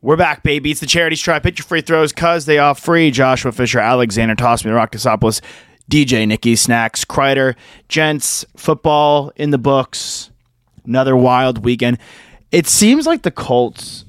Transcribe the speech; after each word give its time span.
We're 0.00 0.16
back, 0.16 0.44
baby. 0.44 0.70
It's 0.70 0.78
the 0.78 0.86
charity 0.86 1.16
stripe. 1.16 1.42
Hit 1.42 1.58
your 1.58 1.64
free 1.64 1.80
throws, 1.80 2.12
cuz 2.12 2.44
they 2.44 2.58
are 2.58 2.76
free. 2.76 3.10
Joshua 3.10 3.50
Fisher, 3.50 3.80
Alexander 3.80 4.36
Tossman, 4.36 4.72
Rock 4.72 4.92
Casopoulos, 4.92 5.40
DJ 5.90 6.24
Nikki 6.28 6.54
Snacks, 6.54 7.04
Kreider, 7.04 7.56
Gents, 7.88 8.44
football 8.56 9.32
in 9.34 9.50
the 9.50 9.58
books. 9.58 10.30
Another 10.86 11.16
wild 11.16 11.64
weekend. 11.64 11.98
It 12.52 12.68
seems 12.68 13.06
like 13.06 13.22
the 13.22 13.32
Colts 13.32 14.04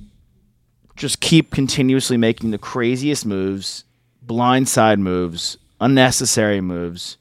just 0.96 1.22
keep 1.22 1.50
continuously 1.50 2.18
making 2.18 2.52
the 2.52 2.60
craziest 2.60 3.26
moves, 3.26 3.84
blindside 4.24 5.00
moves, 5.00 5.58
unnecessary 5.82 6.62
moves. 6.62 7.18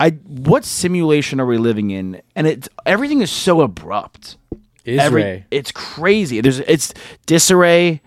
I 0.00 0.10
what 0.26 0.64
simulation 0.64 1.38
are 1.38 1.46
we 1.46 1.58
living 1.58 1.90
in? 1.90 2.22
And 2.34 2.46
it 2.46 2.66
everything 2.86 3.20
is 3.20 3.30
so 3.30 3.60
abrupt. 3.60 4.38
Every, 4.86 5.46
it's 5.50 5.72
crazy. 5.72 6.40
There's 6.40 6.60
it's 6.60 6.92
disarray. 7.26 8.00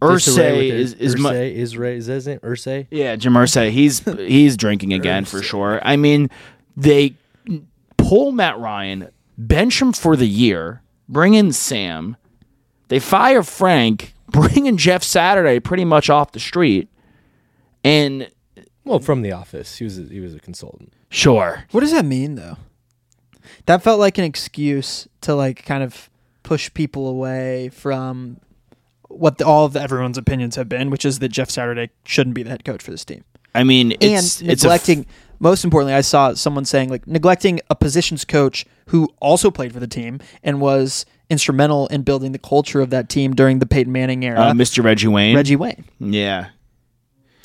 Ursay 0.00 0.70
is 0.70 0.92
is 0.94 1.16
mu- 1.18 1.28
Ursay, 1.30 1.58
Isray, 1.58 1.96
is 1.96 2.06
that 2.06 2.14
his 2.14 2.26
name? 2.28 2.38
Ursay? 2.38 2.86
yeah, 2.90 3.16
Jim 3.16 3.32
Irsay. 3.32 3.70
He's 3.70 3.98
he's 4.18 4.56
drinking 4.56 4.92
again 4.92 5.24
for 5.24 5.42
sure. 5.42 5.80
I 5.82 5.96
mean, 5.96 6.30
they 6.76 7.14
pull 7.96 8.30
Matt 8.30 8.58
Ryan, 8.60 9.08
bench 9.36 9.82
him 9.82 9.92
for 9.92 10.14
the 10.14 10.28
year, 10.28 10.82
bring 11.08 11.34
in 11.34 11.52
Sam. 11.52 12.16
They 12.86 13.00
fire 13.00 13.42
Frank, 13.42 14.14
bring 14.28 14.66
in 14.66 14.78
Jeff 14.78 15.02
Saturday 15.02 15.58
pretty 15.58 15.84
much 15.84 16.08
off 16.08 16.30
the 16.30 16.40
street. 16.40 16.88
And 17.82 18.30
Well, 18.84 19.00
from 19.00 19.22
the 19.22 19.32
office. 19.32 19.78
He 19.78 19.84
was 19.84 19.98
a, 19.98 20.02
he 20.02 20.20
was 20.20 20.32
a 20.34 20.38
consultant. 20.40 20.92
sure, 21.10 21.64
What 21.72 21.80
does 21.80 21.90
that 21.92 22.04
mean 22.04 22.36
though? 22.36 22.56
That 23.66 23.82
felt 23.82 23.98
like 24.00 24.18
an 24.18 24.24
excuse 24.24 25.08
to 25.22 25.34
like 25.34 25.64
kind 25.64 25.82
of 25.82 26.08
push 26.42 26.72
people 26.74 27.08
away 27.08 27.68
from 27.70 28.38
what 29.08 29.38
the, 29.38 29.46
all 29.46 29.64
of 29.64 29.76
everyone's 29.76 30.18
opinions 30.18 30.56
have 30.56 30.68
been, 30.68 30.90
which 30.90 31.04
is 31.04 31.18
that 31.20 31.28
Jeff 31.30 31.50
Saturday 31.50 31.90
shouldn't 32.04 32.34
be 32.34 32.42
the 32.42 32.50
head 32.50 32.64
coach 32.64 32.82
for 32.82 32.90
this 32.90 33.04
team. 33.04 33.24
I 33.54 33.64
mean, 33.64 33.92
it's 34.00 34.40
and 34.40 34.50
it's 34.50 34.64
f- 34.64 34.68
neglecting 34.68 35.06
most 35.40 35.64
importantly, 35.64 35.94
I 35.94 36.00
saw 36.00 36.34
someone 36.34 36.64
saying 36.64 36.88
like 36.90 37.06
neglecting 37.06 37.60
a 37.70 37.74
positions 37.74 38.24
coach 38.24 38.66
who 38.86 39.08
also 39.20 39.50
played 39.50 39.72
for 39.72 39.80
the 39.80 39.86
team 39.86 40.20
and 40.42 40.60
was 40.60 41.06
instrumental 41.30 41.86
in 41.88 42.02
building 42.02 42.32
the 42.32 42.38
culture 42.38 42.80
of 42.80 42.90
that 42.90 43.08
team 43.08 43.34
during 43.34 43.58
the 43.58 43.66
Peyton 43.66 43.92
Manning 43.92 44.24
era. 44.24 44.40
uh, 44.40 44.52
Mr. 44.52 44.82
Reggie 44.82 45.08
Wayne. 45.08 45.36
Reggie 45.36 45.56
Wayne. 45.56 45.84
yeah. 46.00 46.48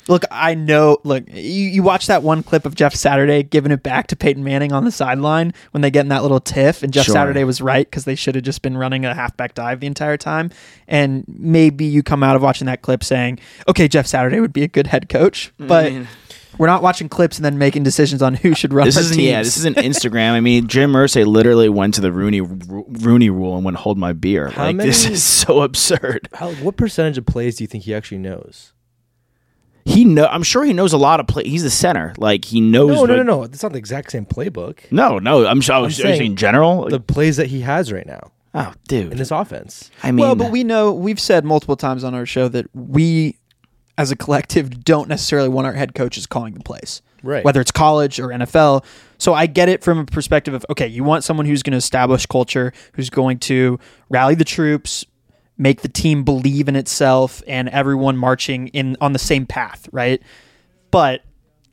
Look, 0.08 0.24
I 0.30 0.54
know. 0.54 0.98
Look, 1.04 1.24
you, 1.28 1.42
you 1.42 1.82
watch 1.82 2.06
that 2.08 2.22
one 2.22 2.42
clip 2.42 2.66
of 2.66 2.74
Jeff 2.74 2.94
Saturday 2.94 3.42
giving 3.42 3.72
it 3.72 3.82
back 3.82 4.06
to 4.08 4.16
Peyton 4.16 4.44
Manning 4.44 4.72
on 4.72 4.84
the 4.84 4.90
sideline 4.92 5.54
when 5.70 5.80
they 5.80 5.90
get 5.90 6.00
in 6.00 6.08
that 6.08 6.22
little 6.22 6.40
tiff, 6.40 6.82
and 6.82 6.92
Jeff 6.92 7.06
Sure. 7.06 7.14
Saturday 7.14 7.44
was 7.44 7.60
right 7.60 7.86
because 7.86 8.04
they 8.04 8.14
should 8.14 8.34
have 8.34 8.44
just 8.44 8.62
been 8.62 8.76
running 8.76 9.04
a 9.04 9.14
halfback 9.14 9.54
dive 9.54 9.80
the 9.80 9.86
entire 9.86 10.16
time. 10.16 10.50
And 10.86 11.24
maybe 11.26 11.84
you 11.84 12.02
come 12.02 12.22
out 12.22 12.36
of 12.36 12.42
watching 12.42 12.66
that 12.66 12.82
clip 12.82 13.02
saying, 13.02 13.38
"Okay, 13.68 13.88
Jeff 13.88 14.06
Saturday 14.06 14.40
would 14.40 14.52
be 14.52 14.62
a 14.62 14.68
good 14.68 14.88
head 14.88 15.08
coach," 15.08 15.52
but 15.58 15.92
we're 16.58 16.66
not 16.66 16.82
watching 16.82 17.08
clips 17.08 17.36
and 17.38 17.44
then 17.44 17.58
making 17.58 17.82
decisions 17.82 18.22
on 18.22 18.34
who 18.34 18.54
should 18.54 18.72
run. 18.72 18.86
This 18.86 18.96
isn't 18.96 19.18
yeah. 19.18 19.42
This 19.42 19.56
isn't 19.56 19.76
Instagram. 19.76 20.32
I 20.32 20.40
mean, 20.40 20.66
Jim 20.68 20.92
Irsay 20.92 21.26
literally 21.26 21.68
went 21.68 21.94
to 21.94 22.00
the 22.00 22.12
Rooney 22.12 22.42
Rooney 22.42 23.30
rule 23.30 23.56
and 23.56 23.64
went 23.64 23.78
hold 23.78 23.98
my 23.98 24.12
beer. 24.12 24.48
How 24.48 24.66
like 24.66 24.76
this 24.76 25.06
is 25.06 25.22
so 25.22 25.62
absurd. 25.62 26.28
How, 26.34 26.52
what 26.54 26.76
percentage 26.76 27.18
of 27.18 27.26
plays 27.26 27.56
do 27.56 27.64
you 27.64 27.68
think 27.68 27.84
he 27.84 27.94
actually 27.94 28.18
knows? 28.18 28.73
He 29.84 30.04
know. 30.04 30.26
I'm 30.26 30.42
sure 30.42 30.64
he 30.64 30.72
knows 30.72 30.92
a 30.92 30.98
lot 30.98 31.20
of 31.20 31.26
play. 31.26 31.44
He's 31.44 31.62
the 31.62 31.70
center. 31.70 32.14
Like 32.16 32.44
he 32.44 32.60
knows. 32.60 32.88
No, 32.88 32.94
no, 32.94 33.00
what- 33.00 33.08
no, 33.10 33.22
no. 33.22 33.42
It's 33.42 33.62
not 33.62 33.72
the 33.72 33.78
exact 33.78 34.12
same 34.12 34.24
playbook. 34.24 34.90
No, 34.90 35.18
no. 35.18 35.46
I'm 35.46 35.60
sure. 35.60 35.74
I 35.74 35.78
was 35.78 35.96
saying 35.96 36.18
saying 36.18 36.30
in 36.32 36.36
general. 36.36 36.88
The 36.88 37.00
plays 37.00 37.36
that 37.36 37.48
he 37.48 37.60
has 37.60 37.92
right 37.92 38.06
now 38.06 38.32
oh, 38.54 38.72
dude. 38.88 39.12
in 39.12 39.18
this 39.18 39.30
offense. 39.30 39.90
I 40.02 40.10
mean, 40.10 40.24
well, 40.24 40.34
but 40.34 40.50
we 40.50 40.64
know 40.64 40.92
we've 40.92 41.20
said 41.20 41.44
multiple 41.44 41.76
times 41.76 42.04
on 42.04 42.14
our 42.14 42.26
show 42.26 42.48
that 42.48 42.66
we, 42.74 43.36
as 43.98 44.10
a 44.10 44.16
collective, 44.16 44.84
don't 44.84 45.08
necessarily 45.08 45.48
want 45.48 45.66
our 45.66 45.72
head 45.72 45.94
coaches 45.94 46.26
calling 46.26 46.54
the 46.54 46.60
plays, 46.60 47.02
Right. 47.22 47.44
Whether 47.44 47.60
it's 47.60 47.70
college 47.70 48.20
or 48.20 48.28
NFL. 48.28 48.84
So 49.18 49.32
I 49.32 49.46
get 49.46 49.68
it 49.70 49.82
from 49.82 49.98
a 49.98 50.04
perspective 50.04 50.52
of 50.54 50.64
okay, 50.70 50.86
you 50.86 51.04
want 51.04 51.24
someone 51.24 51.46
who's 51.46 51.62
going 51.62 51.72
to 51.72 51.78
establish 51.78 52.26
culture, 52.26 52.72
who's 52.94 53.10
going 53.10 53.38
to 53.40 53.78
rally 54.10 54.34
the 54.34 54.44
troops, 54.44 55.06
make 55.56 55.82
the 55.82 55.88
team 55.88 56.24
believe 56.24 56.68
in 56.68 56.76
itself, 56.76 57.42
and 57.46 57.68
everyone 57.68 58.16
marching 58.16 58.68
in 58.68 58.96
on 59.00 59.12
the 59.12 59.18
same 59.18 59.46
path, 59.46 59.88
right? 59.92 60.20
But 60.90 61.22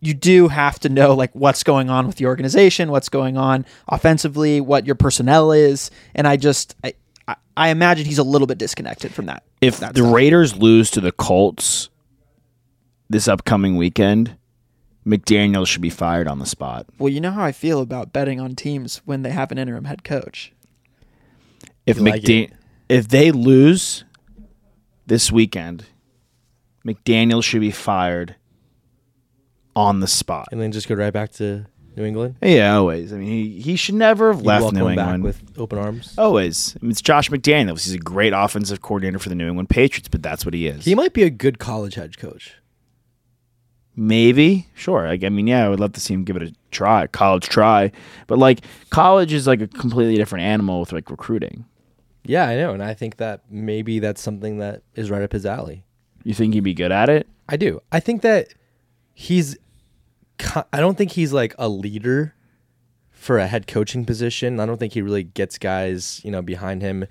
you 0.01 0.13
do 0.13 0.47
have 0.47 0.79
to 0.79 0.89
know 0.89 1.13
like 1.13 1.33
what's 1.35 1.63
going 1.63 1.89
on 1.89 2.07
with 2.07 2.15
the 2.15 2.25
organization, 2.25 2.91
what's 2.91 3.09
going 3.09 3.37
on 3.37 3.65
offensively, 3.87 4.59
what 4.61 4.85
your 4.85 4.95
personnel 4.95 5.51
is, 5.51 5.91
and 6.15 6.27
I 6.27 6.37
just 6.37 6.75
I, 6.83 6.93
I- 7.27 7.35
I 7.57 7.69
imagine 7.69 8.05
he's 8.05 8.17
a 8.17 8.23
little 8.23 8.47
bit 8.47 8.57
disconnected 8.57 9.13
from 9.13 9.25
that. 9.27 9.43
if 9.61 9.79
that 9.81 9.93
the 9.93 10.01
stuff. 10.01 10.13
Raiders 10.13 10.55
lose 10.55 10.89
to 10.91 11.01
the 11.01 11.11
Colts 11.11 11.89
this 13.09 13.27
upcoming 13.27 13.75
weekend, 13.75 14.37
McDaniel 15.05 15.67
should 15.67 15.81
be 15.81 15.89
fired 15.89 16.27
on 16.27 16.39
the 16.39 16.45
spot. 16.45 16.85
well, 16.97 17.09
you 17.09 17.19
know 17.19 17.31
how 17.31 17.43
I 17.43 17.51
feel 17.51 17.81
about 17.81 18.13
betting 18.13 18.39
on 18.39 18.55
teams 18.55 19.01
when 19.05 19.21
they 19.23 19.31
have 19.31 19.51
an 19.51 19.57
interim 19.57 19.83
head 19.85 20.03
coach. 20.03 20.53
If 21.85 21.97
You 21.97 22.03
like 22.03 22.21
McDa- 22.23 22.43
it? 22.45 22.53
If 22.91 23.07
they 23.07 23.31
lose 23.31 24.03
this 25.07 25.31
weekend, 25.31 25.85
McDaniel 26.85 27.43
should 27.43 27.61
be 27.61 27.71
fired 27.71 28.35
on 29.75 30.01
the 30.01 30.07
spot. 30.07 30.47
And 30.51 30.59
then 30.59 30.71
just 30.71 30.87
go 30.89 30.95
right 30.95 31.13
back 31.13 31.31
to 31.33 31.65
New 31.95 32.03
England. 32.03 32.35
Yeah, 32.41 32.75
always. 32.75 33.13
I 33.13 33.17
mean, 33.17 33.29
he, 33.29 33.61
he 33.61 33.75
should 33.77 33.95
never 33.95 34.33
have 34.33 34.41
You 34.41 34.47
left 34.47 34.61
welcome 34.63 34.79
New 34.79 34.87
him 34.87 34.95
back 34.95 35.15
England. 35.15 35.23
with 35.23 35.59
open 35.59 35.79
arms. 35.79 36.13
Always. 36.17 36.75
I 36.75 36.79
mean, 36.83 36.91
it's 36.91 37.01
Josh 37.01 37.29
McDaniels. 37.29 37.85
He's 37.85 37.93
a 37.93 37.99
great 37.99 38.33
offensive 38.33 38.81
coordinator 38.81 39.19
for 39.19 39.29
the 39.29 39.35
New 39.35 39.47
England 39.47 39.69
Patriots, 39.69 40.09
but 40.09 40.21
that's 40.21 40.43
what 40.45 40.53
he 40.53 40.67
is. 40.67 40.83
He 40.83 40.95
might 40.95 41.13
be 41.13 41.23
a 41.23 41.29
good 41.29 41.59
college 41.59 41.95
head 41.95 42.17
coach. 42.17 42.55
Maybe, 43.95 44.67
sure. 44.73 45.07
Like, 45.07 45.23
I 45.23 45.29
mean, 45.29 45.47
yeah, 45.47 45.65
I 45.65 45.69
would 45.69 45.79
love 45.79 45.93
to 45.93 45.99
see 46.01 46.13
him 46.13 46.23
give 46.23 46.37
it 46.37 46.43
a 46.43 46.53
try, 46.71 47.07
college 47.07 47.47
try. 47.47 47.91
But 48.27 48.37
like, 48.37 48.61
college 48.89 49.31
is 49.33 49.47
like 49.47 49.61
a 49.61 49.67
completely 49.67 50.15
different 50.15 50.43
animal 50.45 50.79
with 50.79 50.93
like 50.93 51.09
recruiting. 51.09 51.65
Yeah, 52.23 52.47
I 52.47 52.55
know, 52.55 52.73
and 52.73 52.83
I 52.83 52.93
think 52.93 53.17
that 53.17 53.41
maybe 53.49 53.99
that's 53.99 54.21
something 54.21 54.59
that 54.59 54.83
is 54.95 55.09
right 55.09 55.23
up 55.23 55.31
his 55.31 55.45
alley. 55.45 55.83
You 56.23 56.33
think 56.33 56.53
he'd 56.53 56.59
be 56.61 56.73
good 56.73 56.91
at 56.91 57.09
it? 57.09 57.27
I 57.49 57.57
do. 57.57 57.81
I 57.91 57.99
think 57.99 58.21
that 58.21 58.53
he's. 59.13 59.57
I 60.73 60.79
don't 60.79 60.97
think 60.97 61.11
he's 61.11 61.33
like 61.33 61.53
a 61.57 61.69
leader 61.69 62.35
for 63.11 63.37
a 63.37 63.47
head 63.47 63.67
coaching 63.67 64.05
position. 64.05 64.59
I 64.59 64.65
don't 64.65 64.77
think 64.77 64.93
he 64.93 65.01
really 65.01 65.23
gets 65.23 65.59
guys, 65.59 66.21
you 66.23 66.31
know, 66.31 66.41
behind 66.41 66.81
him 66.81 67.05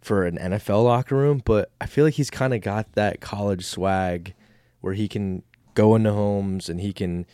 for 0.00 0.24
an 0.24 0.38
NFL 0.38 0.84
locker 0.84 1.16
room. 1.16 1.42
But 1.44 1.70
I 1.80 1.86
feel 1.86 2.04
like 2.04 2.14
he's 2.14 2.30
kind 2.30 2.54
of 2.54 2.62
got 2.62 2.92
that 2.92 3.20
college 3.20 3.66
swag 3.66 4.34
where 4.80 4.94
he 4.94 5.08
can 5.08 5.42
go 5.74 5.94
into 5.94 6.12
homes 6.12 6.68
and 6.68 6.80
he 6.80 6.92
can 6.92 7.26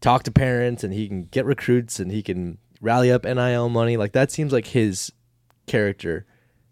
talk 0.00 0.22
to 0.24 0.30
parents 0.30 0.84
and 0.84 0.92
he 0.92 1.08
can 1.08 1.24
get 1.24 1.44
recruits 1.44 1.98
and 1.98 2.12
he 2.12 2.22
can 2.22 2.58
rally 2.80 3.10
up 3.10 3.24
NIL 3.24 3.68
money. 3.68 3.96
Like 3.96 4.12
that 4.12 4.30
seems 4.30 4.52
like 4.52 4.68
his 4.68 5.10
character. 5.66 6.26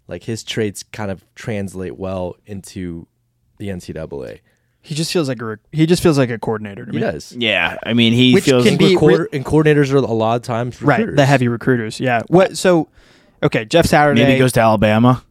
Like 0.06 0.24
his 0.24 0.42
traits 0.44 0.82
kind 0.82 1.10
of 1.10 1.24
translate 1.34 1.96
well 1.98 2.36
into 2.46 3.06
the 3.58 3.68
NCAA. 3.68 4.40
He 4.82 4.94
just 4.94 5.10
feels 5.12 5.28
like 5.28 5.40
a 5.40 5.44
rec- 5.46 5.60
he 5.72 5.86
just 5.86 6.02
feels 6.02 6.18
like 6.18 6.28
a 6.28 6.38
coordinator 6.38 6.84
to 6.84 6.90
He 6.92 6.98
me. 6.98 7.00
does. 7.02 7.32
Yeah. 7.32 7.78
I 7.86 7.94
mean, 7.94 8.12
he 8.12 8.34
Which 8.34 8.44
feels 8.44 8.64
can 8.64 8.76
be- 8.76 8.94
Recorder- 8.94 9.28
and 9.32 9.42
coordinators 9.44 9.90
are 9.92 9.96
a 9.96 10.00
lot 10.02 10.36
of 10.36 10.42
times 10.42 10.82
Right, 10.82 11.06
the 11.16 11.24
heavy 11.24 11.48
recruiters. 11.48 12.00
Yeah. 12.00 12.20
What? 12.28 12.58
So, 12.58 12.88
okay, 13.42 13.64
Jeff 13.64 13.86
Saturday. 13.86 14.20
maybe 14.20 14.32
he 14.32 14.38
goes 14.38 14.52
to 14.52 14.60
Alabama, 14.60 15.24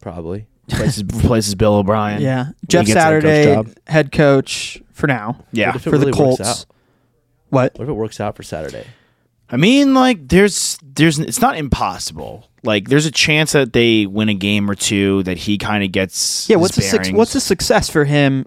probably. 0.00 0.46
replaces, 0.70 1.04
replaces 1.04 1.54
Bill 1.56 1.74
O'Brien. 1.76 2.20
Yeah, 2.20 2.44
When 2.44 2.54
he 2.60 2.66
Jeff 2.66 2.86
gets 2.86 2.90
a 2.90 2.94
coach 3.00 3.02
Saturday, 3.22 3.54
job. 3.54 3.70
head 3.86 4.12
coach 4.12 4.82
for 4.92 5.06
now. 5.06 5.44
Yeah. 5.52 5.68
What 5.68 5.76
if 5.76 5.86
it 5.86 5.90
for 5.90 5.96
the 5.98 6.06
really 6.06 6.12
Colts. 6.18 6.40
out? 6.40 6.66
What? 7.48 7.78
What 7.78 7.84
if 7.84 7.88
it 7.88 7.92
works 7.94 8.20
out 8.20 8.36
for 8.36 8.42
Saturday? 8.42 8.84
I 9.50 9.56
mean, 9.56 9.94
like, 9.94 10.28
there's, 10.28 10.78
there's, 10.82 11.18
it's 11.18 11.40
not 11.40 11.56
impossible. 11.56 12.46
Like, 12.62 12.88
there's 12.88 13.06
a 13.06 13.10
chance 13.10 13.52
that 13.52 13.72
they 13.72 14.04
win 14.06 14.28
a 14.28 14.34
game 14.34 14.70
or 14.70 14.74
two 14.74 15.22
that 15.22 15.38
he 15.38 15.56
kind 15.58 15.82
of 15.82 15.90
gets. 15.92 16.48
Yeah. 16.50 16.56
What's 16.56 16.76
the 16.76 16.82
suc 16.82 17.00
bearings. 17.02 17.16
what's 17.16 17.32
the 17.32 17.40
success 17.40 17.88
for 17.88 18.04
him 18.04 18.46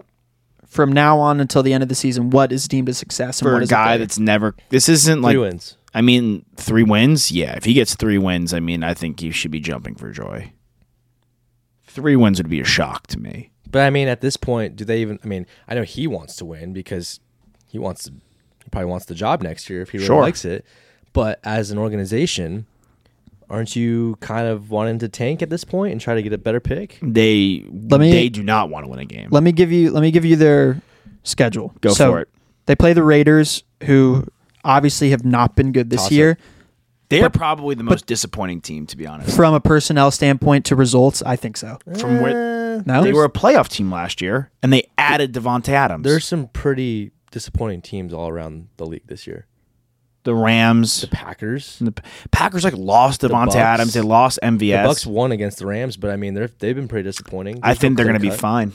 from 0.66 0.92
now 0.92 1.18
on 1.18 1.40
until 1.40 1.62
the 1.62 1.72
end 1.72 1.82
of 1.82 1.88
the 1.88 1.94
season? 1.94 2.30
What 2.30 2.52
is 2.52 2.68
deemed 2.68 2.88
a 2.88 2.94
success 2.94 3.40
and 3.40 3.46
for 3.48 3.54
what 3.54 3.60
a 3.60 3.64
is 3.64 3.70
guy 3.70 3.96
that's 3.96 4.18
never? 4.18 4.54
This 4.68 4.88
isn't 4.88 5.22
like 5.22 5.32
Three 5.34 5.40
wins. 5.40 5.76
I 5.94 6.02
mean, 6.02 6.44
three 6.56 6.84
wins. 6.84 7.32
Yeah, 7.32 7.54
if 7.56 7.64
he 7.64 7.74
gets 7.74 7.94
three 7.96 8.18
wins, 8.18 8.54
I 8.54 8.60
mean, 8.60 8.82
I 8.84 8.94
think 8.94 9.20
he 9.20 9.30
should 9.30 9.50
be 9.50 9.60
jumping 9.60 9.94
for 9.94 10.10
joy. 10.12 10.52
Three 11.84 12.16
wins 12.16 12.38
would 12.38 12.48
be 12.48 12.60
a 12.60 12.64
shock 12.64 13.06
to 13.08 13.18
me, 13.18 13.50
But 13.70 13.82
I 13.82 13.90
mean, 13.90 14.08
at 14.08 14.20
this 14.22 14.36
point, 14.38 14.76
do 14.76 14.84
they 14.84 15.02
even? 15.02 15.18
I 15.22 15.26
mean, 15.26 15.46
I 15.68 15.74
know 15.74 15.82
he 15.82 16.06
wants 16.06 16.36
to 16.36 16.44
win 16.46 16.72
because 16.72 17.20
he 17.66 17.78
wants 17.78 18.04
to. 18.04 18.12
He 18.12 18.70
probably 18.70 18.88
wants 18.90 19.06
the 19.06 19.14
job 19.14 19.42
next 19.42 19.68
year 19.68 19.82
if 19.82 19.90
he 19.90 19.98
really 19.98 20.06
Sure. 20.06 20.22
likes 20.22 20.44
it. 20.44 20.64
But 21.12 21.40
as 21.44 21.70
an 21.70 21.78
organization, 21.78 22.66
aren't 23.50 23.76
you 23.76 24.16
kind 24.20 24.46
of 24.48 24.70
wanting 24.70 24.98
to 25.00 25.08
tank 25.08 25.42
at 25.42 25.50
this 25.50 25.64
point 25.64 25.92
and 25.92 26.00
try 26.00 26.14
to 26.14 26.22
get 26.22 26.32
a 26.32 26.38
better 26.38 26.60
pick? 26.60 26.98
They 27.02 27.64
Let 27.70 28.00
me- 28.00 28.10
they 28.12 28.28
do 28.28 28.42
not 28.42 28.70
want 28.70 28.84
to 28.84 28.90
win 28.90 28.98
a 28.98 29.04
game. 29.04 29.28
Let 29.30 29.42
me 29.42 29.52
give 29.52 29.70
you 29.70 29.90
let 29.90 30.00
me 30.00 30.10
give 30.10 30.24
you 30.24 30.36
their 30.36 30.80
schedule. 31.22 31.74
Go 31.80 31.90
So, 31.90 32.12
for 32.12 32.20
it. 32.20 32.28
They 32.66 32.76
play 32.76 32.92
the 32.92 33.02
Raiders, 33.02 33.64
who 33.84 34.26
obviously 34.64 35.10
have 35.10 35.24
not 35.24 35.56
been 35.56 35.72
good 35.72 35.90
this 35.90 36.00
Toss-up. 36.02 36.12
year. 36.12 36.38
They 37.08 37.20
are 37.22 37.28
probably 37.28 37.74
the 37.74 37.82
most 37.82 38.06
disappointing 38.06 38.62
team, 38.62 38.86
to 38.86 38.96
be 38.96 39.06
honest. 39.06 39.36
From 39.36 39.52
a 39.52 39.60
personnel 39.60 40.10
standpoint 40.10 40.64
to 40.66 40.76
results, 40.76 41.22
I 41.26 41.36
think 41.36 41.58
so. 41.58 41.76
Eh, 41.86 41.98
from 41.98 42.22
where 42.22 42.82
No, 42.86 43.02
they 43.02 43.12
were 43.12 43.24
a 43.24 43.28
playoff 43.30 43.68
team 43.68 43.90
last 43.92 44.22
year, 44.22 44.50
and 44.62 44.72
they 44.72 44.88
added 44.96 45.34
Davante 45.34 45.68
Adams. 45.70 46.04
There's 46.04 46.24
some 46.24 46.48
pretty 46.54 47.10
disappointing 47.30 47.82
teams 47.82 48.14
all 48.14 48.28
around 48.30 48.68
the 48.78 48.86
league 48.86 49.06
this 49.08 49.26
year. 49.26 49.44
The 50.24 50.34
Rams. 50.34 51.00
The 51.00 51.08
Packers. 51.08 51.78
The 51.80 51.92
Packers 52.30 52.64
like 52.64 52.76
lost 52.76 53.22
Davante 53.22 53.46
Bucks. 53.46 53.56
Adams. 53.56 53.94
They 53.94 54.00
lost 54.00 54.38
MVS. 54.42 54.82
The 54.82 54.88
Bucks 54.88 55.06
won 55.06 55.32
against 55.32 55.58
the 55.58 55.66
Rams, 55.66 55.96
but 55.96 56.10
I 56.10 56.16
mean, 56.16 56.34
they're 56.34 56.50
they've 56.58 56.76
been 56.76 56.88
pretty 56.88 57.08
disappointing. 57.08 57.60
I 57.62 57.74
think 57.74 57.92
no 57.92 57.96
they're 57.96 58.12
going 58.12 58.20
to 58.20 58.30
be 58.30 58.34
fine. 58.34 58.72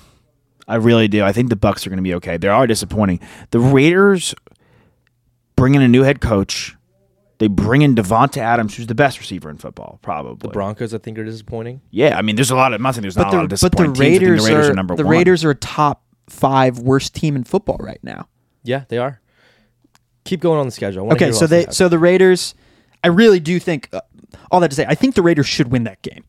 I 0.68 0.76
really 0.76 1.08
do. 1.08 1.24
I 1.24 1.32
think 1.32 1.50
the 1.50 1.56
Bucks 1.56 1.88
are 1.88 1.90
going 1.90 1.98
to 1.98 2.04
be 2.04 2.14
okay. 2.16 2.36
They 2.36 2.50
are 2.50 2.68
disappointing. 2.68 3.22
The 3.52 3.60
Raiders 3.60 4.36
bring 5.56 5.76
in 5.76 5.82
a 5.82 5.88
new 5.88 6.04
head 6.04 6.20
coach. 6.20 6.76
They 7.40 7.48
bring 7.48 7.84
in 7.84 7.96
Davante 7.96 8.38
Adams, 8.38 8.76
who's 8.76 8.88
the 8.88 8.96
best 8.96 9.20
receiver 9.20 9.50
in 9.50 9.58
football, 9.58 10.00
probably. 10.02 10.48
The 10.48 10.52
Broncos, 10.52 10.94
I 10.94 10.98
think, 10.98 11.20
are 11.20 11.24
disappointing. 11.24 11.82
Yeah, 11.92 12.18
I 12.18 12.24
mean, 12.24 12.36
there's 12.36 12.50
a 12.50 12.56
lot 12.56 12.74
of. 12.74 12.78
I'm 12.80 12.84
not 12.84 12.96
saying 12.96 13.04
there's 13.04 13.16
not 13.16 13.28
but 13.32 13.34
a 13.34 13.38
lot 13.38 13.44
of 13.44 13.50
the, 13.50 13.60
but 13.62 13.72
disappointing 13.72 13.94
the 13.94 14.00
teams. 14.00 14.16
I 14.16 14.20
think 14.20 14.22
Raiders, 14.22 14.44
the 14.44 14.50
Raiders 14.50 14.68
are, 14.68 14.72
are 14.72 14.76
number 14.76 14.96
the 14.96 15.04
one. 15.04 15.12
Raiders 15.12 15.46
are 15.46 15.52
a 15.52 15.56
top 15.56 16.04
five 16.28 16.80
worst 16.80 17.14
team 17.14 17.36
in 17.36 17.44
football 17.44 17.78
right 17.80 18.00
now. 18.04 18.28
Yeah, 18.64 18.86
they 18.90 18.98
are. 18.98 19.22
Keep 20.28 20.42
going 20.42 20.60
on 20.60 20.66
the 20.66 20.72
schedule. 20.72 21.12
Okay, 21.14 21.32
so 21.32 21.42
else 21.42 21.50
they 21.50 21.66
so 21.72 21.88
the 21.90 21.98
Raiders, 22.00 22.54
I 23.04 23.08
really 23.08 23.40
do 23.40 23.60
think 23.60 23.90
uh, 23.94 24.02
all 24.52 24.60
that 24.60 24.70
to 24.70 24.76
say, 24.76 24.86
I 24.88 24.94
think 24.96 25.16
the 25.16 25.22
Raiders 25.22 25.48
should 25.48 25.72
win 25.72 25.86
that 25.86 26.02
game. 26.02 26.24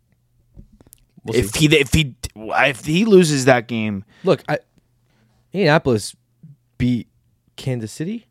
We'll 1.24 1.36
if 1.36 1.50
see. 1.50 1.68
he 1.68 1.76
if 1.76 1.92
he 1.92 2.14
if 2.36 2.84
he 2.84 3.04
loses 3.04 3.44
that 3.46 3.66
game, 3.66 4.04
look, 4.24 4.42
I, 4.48 4.58
Indianapolis 5.52 6.14
beat 6.78 7.08
Kansas 7.56 7.90
City 7.92 8.26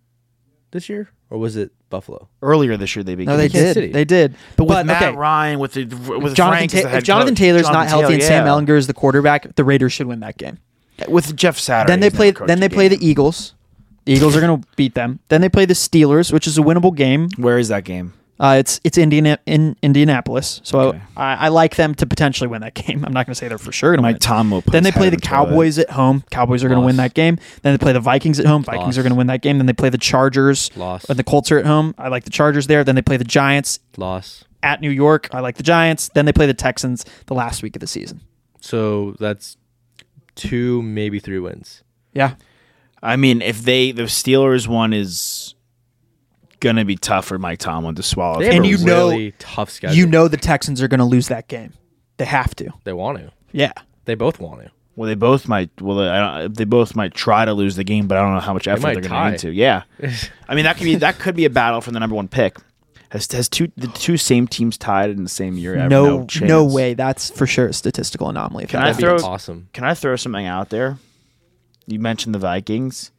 this 0.71 0.87
year, 0.89 1.09
or 1.29 1.37
was 1.37 1.55
it 1.57 1.71
Buffalo? 1.89 2.29
earlier 2.41 2.77
this 2.77 2.95
year 2.95 3.03
they 3.03 3.15
beat. 3.15 3.27
No, 3.27 3.35
they 3.35 3.49
did. 3.49 3.73
City. 3.73 3.91
They 3.91 4.05
did. 4.05 4.35
But 4.55 4.63
with 4.65 4.77
But, 4.77 4.85
Matt 4.85 5.03
okay, 5.03 5.15
Ryan, 5.17 5.59
with 5.59 5.73
the 5.73 5.83
with 5.83 6.33
Jonathan 6.33 6.69
Frank 6.69 6.73
as 6.73 6.79
the 6.79 6.81
Ta- 6.83 6.89
head 6.89 6.97
if 6.99 7.03
Jonathan 7.03 7.35
coach, 7.35 7.39
Taylor's 7.39 7.63
not 7.63 7.73
Jonathan 7.73 7.89
healthy 7.99 8.13
and 8.13 8.21
Taylor, 8.23 8.45
Sam 8.45 8.45
yeah. 8.45 8.51
Ehlinger 8.53 8.77
is 8.77 8.87
the 8.87 8.93
quarterback, 8.93 9.55
the 9.55 9.63
Raiders 9.65 9.91
should 9.93 10.07
win 10.07 10.21
that 10.21 10.37
game. 10.37 10.59
with 11.09 11.35
Jeff 11.35 11.59
Saturday, 11.59 11.91
then 11.91 11.99
they 11.99 12.09
play. 12.09 12.31
never 12.31 12.47
Then 12.47 12.57
a 12.57 12.61
they 12.61 12.69
play 12.69 12.87
the 12.87 12.97
game. 12.97 13.09
Eagles. 13.09 13.53
The 14.07 14.13
Eagles 14.13 14.35
are 14.35 14.41
going 14.41 14.61
to 14.61 14.67
beat 14.75 14.95
them. 14.95 15.19
Then 15.29 15.41
they 15.41 15.49
play 15.49 15.65
the 15.65 15.73
Steelers, 15.73 16.31
which 16.33 16.47
is 16.47 16.57
a 16.57 16.61
winnable 16.61 16.95
game. 16.95 17.29
Where 17.37 17.59
is 17.59 17.67
that 17.67 17.83
game? 17.83 18.13
Uh, 18.39 18.55
it's 18.59 18.79
it's 18.83 18.99
Indiana 18.99 19.39
in 19.47 19.75
Indianapolis, 19.81 20.61
so 20.63 20.79
Okay. 20.79 21.01
I, 21.17 21.33
I 21.33 21.47
like 21.47 21.75
them 21.75 21.95
to 21.95 22.05
potentially 22.05 22.47
win 22.47 22.61
that 22.61 22.75
game. 22.75 23.03
I'm 23.05 23.11
not 23.11 23.25
going 23.25 23.31
to 23.33 23.35
say 23.35 23.47
they're 23.47 23.57
for 23.57 23.71
sure 23.71 23.97
Mike. 23.97 24.19
Tom 24.19 24.51
will. 24.51 24.61
Then 24.61 24.83
they 24.83 24.91
play 24.91 25.09
the. 25.09 25.17
Cowboys 25.17 25.79
at 25.79 25.89
home. 25.89 26.23
Cowboys 26.29 26.63
are 26.63 26.67
going 26.69 26.79
to 26.79 26.85
win 26.85 26.97
that 26.97 27.15
game. 27.15 27.39
Then 27.63 27.73
they 27.73 27.79
play 27.79 27.93
the 27.93 27.99
Vikings 27.99 28.39
at 28.39 28.45
home. 28.45 28.63
Vikings 28.63 28.85
Loss. 28.85 28.97
are 28.99 29.01
going 29.03 29.11
to 29.13 29.17
win 29.17 29.27
that 29.27 29.41
game. 29.41 29.57
Then 29.57 29.65
they 29.65 29.73
play 29.73 29.89
the 29.89 29.97
Chargers. 29.97 30.69
Loss. 30.77 31.05
And 31.05 31.17
the 31.17 31.23
Colts 31.23 31.51
are 31.51 31.57
at 31.57 31.65
home. 31.65 31.95
I 31.97 32.09
like 32.09 32.23
the 32.25 32.29
Chargers 32.29 32.67
there. 32.67 32.83
Then 32.83 32.93
they 32.95 33.01
play 33.01 33.17
the 33.17 33.23
Giants 33.25 33.79
Loss. 33.97 34.45
at 34.61 34.81
New 34.81 34.91
York. 34.91 35.27
I 35.33 35.39
like 35.41 35.57
the 35.57 35.63
Giants. 35.63 36.09
Then 36.13 36.25
they 36.25 36.33
play 36.33 36.45
the 36.45 36.53
Texans 36.53 37.05
the 37.25 37.33
last 37.33 37.63
week 37.63 37.75
of 37.75 37.79
the 37.79 37.87
season. 37.87 38.21
So 38.61 39.15
that's 39.19 39.57
two, 40.35 40.83
maybe 40.83 41.19
three 41.19 41.39
wins. 41.39 41.81
Yeah. 42.13 42.35
I 43.01 43.15
mean, 43.15 43.41
if 43.41 43.61
they 43.61 43.91
the 43.91 44.03
Steelers 44.03 44.67
one 44.67 44.93
is 44.93 45.53
gonna 46.59 46.85
be 46.85 46.95
tough 46.95 47.25
for 47.25 47.37
Mike 47.37 47.59
Tomlin 47.59 47.95
to 47.95 48.03
swallow. 48.03 48.39
They 48.39 48.45
have 48.45 48.55
And 48.55 48.65
a 48.65 48.67
you 48.67 48.77
know- 48.79 49.09
really 49.09 49.33
tough 49.39 49.69
schedule. 49.69 49.95
You 49.95 50.07
know 50.07 50.27
the 50.27 50.37
Texans 50.37 50.81
are 50.81 50.87
going 50.87 50.99
to 50.99 51.05
lose 51.05 51.27
that 51.27 51.47
game. 51.47 51.73
They 52.17 52.25
have 52.25 52.55
to. 52.55 52.71
they 52.83 52.93
want 52.93 53.19
to. 53.19 53.31
Yeah. 53.51 53.73
They 54.05 54.15
both 54.15 54.39
want 54.39 54.61
to. 54.63 54.71
Well, 54.95 55.07
they 55.07 55.13
both 55.13 55.47
might. 55.47 55.69
Well, 55.79 55.99
I 55.99 56.41
don't, 56.41 56.57
they 56.57 56.63
both 56.63 56.95
might 56.95 57.13
try 57.13 57.45
to 57.45 57.53
lose 57.53 57.75
the 57.75 57.83
game, 57.83 58.07
but 58.07 58.17
I 58.17 58.21
don't 58.21 58.33
know 58.33 58.39
how 58.39 58.53
much 58.53 58.67
effort 58.67 58.81
might 58.81 58.93
they're 58.93 59.01
going 59.03 59.11
tie. 59.11 59.25
to 59.25 59.31
need 59.33 59.39
to. 59.41 59.51
Yeah, 59.51 59.83
I 60.49 60.55
mean 60.55 60.63
that 60.63 60.77
could 60.77 60.85
be 60.85 60.95
that 60.95 61.19
could 61.19 61.35
be 61.35 61.45
a 61.45 61.51
battle 61.51 61.81
for 61.81 61.91
the 61.91 61.99
number 61.99 62.15
one 62.15 62.27
pick. 62.27 62.57
Has 63.09 63.31
has 63.33 63.47
two 63.47 63.71
the 63.77 63.85
two 63.89 64.17
same 64.17 64.47
teams 64.47 64.75
tied 64.75 65.11
in 65.11 65.21
the 65.21 65.29
same 65.29 65.55
year? 65.55 65.77
I 65.77 65.81
have 65.83 65.91
No, 65.91 66.05
no, 66.05 66.17
no, 66.21 66.25
chance. 66.25 66.73
way. 66.73 66.95
That's 66.95 67.29
for 67.29 67.45
sure 67.45 67.67
a 67.67 67.73
statistical 67.73 68.27
anomaly. 68.29 68.63
if 68.63 68.71
Can 68.71 68.79
I 68.81 68.91
That'd 68.91 69.03
happens. 69.03 69.21
throw- 69.21 69.29
be 69.29 69.33
awesome. 69.35 69.69
Can 69.73 69.83
I 69.83 69.93
throw 69.93 70.15
something 70.15 70.47
out 70.47 70.69
there? 70.71 70.97
You 71.87 71.99
mentioned 71.99 72.35
the 72.35 72.39
Vikings, 72.39 73.11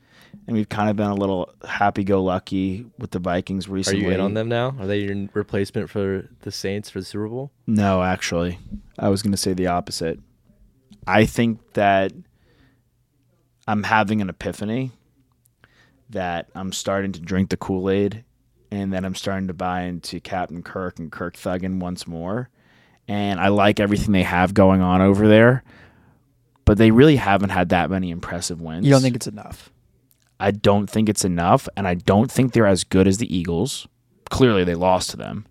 and 0.47 0.55
we've 0.55 0.69
kind 0.69 0.91
of 0.91 0.97
been 0.97 1.09
a 1.09 1.15
little 1.15 1.53
happy-go-lucky 1.67 2.87
with 2.99 3.11
the 3.11 3.19
Vikings 3.19 3.69
recently. 3.69 4.05
Are 4.05 4.09
you 4.09 4.15
in 4.15 4.21
on 4.21 4.35
them 4.35 4.49
now? 4.49 4.77
Are 4.79 4.87
they 4.87 5.01
your 5.01 5.29
replacement 5.33 5.89
for 5.89 6.29
the 6.43 6.53
Saints 6.53 6.91
for 6.91 7.01
the 7.01 7.07
Super 7.07 7.29
Bowl? 7.29 7.51
No, 7.67 8.03
actually, 8.03 8.59
I 8.99 9.09
was 9.09 9.23
going 9.23 9.33
to 9.33 9.39
say 9.39 9.55
the 9.55 9.69
opposite. 9.69 10.21
I 11.07 11.25
think 11.25 11.73
that 11.73 12.13
I'm 13.67 13.85
having 13.85 14.21
an 14.21 14.29
epiphany 14.29 14.93
that 16.11 16.49
I'm 16.55 16.73
starting 16.73 17.13
to 17.13 17.21
drink 17.21 17.51
the 17.51 17.57
Kool 17.57 17.89
Aid, 17.89 18.25
and 18.71 18.93
that 18.93 19.03
I'm 19.07 19.15
starting 19.15 19.49
to 19.49 19.55
buy 19.55 19.85
into 19.85 20.21
Captain 20.21 20.63
Kirk 20.63 20.99
and 20.99 21.11
Kirk 21.11 21.37
Thuggin 21.37 21.81
once 21.81 22.07
more. 22.07 22.51
And 23.09 23.41
I 23.41 23.49
like 23.49 23.81
everything 23.81 24.13
they 24.13 24.25
have 24.25 24.53
going 24.53 24.83
on 24.83 25.01
over 25.01 25.27
there, 25.27 25.65
but 26.69 26.77
they 26.77 26.91
really 26.91 27.17
haven't 27.17 27.49
had 27.49 27.71
that 27.71 27.89
many 27.91 28.11
impressive 28.11 28.61
wins. 28.61 28.85
You 28.85 28.93
don't 28.93 29.01
think 29.01 29.17
it's 29.17 29.27
enough? 29.27 29.71
I 30.39 30.51
don't 30.51 30.87
think 30.87 31.09
it's 31.09 31.25
enough, 31.25 31.67
and 31.79 31.89
I 31.89 31.95
don't 31.95 32.31
think 32.31 32.53
they're 32.53 32.67
as 32.67 32.85
good 32.85 33.09
as 33.09 33.17
the 33.17 33.35
Eagles. 33.35 33.89
Clearly, 34.29 34.65
they 34.65 34.75
lost 34.75 35.09
to 35.11 35.17
them. 35.17 35.47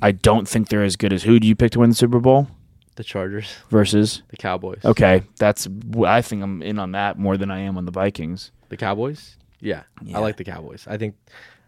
I 0.00 0.12
don't 0.12 0.46
think 0.46 0.68
they're 0.68 0.84
as 0.84 0.94
good 0.94 1.12
as 1.12 1.24
who 1.24 1.40
do 1.40 1.48
you 1.48 1.56
pick 1.56 1.72
to 1.72 1.80
win 1.80 1.90
the 1.90 1.96
Super 1.96 2.20
Bowl 2.20 2.46
The 2.94 3.02
Chargers, 3.02 3.56
versus? 3.70 4.22
the 4.28 4.36
Cowboys. 4.36 4.84
Okay, 4.84 5.24
that's 5.36 5.66
I 6.06 6.22
think 6.22 6.44
I'm 6.44 6.62
in 6.62 6.78
on 6.78 6.92
that 6.92 7.18
more 7.18 7.36
than 7.36 7.50
I 7.50 7.58
am 7.58 7.76
on 7.76 7.84
the 7.84 7.90
Vikings. 7.90 8.52
The 8.68 8.76
Cowboys? 8.76 9.36
Yeah, 9.58 9.82
Yeah. 10.00 10.18
I 10.18 10.20
like 10.20 10.36
the 10.36 10.44
Cowboys. 10.44 10.86
I 10.86 10.96
think 10.96 11.16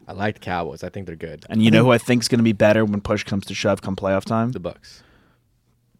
I 0.06 0.12
like 0.12 0.34
the 0.34 0.40
Cowboys. 0.40 0.84
I 0.84 0.88
think 0.88 1.06
they're 1.08 1.16
good. 1.16 1.44
And 1.50 1.60
you 1.64 1.72
know 1.72 1.84
who 1.84 1.90
I 1.90 1.98
think 1.98 2.22
is 2.22 2.28
going 2.28 2.38
to 2.38 2.44
be 2.44 2.52
better 2.52 2.84
when 2.84 3.00
push 3.00 3.24
comes 3.24 3.44
to 3.46 3.54
shove 3.54 3.82
come 3.82 3.96
playoff 3.96 4.24
time? 4.24 4.52
The 4.52 4.60
Bucks. 4.60 5.02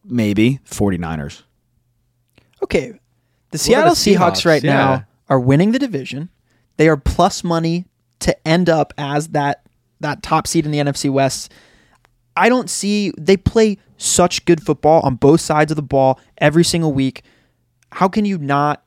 Maybe 0.04 0.60
49ers. 0.70 1.42
Okay. 2.62 2.92
The 3.50 3.58
Seattle 3.58 3.90
the 3.90 3.96
Seahawks, 3.96 4.16
Seahawks? 4.16 4.46
right 4.46 4.62
Yeah. 4.62 4.72
now 4.74 5.04
are 5.28 5.40
winning 5.40 5.72
the 5.72 5.78
division. 5.78 6.28
They 6.76 6.88
are 6.88 6.96
plus 6.96 7.44
money 7.44 7.86
to 8.20 8.48
end 8.48 8.68
up 8.70 8.92
as 8.96 9.28
that 9.28 9.62
that 10.00 10.22
top 10.22 10.46
seed 10.46 10.64
in 10.66 10.72
the 10.72 10.78
NFC 10.78 11.08
West. 11.10 11.52
I 12.36 12.48
don't 12.48 12.68
see 12.70 13.12
they 13.18 13.36
play 13.36 13.78
such 13.98 14.44
good 14.46 14.62
football 14.64 15.00
on 15.02 15.14
both 15.16 15.40
sides 15.40 15.70
of 15.70 15.76
the 15.76 15.82
ball 15.82 16.18
every 16.38 16.64
single 16.64 16.92
week. 16.92 17.22
How 17.92 18.08
can 18.08 18.24
you 18.24 18.38
not 18.38 18.82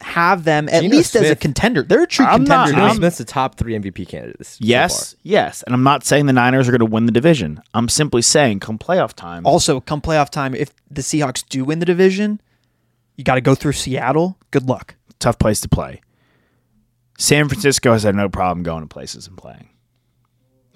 have 0.00 0.44
them 0.44 0.68
at 0.70 0.82
Geno 0.82 0.96
least 0.96 1.14
as 1.14 1.30
a 1.30 1.36
contender? 1.36 1.82
They're 1.82 2.02
a 2.02 2.06
true 2.06 2.24
I'm 2.26 2.42
not- 2.44 2.68
contender. 2.68 2.72
Geno 2.72 2.76
to 2.78 2.82
me. 2.84 2.86
I'm- 2.88 2.96
Smith's 2.96 3.18
the 3.18 3.24
top 3.24 3.56
three 3.56 3.74
MVP 3.74 4.06
candidates. 4.08 4.56
Yes, 4.60 5.12
far. 5.12 5.18
yes. 5.22 5.62
And 5.62 5.74
I'm 5.74 5.82
not 5.84 6.04
saying 6.04 6.26
the 6.26 6.32
Niners 6.32 6.68
are 6.68 6.72
going 6.72 6.80
to 6.80 6.86
win 6.86 7.06
the 7.06 7.12
division. 7.12 7.60
I'm 7.74 7.88
simply 7.88 8.22
saying 8.22 8.60
come 8.60 8.78
playoff 8.78 9.12
time. 9.12 9.46
Also, 9.46 9.80
come 9.80 10.00
playoff 10.00 10.30
time, 10.30 10.54
if 10.54 10.70
the 10.90 11.02
Seahawks 11.02 11.44
do 11.48 11.64
win 11.64 11.78
the 11.78 11.86
division, 11.86 12.40
you 13.16 13.24
got 13.24 13.34
to 13.36 13.40
go 13.40 13.54
through 13.54 13.72
Seattle. 13.72 14.38
Good 14.50 14.68
luck. 14.68 14.94
tough 15.18 15.38
place 15.38 15.60
to 15.62 15.68
play. 15.68 16.00
San 17.18 17.48
Francisco 17.48 17.92
has 17.92 18.02
had 18.02 18.14
no 18.14 18.28
problem 18.28 18.62
going 18.62 18.82
to 18.82 18.86
places 18.88 19.26
and 19.26 19.36
playing. 19.36 19.70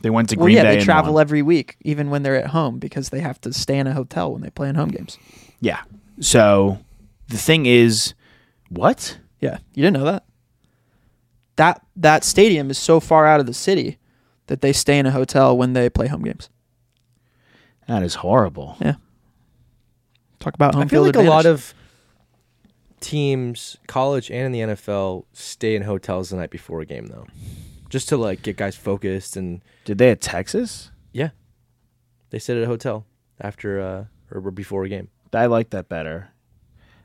They 0.02 0.09
went 0.09 0.30
to 0.30 0.37
Green 0.37 0.56
Well, 0.56 0.64
yeah, 0.64 0.70
Bay 0.73 0.78
they 0.78 0.85
travel 0.85 1.14
won. 1.14 1.20
every 1.20 1.42
week, 1.42 1.76
even 1.82 2.09
when 2.09 2.23
they're 2.23 2.37
at 2.42 2.47
home, 2.49 2.78
because 2.78 3.11
they 3.11 3.20
have 3.20 3.38
to 3.42 3.52
stay 3.52 3.78
in 3.78 3.87
a 3.87 3.92
hotel 3.92 4.32
when 4.32 4.40
they 4.40 4.49
play 4.49 4.70
in 4.70 4.75
home 4.76 4.88
games. 4.88 5.18
Yeah. 5.61 5.82
So 6.20 6.78
the 7.28 7.37
thing 7.37 7.66
is, 7.66 8.14
what? 8.70 9.18
Yeah, 9.40 9.59
you 9.75 9.82
didn't 9.82 9.99
know 9.99 10.04
that. 10.06 10.25
That 11.56 11.82
that 11.97 12.25
stadium 12.25 12.70
is 12.70 12.78
so 12.78 13.00
far 13.00 13.26
out 13.26 13.40
of 13.40 13.47
the 13.47 13.52
city 13.52 13.99
that 14.47 14.62
they 14.62 14.73
stay 14.73 14.99
in 14.99 15.04
a 15.04 15.11
hotel 15.11 15.54
when 15.56 15.75
they 15.75 15.90
play 15.90 16.06
home 16.06 16.23
games. 16.23 16.49
That 17.87 18.02
is 18.02 18.14
horrible. 18.16 18.76
Yeah. 18.80 18.94
Talk 20.38 20.54
about 20.54 20.75
home 20.75 20.85
I 20.85 20.87
feel 20.87 21.04
field 21.04 21.16
like 21.16 21.26
a 21.26 21.28
lot 21.28 21.44
advantage. 21.44 21.61
of 21.61 21.75
teams, 23.00 23.76
college 23.87 24.30
and 24.30 24.47
in 24.47 24.52
the 24.52 24.75
NFL, 24.75 25.25
stay 25.33 25.75
in 25.75 25.83
hotels 25.83 26.30
the 26.30 26.37
night 26.37 26.50
before 26.50 26.80
a 26.80 26.87
game 26.87 27.07
though, 27.07 27.26
just 27.88 28.09
to 28.11 28.16
like 28.16 28.42
get 28.42 28.57
guys 28.57 28.76
focused 28.76 29.37
and 29.37 29.62
Did 29.85 29.99
they 29.99 30.11
at 30.11 30.21
Texas? 30.21 30.90
yeah, 31.12 31.30
they 32.30 32.38
sit 32.38 32.57
at 32.57 32.62
a 32.62 32.66
hotel 32.66 33.04
after 33.40 33.80
uh 33.80 34.04
or 34.30 34.40
before 34.50 34.85
a 34.85 34.88
game. 34.88 35.09
I 35.33 35.47
like 35.47 35.71
that 35.71 35.88
better. 35.88 36.30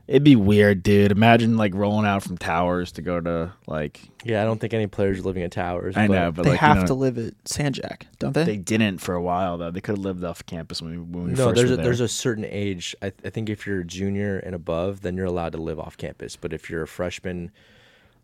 It'd 0.08 0.22
be 0.22 0.36
weird, 0.36 0.84
dude. 0.84 1.10
Imagine 1.10 1.56
like 1.56 1.74
rolling 1.74 2.06
out 2.06 2.22
from 2.22 2.38
towers 2.38 2.92
to 2.92 3.02
go 3.02 3.20
to 3.20 3.52
like 3.66 4.00
Yeah, 4.24 4.40
I 4.40 4.44
don't 4.44 4.60
think 4.60 4.72
any 4.72 4.86
players 4.86 5.18
are 5.18 5.22
living 5.22 5.42
in 5.42 5.50
towers. 5.50 5.96
I 5.96 6.06
but 6.06 6.14
know, 6.14 6.30
but 6.32 6.42
they 6.44 6.50
like, 6.50 6.60
you 6.60 6.66
have 6.66 6.76
know, 6.82 6.86
to 6.86 6.94
live 6.94 7.18
at 7.18 7.34
San 7.44 7.72
Jac, 7.72 8.06
don't 8.20 8.32
they? 8.32 8.44
They 8.44 8.56
didn't 8.56 8.98
for 8.98 9.14
a 9.14 9.22
while 9.22 9.58
though. 9.58 9.72
They 9.72 9.80
could 9.80 9.96
have 9.96 10.04
lived 10.04 10.22
off 10.22 10.46
campus 10.46 10.80
when 10.80 10.92
we, 10.92 10.98
when 10.98 11.24
we 11.24 11.30
No, 11.32 11.46
first 11.46 11.56
there's 11.56 11.70
were 11.70 11.74
a, 11.74 11.76
there. 11.76 11.84
there's 11.86 12.00
a 12.00 12.06
certain 12.08 12.44
age. 12.44 12.94
I, 13.02 13.06
I 13.24 13.30
think 13.30 13.50
if 13.50 13.66
you're 13.66 13.80
a 13.80 13.84
junior 13.84 14.38
and 14.38 14.54
above, 14.54 15.00
then 15.00 15.16
you're 15.16 15.26
allowed 15.26 15.52
to 15.52 15.58
live 15.58 15.80
off 15.80 15.96
campus. 15.96 16.36
But 16.36 16.52
if 16.52 16.70
you're 16.70 16.82
a 16.82 16.88
freshman, 16.88 17.50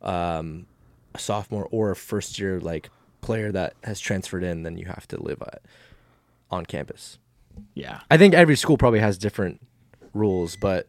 um, 0.03 0.67
a 1.15 1.19
sophomore, 1.19 1.67
or 1.73 1.91
a 1.91 1.97
first 1.97 2.39
year 2.39 2.61
like 2.61 2.91
player 3.23 3.51
that 3.51 3.75
has 3.83 3.99
transferred 3.99 4.45
in, 4.45 4.62
then 4.62 4.77
you 4.77 4.87
have 4.87 5.09
to 5.09 5.21
live 5.21 5.43
at, 5.43 5.62
on 6.49 6.65
campus. 6.65 7.19
yeah. 7.75 8.01
I 8.09 8.19
think 8.19 8.35
every 8.35 8.57
school 8.57 8.79
probably 8.79 9.01
has 9.01 9.19
different 9.19 9.61
rules, 10.15 10.55
but 10.57 10.89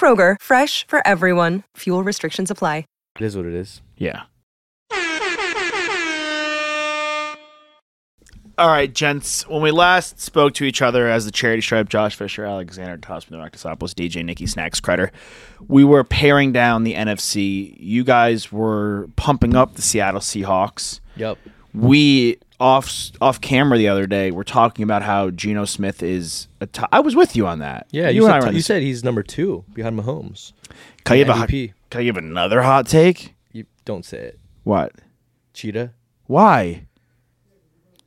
Kroger, 0.00 0.36
fresh 0.40 0.86
for 0.86 1.06
everyone. 1.06 1.64
Fuel 1.76 2.02
restrictions 2.02 2.50
apply. 2.50 2.86
it 3.18 3.24
is 3.24 3.36
what 3.36 3.44
it 3.44 3.52
is. 3.52 3.82
Yeah. 3.98 4.22
All 8.58 8.68
right, 8.68 8.92
gents. 8.92 9.48
When 9.48 9.62
we 9.62 9.70
last 9.70 10.20
spoke 10.20 10.52
to 10.54 10.64
each 10.64 10.82
other 10.82 11.08
as 11.08 11.24
the 11.24 11.30
charity 11.30 11.62
stripe, 11.62 11.88
Josh 11.88 12.14
Fisher, 12.14 12.44
Alexander 12.44 12.98
Tosman, 12.98 13.38
Arctosopoulos, 13.42 13.94
DJ 13.94 14.22
Nikki 14.22 14.46
Snacks 14.46 14.80
Crider, 14.80 15.10
we 15.66 15.82
were 15.82 16.04
paring 16.04 16.52
down 16.52 16.84
the 16.84 16.92
NFC. 16.92 17.74
You 17.78 18.04
guys 18.04 18.52
were 18.52 19.08
pumping 19.16 19.56
up 19.56 19.74
the 19.76 19.82
Seattle 19.82 20.20
Seahawks. 20.20 21.00
Yep. 21.16 21.38
We 21.72 22.38
off 22.60 23.10
off 23.20 23.40
camera 23.40 23.78
the 23.78 23.88
other 23.88 24.06
day 24.06 24.30
were 24.30 24.44
talking 24.44 24.82
about 24.82 25.02
how 25.02 25.30
Geno 25.30 25.64
Smith 25.64 26.02
is 26.02 26.46
a 26.60 26.66
t- 26.66 26.82
I 26.92 27.00
was 27.00 27.16
with 27.16 27.34
you 27.34 27.46
on 27.46 27.60
that. 27.60 27.86
Yeah, 27.90 28.10
you, 28.10 28.26
and 28.26 28.34
I 28.34 28.36
said, 28.36 28.42
were 28.44 28.48
on 28.48 28.54
you 28.54 28.60
said 28.62 28.82
he's 28.82 29.02
number 29.02 29.22
two 29.22 29.64
behind 29.72 29.98
Mahomes. 29.98 30.52
Can 31.04 31.14
I 31.14 31.16
give 31.18 31.28
a 31.30 31.46
can 31.46 32.00
I 32.00 32.04
give 32.04 32.16
another 32.18 32.62
hot 32.62 32.86
take? 32.86 33.34
You 33.52 33.64
don't 33.84 34.04
say 34.04 34.18
it. 34.18 34.38
What? 34.62 34.92
Cheetah. 35.54 35.94
Why? 36.26 36.86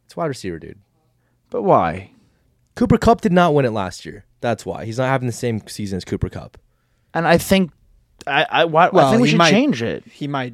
It's 0.05 0.15
wide 0.15 0.27
receiver, 0.27 0.59
dude. 0.59 0.79
But 1.49 1.63
why? 1.63 2.11
Cooper 2.75 2.97
Kupp 2.97 3.21
did 3.21 3.33
not 3.33 3.53
win 3.53 3.65
it 3.65 3.71
last 3.71 4.05
year. 4.05 4.25
That's 4.41 4.65
why 4.65 4.85
he's 4.85 4.97
not 4.97 5.07
having 5.07 5.25
the 5.27 5.31
same 5.33 5.65
season 5.67 5.97
as 5.97 6.05
Cooper 6.05 6.29
Kupp. 6.29 6.57
And 7.13 7.27
I 7.27 7.37
think 7.37 7.71
I 8.27 8.45
I, 8.49 8.65
why, 8.65 8.87
I 8.93 9.09
think 9.09 9.21
we 9.23 9.29
should 9.29 9.37
might- 9.37 9.51
change 9.51 9.81
it. 9.81 10.03
he 10.05 10.27
might. 10.27 10.53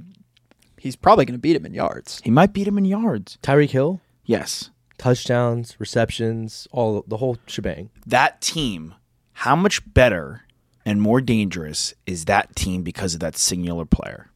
He's 0.79 0.95
probably 0.95 1.25
going 1.25 1.33
to 1.37 1.41
beat 1.41 1.55
him 1.55 1.65
in 1.65 1.73
yards. 1.73 2.21
He 2.23 2.31
might 2.31 2.53
beat 2.53 2.67
him 2.67 2.77
in 2.77 2.85
yards. 2.85 3.37
Tyreek 3.43 3.71
Hill, 3.71 4.01
Yes. 4.25 4.69
touchdowns, 4.97 5.75
receptions, 5.79 6.67
all 6.71 7.03
the 7.07 7.17
whole 7.17 7.37
shebang. 7.47 7.89
That 8.05 8.41
team, 8.41 8.95
how 9.33 9.55
much 9.55 9.81
better 9.93 10.43
and 10.85 11.01
more 11.01 11.21
dangerous 11.21 11.93
is 12.05 12.25
that 12.25 12.55
team 12.55 12.81
because 12.83 13.13
of 13.13 13.19
that 13.19 13.37
singular 13.37 13.85
player? 13.85 14.29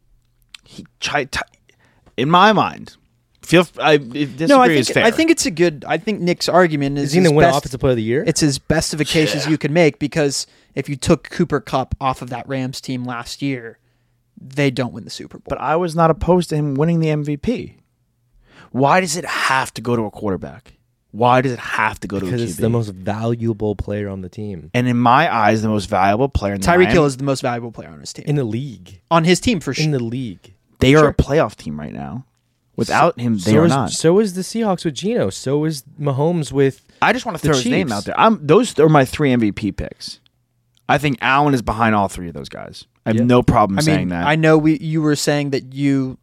He, 0.63 0.85
chi- 1.00 1.25
ti- 1.25 1.39
in 2.17 2.29
my 2.29 2.53
mind, 2.53 2.95
feel 3.41 3.67
I 3.79 3.93
if 3.95 4.01
disagree 4.38 4.47
No, 4.47 4.62
I 4.62 4.67
is 4.69 4.88
think 4.88 4.93
fair. 4.95 5.05
I 5.05 5.12
think 5.12 5.29
it's 5.31 5.45
a 5.45 5.51
good. 5.51 5.83
I 5.88 5.97
think 5.97 6.21
Nick's 6.21 6.47
argument 6.47 6.97
is 6.97 7.05
Is 7.09 7.12
he 7.13 7.17
going 7.17 7.23
his 7.25 7.31
to 7.31 7.35
win 7.35 7.45
best- 7.45 7.57
Offensive 7.59 7.79
Player 7.79 7.91
of 7.91 7.97
the 7.97 8.03
Year? 8.03 8.23
It's 8.25 8.41
as 8.43 8.57
best 8.59 8.93
of 8.93 9.01
a 9.01 9.05
case 9.05 9.35
as 9.35 9.47
you 9.47 9.57
can 9.57 9.73
make 9.73 10.00
because 10.00 10.47
if 10.75 10.88
you 10.89 10.95
took 10.95 11.29
Cooper 11.29 11.59
Kupp 11.59 11.95
off 12.00 12.21
of 12.21 12.29
that 12.29 12.47
Rams 12.47 12.79
team 12.81 13.03
last 13.03 13.41
year, 13.41 13.77
they 14.50 14.71
don't 14.71 14.93
win 14.93 15.03
the 15.03 15.09
Super 15.09 15.38
Bowl. 15.38 15.45
but 15.50 15.59
I 15.59 15.75
was 15.75 15.95
not 15.95 16.09
opposed 16.12 16.50
to 16.50 16.55
him 16.55 16.75
winning 16.75 17.00
the 17.00 17.07
MVP. 17.07 17.75
Why 18.71 19.01
does 19.01 19.15
it 19.15 19.25
have 19.25 19.73
to 19.75 19.81
go 19.81 19.95
to 19.95 20.03
a 20.03 20.12
quarterback? 20.12 20.73
Why 21.12 21.41
does 21.41 21.51
it 21.51 21.59
have 21.59 22.00
to 22.00 22.07
go 22.07 22.19
to 22.19 22.25
because 22.25 22.41
a 22.41 22.45
it's 22.45 22.55
the 22.55 22.69
most 22.69 22.89
valuable 22.89 23.75
player 23.75 24.09
on 24.09 24.21
the 24.21 24.29
team 24.29 24.71
and 24.73 24.88
in 24.88 24.97
my 24.97 25.31
eyes, 25.31 25.62
the 25.62 25.67
most 25.67 25.85
valuable 25.85 26.27
player 26.27 26.55
in 26.55 26.62
the 26.62 26.65
Tyreek 26.65 26.77
Lions- 26.77 26.93
Hill 26.93 27.05
is 27.05 27.17
the 27.17 27.23
most 27.23 27.41
valuable 27.41 27.71
player 27.71 27.89
on 27.89 28.00
his 28.00 28.12
team. 28.13 28.25
in 28.27 28.35
the 28.35 28.43
league. 28.43 29.00
on 29.12 29.23
his 29.23 29.39
team 29.39 29.59
for 29.59 29.75
sure. 29.75 29.85
In 29.85 29.91
the 29.91 30.03
league. 30.03 30.55
They 30.79 30.95
are 30.95 31.07
a 31.07 31.13
playoff 31.13 31.55
team 31.55 31.79
right 31.79 31.93
now. 31.93 32.25
Without 32.75 33.19
him, 33.19 33.38
they 33.38 33.51
so 33.51 33.59
are 33.59 33.65
is, 33.65 33.69
not. 33.69 33.91
So 33.91 34.19
is 34.19 34.33
the 34.33 34.41
Seahawks 34.41 34.83
with 34.83 34.95
Geno. 34.95 35.29
So 35.29 35.63
is 35.65 35.83
Mahomes 36.00 36.51
with. 36.51 36.83
I 37.01 37.13
just 37.13 37.25
want 37.25 37.38
to 37.38 37.41
the 37.43 37.50
throw 37.50 37.57
his 37.62 37.71
name 37.71 37.91
out 37.91 38.05
there. 38.05 38.19
I'm 38.19 38.45
those 38.45 38.77
are 38.79 38.89
my 38.89 39.05
three 39.05 39.29
MVP 39.31 39.77
picks. 39.77 40.19
I 40.93 40.97
think 41.00 41.17
Allen 41.21 41.53
is 41.53 41.62
behind 41.62 41.95
all 41.95 42.07
three 42.07 42.27
of 42.27 42.33
those 42.33 42.50
guys. 42.50 42.85
I 43.05 43.09
have 43.09 43.17
Yeah. 43.17 43.23
no 43.23 43.41
problem 43.43 43.79
I 43.79 43.81
saying 43.81 44.00
mean, 44.00 44.09
that. 44.09 44.27
I 44.27 44.35
know 44.35 44.57
we 44.57 44.77
you 44.77 45.01
were 45.01 45.15
saying 45.15 45.50
that 45.51 45.73
you 45.73 46.17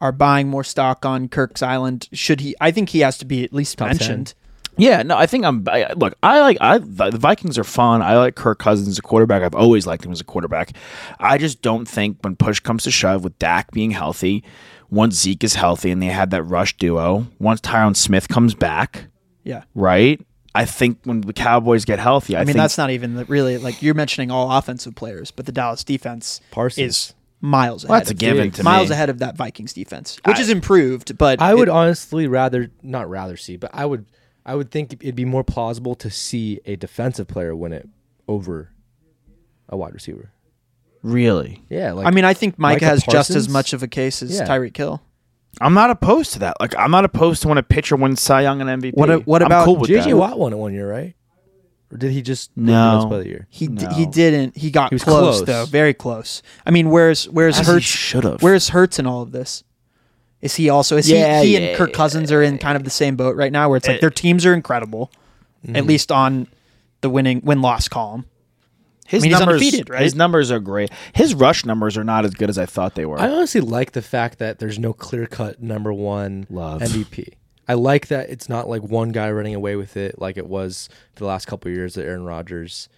are 0.00 0.12
buying 0.12 0.48
more 0.48 0.64
stock 0.64 1.06
on 1.06 1.28
Kirk's 1.28 1.62
Island. 1.62 2.08
Should 2.12 2.40
he? 2.40 2.54
I 2.60 2.70
think 2.70 2.90
he 2.90 3.00
has 3.00 3.16
to 3.18 3.24
be 3.24 3.44
at 3.44 3.52
least 3.52 3.78
Top 3.78 3.88
mentioned. 3.88 4.34
yeah, 4.76 5.02
no, 5.02 5.16
I 5.16 5.26
think 5.26 5.44
I'm. 5.44 5.64
I, 5.68 5.92
look, 5.96 6.14
I 6.22 6.40
like. 6.40 6.58
I 6.60 6.78
the 6.78 7.16
Vikings 7.18 7.56
are 7.56 7.64
fun. 7.64 8.02
I 8.02 8.18
like 8.18 8.34
Kirk 8.34 8.58
Cousins 8.58 8.88
as 8.88 8.98
a 8.98 9.02
quarterback. 9.02 9.42
I've 9.42 9.54
always 9.54 9.86
liked 9.86 10.04
him 10.04 10.12
as 10.12 10.20
a 10.20 10.24
quarterback. 10.24 10.72
I 11.18 11.38
just 11.38 11.62
don't 11.62 11.86
think 11.88 12.18
when 12.22 12.36
push 12.36 12.60
comes 12.60 12.82
to 12.84 12.90
shove, 12.90 13.24
with 13.24 13.38
Dak 13.38 13.70
being 13.70 13.92
healthy, 13.92 14.44
once 14.90 15.14
Zeke 15.14 15.44
is 15.44 15.54
healthy 15.54 15.90
and 15.90 16.02
they 16.02 16.06
had 16.06 16.30
that 16.32 16.42
rush 16.42 16.76
duo, 16.76 17.26
once 17.38 17.60
Tyron 17.62 17.96
Smith 17.96 18.28
comes 18.28 18.54
back, 18.54 19.06
Yeah. 19.44 19.62
right? 19.74 20.20
I 20.56 20.64
think 20.64 20.98
when 21.04 21.20
the 21.20 21.32
Cowboys 21.32 21.84
get 21.84 21.98
healthy, 21.98 22.34
I, 22.34 22.38
I 22.38 22.40
mean, 22.42 22.46
think 22.48 22.56
that's 22.56 22.78
not 22.78 22.90
even 22.90 23.24
really 23.26 23.58
like 23.58 23.82
you're 23.82 23.94
mentioning 23.94 24.30
all 24.30 24.50
offensive 24.50 24.94
players, 24.94 25.30
but 25.30 25.46
the 25.46 25.52
Dallas 25.52 25.84
defense 25.84 26.40
Parsons. 26.50 26.86
is 26.86 27.14
miles 27.40 27.84
ahead. 27.84 27.90
Well, 27.90 28.00
that's 28.00 28.10
a 28.10 28.14
given 28.14 28.50
to 28.52 28.62
miles 28.62 28.88
me. 28.88 28.94
ahead 28.94 29.10
of 29.10 29.18
that 29.18 29.36
Vikings 29.36 29.72
defense, 29.72 30.18
which 30.24 30.40
is 30.40 30.48
improved. 30.48 31.18
But 31.18 31.40
I 31.40 31.54
would 31.54 31.68
honestly 31.68 32.26
rather 32.26 32.70
not 32.82 33.08
rather 33.10 33.36
see, 33.36 33.56
but 33.56 33.70
I 33.74 33.84
would 33.84 34.06
I 34.44 34.54
would 34.54 34.70
think 34.70 34.92
it'd 34.94 35.14
be 35.14 35.24
more 35.24 35.44
plausible 35.44 35.94
to 35.96 36.10
see 36.10 36.60
a 36.64 36.76
defensive 36.76 37.28
player 37.28 37.54
win 37.54 37.72
it 37.72 37.88
over 38.28 38.70
a 39.68 39.76
wide 39.76 39.92
receiver. 39.94 40.30
really. 41.02 41.62
Yeah, 41.68 41.92
like 41.92 42.06
I 42.06 42.10
mean, 42.10 42.24
I 42.24 42.34
think 42.34 42.58
Micah, 42.58 42.76
Micah 42.76 42.86
has 42.86 43.04
just 43.04 43.30
as 43.30 43.48
much 43.48 43.72
of 43.72 43.82
a 43.82 43.88
case 43.88 44.22
as 44.22 44.34
Yeah. 44.36 44.46
Tyreek 44.46 44.76
Hill. 44.76 45.02
I'm 45.60 45.74
not 45.74 45.90
opposed 45.90 46.32
to 46.34 46.38
that. 46.40 46.56
Like 46.60 46.76
I'm 46.76 46.90
not 46.90 47.04
opposed 47.04 47.42
to 47.42 47.48
when 47.48 47.58
a 47.58 47.62
pitcher 47.62 47.96
wins 47.96 48.20
Cy 48.20 48.42
Young 48.42 48.60
and 48.60 48.82
MVP. 48.82 48.94
What 48.94 49.26
what 49.26 49.42
about 49.42 49.64
cool 49.64 49.76
with 49.76 49.90
JJ 49.90 50.04
that. 50.04 50.16
Watt 50.16 50.38
won 50.38 50.52
it 50.52 50.56
one 50.56 50.72
year, 50.74 50.90
right? 50.90 51.14
Or 51.90 51.96
did 51.98 52.10
he 52.12 52.20
just 52.20 52.50
No. 52.56 52.72
Defensive 52.72 53.08
Player 53.08 53.18
of 53.20 53.24
the 53.24 53.30
year? 53.30 53.46
He 53.48 53.68
d- 53.68 53.86
he 53.94 54.06
didn't. 54.06 54.56
He 54.56 54.70
got 54.70 54.90
He 54.90 54.96
was 54.96 55.04
close, 55.04 55.36
close. 55.38 55.46
though, 55.46 55.64
very 55.66 55.94
close. 55.94 56.42
I 56.66 56.70
mean, 56.70 56.90
where's 56.90 57.26
where's 57.28 57.58
As 57.60 57.66
Hurts? 57.66 57.84
should've. 57.84 58.42
Where's 58.42 58.70
Hurts 58.70 58.98
in 58.98 59.06
all 59.06 59.22
of 59.22 59.32
this? 59.32 59.62
Is 60.42 60.56
he 60.56 60.68
also 60.68 60.96
is 60.96 61.08
Yeah, 61.08 61.40
he, 61.42 61.46
he 61.48 61.52
yeah, 61.54 61.60
and 61.68 61.76
Kirk 61.78 61.92
Cousins 61.92 62.30
are 62.32 62.42
in 62.42 62.58
kind 62.58 62.76
of 62.76 62.84
the 62.84 62.90
same 62.90 63.16
boat 63.16 63.36
right 63.36 63.50
now, 63.52 63.68
where 63.68 63.76
it's 63.78 63.88
like 63.88 64.00
their 64.00 64.10
teams 64.10 64.44
are 64.44 64.52
incredible, 64.54 65.10
Mm-hmm. 65.64 65.76
at 65.76 65.86
least 65.86 66.12
on 66.12 66.46
the 67.00 67.08
winning 67.10 67.40
win 67.42 67.62
loss 67.62 67.88
column. 67.88 68.26
His 69.08 69.22
I 69.22 69.24
mean, 69.24 69.30
he's 69.32 69.40
numbers, 69.40 69.62
undefeated, 69.62 69.90
right? 69.90 70.02
His 70.02 70.14
numbers 70.14 70.50
are 70.50 70.60
great. 70.60 70.90
His 71.14 71.34
rush 71.34 71.64
numbers 71.64 71.96
are 71.96 72.04
not 72.04 72.24
as 72.24 72.34
good 72.34 72.50
as 72.50 72.58
I 72.58 72.66
thought 72.66 72.94
they 72.94 73.06
were. 73.06 73.18
I 73.18 73.28
honestly 73.28 73.60
like 73.60 73.92
the 73.92 74.02
fact 74.02 74.38
that 74.38 74.58
there's 74.58 74.78
no 74.78 74.92
clear 74.92 75.26
cut 75.26 75.62
number 75.62 75.92
one 75.92 76.46
Love. 76.50 76.80
MVP. 76.82 77.34
I 77.68 77.74
like 77.74 78.06
that 78.08 78.30
it's 78.30 78.48
not 78.48 78.68
like 78.68 78.82
one 78.82 79.10
guy 79.10 79.30
running 79.30 79.54
away 79.54 79.74
with 79.76 79.96
it 79.96 80.20
like 80.20 80.36
it 80.36 80.46
was 80.46 80.88
for 81.14 81.20
the 81.20 81.26
last 81.26 81.46
couple 81.46 81.68
of 81.70 81.76
years 81.76 81.94
that 81.94 82.04
Aaron 82.04 82.24
Rodgers, 82.24 82.88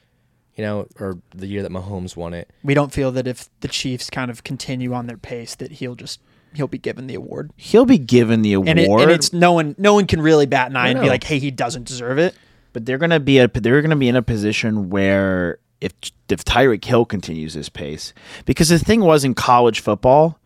you 0.57 0.65
know, 0.65 0.87
or 1.01 1.19
the 1.35 1.47
year 1.47 1.63
that 1.63 1.71
Mahomes 1.73 2.17
won 2.17 2.35
it. 2.35 2.51
We 2.63 2.75
don't 2.75 2.93
feel 2.93 3.11
that 3.13 3.27
if 3.27 3.49
the 3.61 3.69
Chiefs 3.69 4.11
kind 4.11 4.31
of 4.31 4.45
continue 4.45 4.93
on 4.93 5.07
their 5.07 5.17
pace, 5.17 5.55
that 5.55 5.73
he'll 5.73 5.95
just 5.95 6.21
he'll 6.55 6.67
be 6.69 6.77
given 6.79 7.07
the 7.07 7.15
award. 7.15 7.51
He'll 7.57 7.87
be 7.87 7.97
given 7.99 8.43
the 8.43 8.53
award, 8.55 8.69
And, 8.69 8.79
it, 8.79 8.91
and 8.91 9.11
it's 9.11 9.33
no 9.33 9.53
one 9.55 9.75
no 9.79 9.95
one 9.95 10.07
can 10.07 10.21
really 10.21 10.47
bat 10.47 10.69
an 10.71 10.77
eye 10.77 10.89
and 10.89 11.01
be 11.01 11.09
like, 11.09 11.25
hey, 11.25 11.39
he 11.39 11.51
doesn't 11.51 11.87
deserve 11.87 12.19
it. 12.19 12.35
but 12.75 12.85
they're 12.85 12.99
gonna 12.99 13.21
be 13.21 13.39
a, 13.39 13.49
they're 13.49 13.81
gonna 13.81 13.97
be 13.97 14.09
in 14.09 14.17
a 14.17 14.23
position 14.23 14.91
where 14.91 15.61
if 15.81 15.93
if 16.29 16.45
Tyreek 16.45 16.85
Hill 16.85 17.05
continues 17.05 17.55
this 17.55 17.69
pace, 17.69 18.13
because 18.45 18.69
the 18.69 18.79
thing 18.79 19.01
was 19.01 19.25
in 19.25 19.35
college 19.35 19.81
football, 19.81 20.39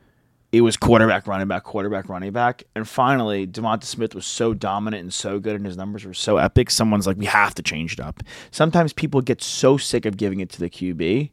it 0.52 0.60
was 0.60 0.76
quarterback, 0.76 1.26
running 1.26 1.48
back, 1.48 1.64
quarterback, 1.64 2.08
running 2.08 2.32
back, 2.32 2.64
and 2.74 2.86
finally 2.86 3.46
Devonta 3.46 3.84
Smith 3.84 4.14
was 4.14 4.26
so 4.26 4.54
dominant 4.54 5.02
and 5.02 5.14
so 5.14 5.38
good, 5.38 5.56
and 5.56 5.64
his 5.64 5.76
numbers 5.76 6.04
were 6.04 6.14
so 6.14 6.36
epic. 6.36 6.70
Someone's 6.70 7.06
like, 7.06 7.16
we 7.16 7.26
have 7.26 7.54
to 7.54 7.62
change 7.62 7.94
it 7.94 8.00
up. 8.00 8.22
Sometimes 8.50 8.92
people 8.92 9.20
get 9.20 9.42
so 9.42 9.76
sick 9.76 10.04
of 10.04 10.16
giving 10.16 10.40
it 10.40 10.50
to 10.50 10.60
the 10.60 10.68
QB, 10.68 11.30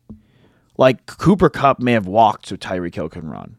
like 0.77 1.05
Cooper 1.05 1.49
Kupp 1.49 1.79
may 1.79 1.91
have 1.91 2.07
walked 2.07 2.47
so 2.47 2.55
Tyreek 2.55 2.95
Hill 2.95 3.09
can 3.09 3.29
run, 3.29 3.57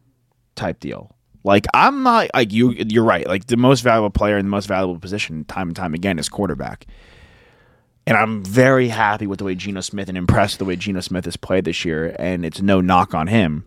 type 0.55 0.79
deal. 0.79 1.15
Like 1.43 1.65
I'm 1.73 2.03
not 2.03 2.29
like 2.33 2.51
you. 2.51 2.71
You're 2.71 3.03
right. 3.03 3.27
Like 3.27 3.47
the 3.47 3.57
most 3.57 3.81
valuable 3.81 4.09
player 4.09 4.37
in 4.37 4.45
the 4.45 4.51
most 4.51 4.67
valuable 4.67 4.99
position, 4.99 5.45
time 5.45 5.69
and 5.69 5.75
time 5.75 5.93
again, 5.93 6.19
is 6.19 6.29
quarterback. 6.29 6.85
And 8.07 8.17
I'm 8.17 8.43
very 8.43 8.87
happy 8.87 9.27
with 9.27 9.39
the 9.39 9.45
way 9.45 9.55
Geno 9.55 9.81
Smith 9.81 10.09
and 10.09 10.17
impressed 10.17 10.55
with 10.55 10.59
the 10.59 10.65
way 10.65 10.75
Geno 10.75 11.01
Smith 11.01 11.25
has 11.25 11.37
played 11.37 11.65
this 11.65 11.85
year. 11.85 12.15
And 12.17 12.43
it's 12.43 12.61
no 12.61 12.81
knock 12.81 13.13
on 13.13 13.27
him. 13.27 13.65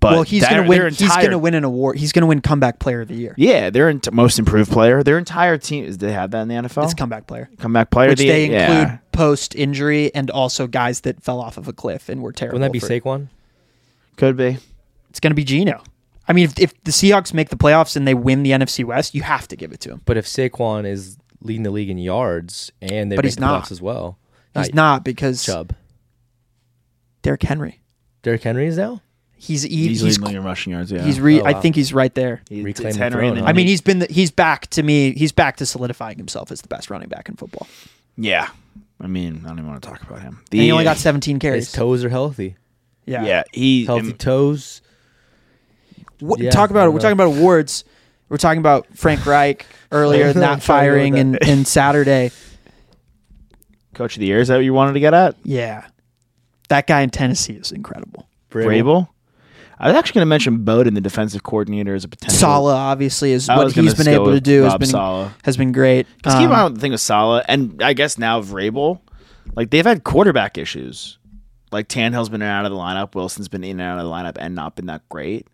But 0.00 0.12
well, 0.12 0.22
he's 0.22 0.46
going 0.48 0.62
to 0.62 0.68
win. 0.68 0.78
their 0.78 0.90
He's 0.90 1.16
going 1.16 1.30
to 1.30 1.38
win 1.38 1.54
an 1.54 1.64
award. 1.64 1.98
He's 1.98 2.12
going 2.12 2.22
to 2.22 2.28
win 2.28 2.40
comeback 2.40 2.78
player 2.78 3.00
of 3.00 3.08
the 3.08 3.16
year. 3.16 3.34
Yeah, 3.36 3.70
their 3.70 3.88
ent- 3.88 4.12
most 4.12 4.38
improved 4.38 4.70
player. 4.70 5.02
Their 5.02 5.18
entire 5.18 5.58
team. 5.58 5.84
Is 5.84 5.98
they 5.98 6.12
have 6.12 6.30
that 6.30 6.42
in 6.42 6.48
the 6.48 6.54
NFL? 6.54 6.84
It's 6.84 6.94
comeback 6.94 7.26
player, 7.26 7.50
comeback 7.58 7.90
player. 7.90 8.10
which 8.10 8.20
the 8.20 8.28
they 8.28 8.48
yeah. 8.48 8.80
include 8.80 8.98
post 9.10 9.56
injury 9.56 10.14
and 10.14 10.30
also 10.30 10.68
guys 10.68 11.00
that 11.00 11.20
fell 11.20 11.40
off 11.40 11.56
of 11.56 11.66
a 11.66 11.72
cliff 11.72 12.08
and 12.08 12.22
were 12.22 12.30
terrible. 12.30 12.60
Wouldn't 12.60 12.72
that 12.72 12.80
be 12.80 13.00
for- 13.00 13.00
Saquon? 13.00 13.28
Could 14.16 14.36
be. 14.36 14.58
It's 15.10 15.18
going 15.18 15.32
to 15.32 15.34
be 15.36 15.44
Geno. 15.44 15.82
I 16.28 16.32
mean, 16.32 16.44
if, 16.44 16.58
if 16.60 16.84
the 16.84 16.90
Seahawks 16.90 17.32
make 17.32 17.48
the 17.48 17.56
playoffs 17.56 17.96
and 17.96 18.06
they 18.06 18.14
win 18.14 18.42
the 18.42 18.50
NFC 18.50 18.84
West, 18.84 19.14
you 19.14 19.22
have 19.22 19.48
to 19.48 19.56
give 19.56 19.72
it 19.72 19.80
to 19.80 19.90
him. 19.90 20.02
But 20.04 20.16
if 20.16 20.26
Saquon 20.26 20.86
is 20.86 21.16
leading 21.40 21.62
the 21.62 21.70
league 21.70 21.90
in 21.90 21.98
yards 21.98 22.72
and 22.82 23.10
they 23.12 23.16
But 23.16 23.24
make 23.24 23.28
he's 23.30 23.36
the 23.36 23.40
not. 23.42 23.64
playoffs 23.64 23.70
as 23.72 23.80
well, 23.82 24.18
He's 24.54 24.74
not 24.74 25.04
because 25.04 25.44
Chubb. 25.44 25.74
Derrick 27.22 27.42
Henry. 27.42 27.80
Derrick 28.22 28.42
Henry 28.42 28.66
is 28.66 28.76
now. 28.78 29.02
He's 29.36 29.62
he, 29.62 29.88
He's, 29.88 30.00
he's 30.00 30.18
leading 30.18 30.36
in 30.38 30.42
rushing 30.44 30.72
yards. 30.72 30.90
Yeah. 30.90 31.02
he's 31.04 31.20
re, 31.20 31.40
Oh, 31.40 31.44
I 31.44 31.52
think 31.54 31.76
he's 31.76 31.92
right 31.92 32.12
there. 32.12 32.42
He- 32.48 32.62
reclaiming 32.62 32.88
it's 32.90 32.96
the 32.98 33.04
Henry 33.04 33.20
throne, 33.28 33.36
and 33.38 33.40
huh? 33.46 33.50
I 33.50 33.52
mean, 33.52 33.66
he- 33.66 33.72
he's 33.72 33.80
been 33.80 34.00
the, 34.00 34.06
he's 34.10 34.32
back 34.32 34.66
to 34.70 34.82
me. 34.82 35.12
He's 35.14 35.30
back 35.30 35.56
to 35.58 35.66
solidifying 35.66 36.18
himself 36.18 36.50
as 36.50 36.60
the 36.60 36.68
best 36.68 36.90
running 36.90 37.08
back 37.08 37.28
in 37.28 37.36
football. 37.36 37.66
yeah. 38.16 38.48
I 39.00 39.06
mean, 39.06 39.42
I 39.44 39.48
don't 39.50 39.58
even 39.60 39.70
want 39.70 39.80
to 39.80 39.88
talk 39.88 40.02
about 40.02 40.22
him. 40.22 40.40
And 40.50 40.60
he 40.60 40.72
only 40.72 40.82
got 40.82 40.96
17 40.96 41.36
His 41.36 41.40
carries. 41.40 41.70
toes 41.70 42.02
are 42.04 42.08
healthy. 42.08 42.56
Yeah. 43.06 43.24
Yeah, 43.24 43.42
he 43.52 43.84
Healthy 43.84 44.10
and- 44.10 44.18
toes. 44.18 44.82
What, 46.18 46.40
Yeah, 46.40 46.50
talk 46.50 46.70
I 46.70 46.72
about 46.72 46.84
don't 46.86 46.94
We're 46.94 46.98
know. 46.98 47.02
talking 47.02 47.12
about 47.12 47.38
awards. 47.38 47.84
We're 48.28 48.36
talking 48.36 48.58
about 48.60 48.86
Frank 48.96 49.24
Reich 49.26 49.66
earlier, 49.90 50.28
I'm 50.28 50.38
not 50.40 50.62
firing 50.62 51.18
and, 51.18 51.32
with 51.32 51.48
and 51.48 51.66
Saturday. 51.66 52.30
coach 53.94 54.16
of 54.16 54.20
the 54.20 54.26
year. 54.26 54.40
Is 54.40 54.48
that 54.48 54.56
what 54.56 54.64
you 54.64 54.74
wanted 54.74 54.92
to 54.94 55.00
get 55.00 55.14
at? 55.14 55.36
Yeah. 55.44 55.86
That 56.68 56.86
guy 56.86 57.00
in 57.00 57.10
Tennessee 57.10 57.54
is 57.54 57.72
incredible. 57.72 58.28
Vrabel. 58.50 59.08
I 59.80 59.86
was 59.88 59.96
actually 59.96 60.14
going 60.14 60.22
to 60.22 60.28
mention 60.30 60.64
Bowden, 60.64 60.94
the 60.94 61.00
defensive 61.00 61.44
coordinator, 61.44 61.94
as 61.94 62.02
a 62.04 62.08
potential. 62.08 62.38
Saleh 62.38 62.74
obviously 62.74 63.30
is 63.32 63.48
I 63.48 63.56
what 63.56 63.64
was 63.66 63.74
gonna 63.74 63.84
he's 63.88 63.94
been 63.94 64.06
go 64.06 64.12
able 64.12 64.24
to 64.26 64.30
with 64.32 64.42
do 64.42 64.62
has 64.64 64.72
Bob 64.72 64.80
been 64.80 64.88
Saleh. 64.88 65.32
has 65.44 65.56
been 65.56 65.70
great. 65.72 66.06
Because 66.16 66.34
keep 66.34 66.46
in 66.46 66.46
Um, 66.46 66.58
mind 66.58 66.76
the 66.76 66.80
thing 66.80 66.90
with 66.92 67.00
Saleh, 67.00 67.44
and 67.48 67.80
I 67.82 67.92
guess 67.92 68.18
now 68.18 68.42
Vrabel, 68.42 69.00
like 69.54 69.70
they've 69.70 69.86
had 69.86 70.02
quarterback 70.04 70.58
issues. 70.58 71.18
Like 71.70 71.86
Tannehill's 71.88 72.28
been 72.28 72.42
in 72.42 72.48
and 72.48 72.50
out 72.58 72.64
of 72.64 72.72
the 72.72 72.78
lineup, 72.78 73.14
Wilson's 73.14 73.48
been 73.48 73.62
in 73.62 73.72
and 73.78 73.80
out 73.82 73.98
of 73.98 74.04
the 74.04 74.10
lineup, 74.10 74.36
and 74.40 74.54
not 74.54 74.74
been 74.74 74.86
that 74.86 75.08
great. 75.10 75.46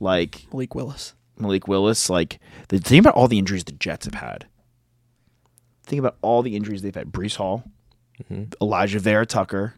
Like 0.00 0.46
Malik 0.52 0.74
Willis. 0.74 1.12
Malik 1.38 1.66
Willis, 1.68 2.08
like 2.10 2.38
the 2.68 2.78
thing 2.78 2.98
about 2.98 3.14
all 3.14 3.28
the 3.28 3.38
injuries 3.38 3.64
the 3.64 3.72
Jets 3.72 4.04
have 4.06 4.14
had. 4.14 4.46
Think 5.84 5.98
about 6.00 6.16
all 6.22 6.42
the 6.42 6.54
injuries 6.56 6.82
they've 6.82 6.94
had: 6.94 7.12
Breece 7.12 7.36
Hall, 7.36 7.64
mm-hmm. 8.22 8.44
Elijah 8.62 8.98
Vera 9.00 9.26
Tucker, 9.26 9.74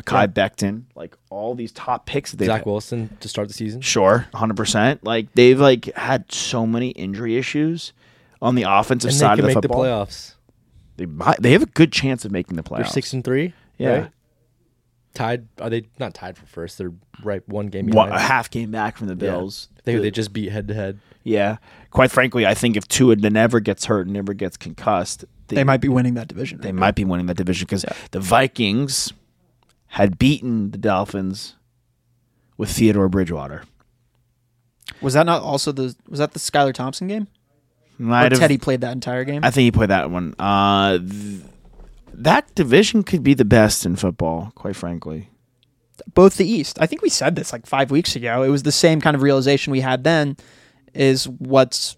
Mekhi 0.00 0.32
Becton, 0.32 0.84
like 0.94 1.16
all 1.30 1.54
these 1.54 1.72
top 1.72 2.06
picks 2.06 2.32
that 2.32 2.44
Zach 2.46 2.58
had. 2.60 2.66
Wilson 2.66 3.16
to 3.20 3.28
start 3.28 3.48
the 3.48 3.54
season. 3.54 3.80
Sure, 3.80 4.26
hundred 4.34 4.56
percent. 4.56 5.04
Like 5.04 5.32
they've 5.34 5.60
like 5.60 5.94
had 5.94 6.32
so 6.32 6.66
many 6.66 6.90
injury 6.90 7.36
issues 7.36 7.92
on 8.40 8.54
the 8.54 8.64
offensive 8.66 9.10
And 9.10 9.18
side 9.18 9.38
of 9.38 9.42
the 9.42 9.48
make 9.48 9.54
the 9.56 9.62
football. 9.62 9.84
playoffs. 9.84 10.34
They 10.96 11.06
might, 11.06 11.40
they 11.40 11.52
have 11.52 11.62
a 11.62 11.66
good 11.66 11.92
chance 11.92 12.24
of 12.24 12.32
making 12.32 12.56
the 12.56 12.62
They're 12.62 12.78
playoffs. 12.78 12.90
six 12.92 13.12
and 13.12 13.24
three. 13.24 13.54
Yeah. 13.78 13.88
right? 13.90 14.10
Tied. 15.14 15.46
Are 15.60 15.68
they 15.70 15.86
not 15.98 16.14
tied 16.14 16.38
for 16.38 16.46
first? 16.46 16.78
They're 16.78 16.92
right 17.22 17.46
one 17.48 17.66
game 17.66 17.86
One, 17.88 18.08
behind. 18.08 18.24
a 18.24 18.26
half 18.26 18.50
game 18.50 18.70
back 18.70 18.96
from 18.96 19.08
the 19.08 19.14
Yeah. 19.14 19.32
Bills. 19.32 19.68
They 19.84 19.96
they 19.96 20.10
just 20.10 20.32
beat 20.32 20.50
head 20.50 20.68
to 20.68 20.74
head. 20.74 20.98
yeah. 21.22 21.56
Quite 21.90 22.10
frankly, 22.10 22.46
I 22.46 22.54
think 22.54 22.76
if 22.76 22.88
Tua 22.88 23.16
never 23.16 23.60
gets 23.60 23.84
hurt 23.86 24.06
and 24.06 24.14
never 24.14 24.32
gets 24.32 24.56
concussed, 24.56 25.24
They 25.48 25.64
might 25.64 25.80
be 25.82 25.88
winning 25.88 26.14
that 26.14 26.28
division. 26.28 26.60
they 26.62 26.72
might 26.72 26.94
be 26.94 27.04
winning 27.04 27.26
that 27.26 27.36
division 27.36 27.66
because 27.66 27.84
the 28.12 28.20
Vikings 28.20 29.12
had 29.88 30.18
beaten 30.18 30.70
the 30.70 30.78
Dolphins 30.78 31.56
with 32.56 32.70
Theodore 32.70 33.08
Bridgewater. 33.10 33.64
Was 35.02 35.14
that 35.14 35.26
not 35.26 35.42
also 35.42 35.72
the 35.72 35.94
was 36.08 36.18
that 36.20 36.32
the 36.32 36.38
Skylar 36.38 36.72
Thompson 36.72 37.08
game? 37.08 37.26
Or 38.00 38.06
have- 38.06 38.32
Teddy 38.32 38.56
played 38.58 38.80
that 38.80 38.92
entire 38.92 39.24
game? 39.24 39.44
I 39.44 39.50
think 39.50 39.64
he 39.64 39.70
played 39.70 39.90
that 39.90 40.10
one. 40.10 40.34
Uh, 40.38 40.98
th- 40.98 41.42
that 42.14 42.54
division 42.54 43.02
could 43.02 43.22
be 43.22 43.34
the 43.34 43.44
best 43.44 43.86
in 43.86 43.96
football, 43.96 44.52
quite 44.54 44.76
frankly. 44.76 45.30
Both 46.14 46.36
the 46.36 46.48
East. 46.48 46.78
I 46.80 46.86
think 46.86 47.02
we 47.02 47.08
said 47.08 47.36
this 47.36 47.52
like 47.52 47.66
five 47.66 47.90
weeks 47.90 48.16
ago. 48.16 48.42
It 48.42 48.48
was 48.48 48.62
the 48.64 48.72
same 48.72 49.00
kind 49.00 49.14
of 49.14 49.22
realization 49.22 49.70
we 49.70 49.80
had 49.80 50.04
then 50.04 50.36
is 50.94 51.28
what's 51.28 51.96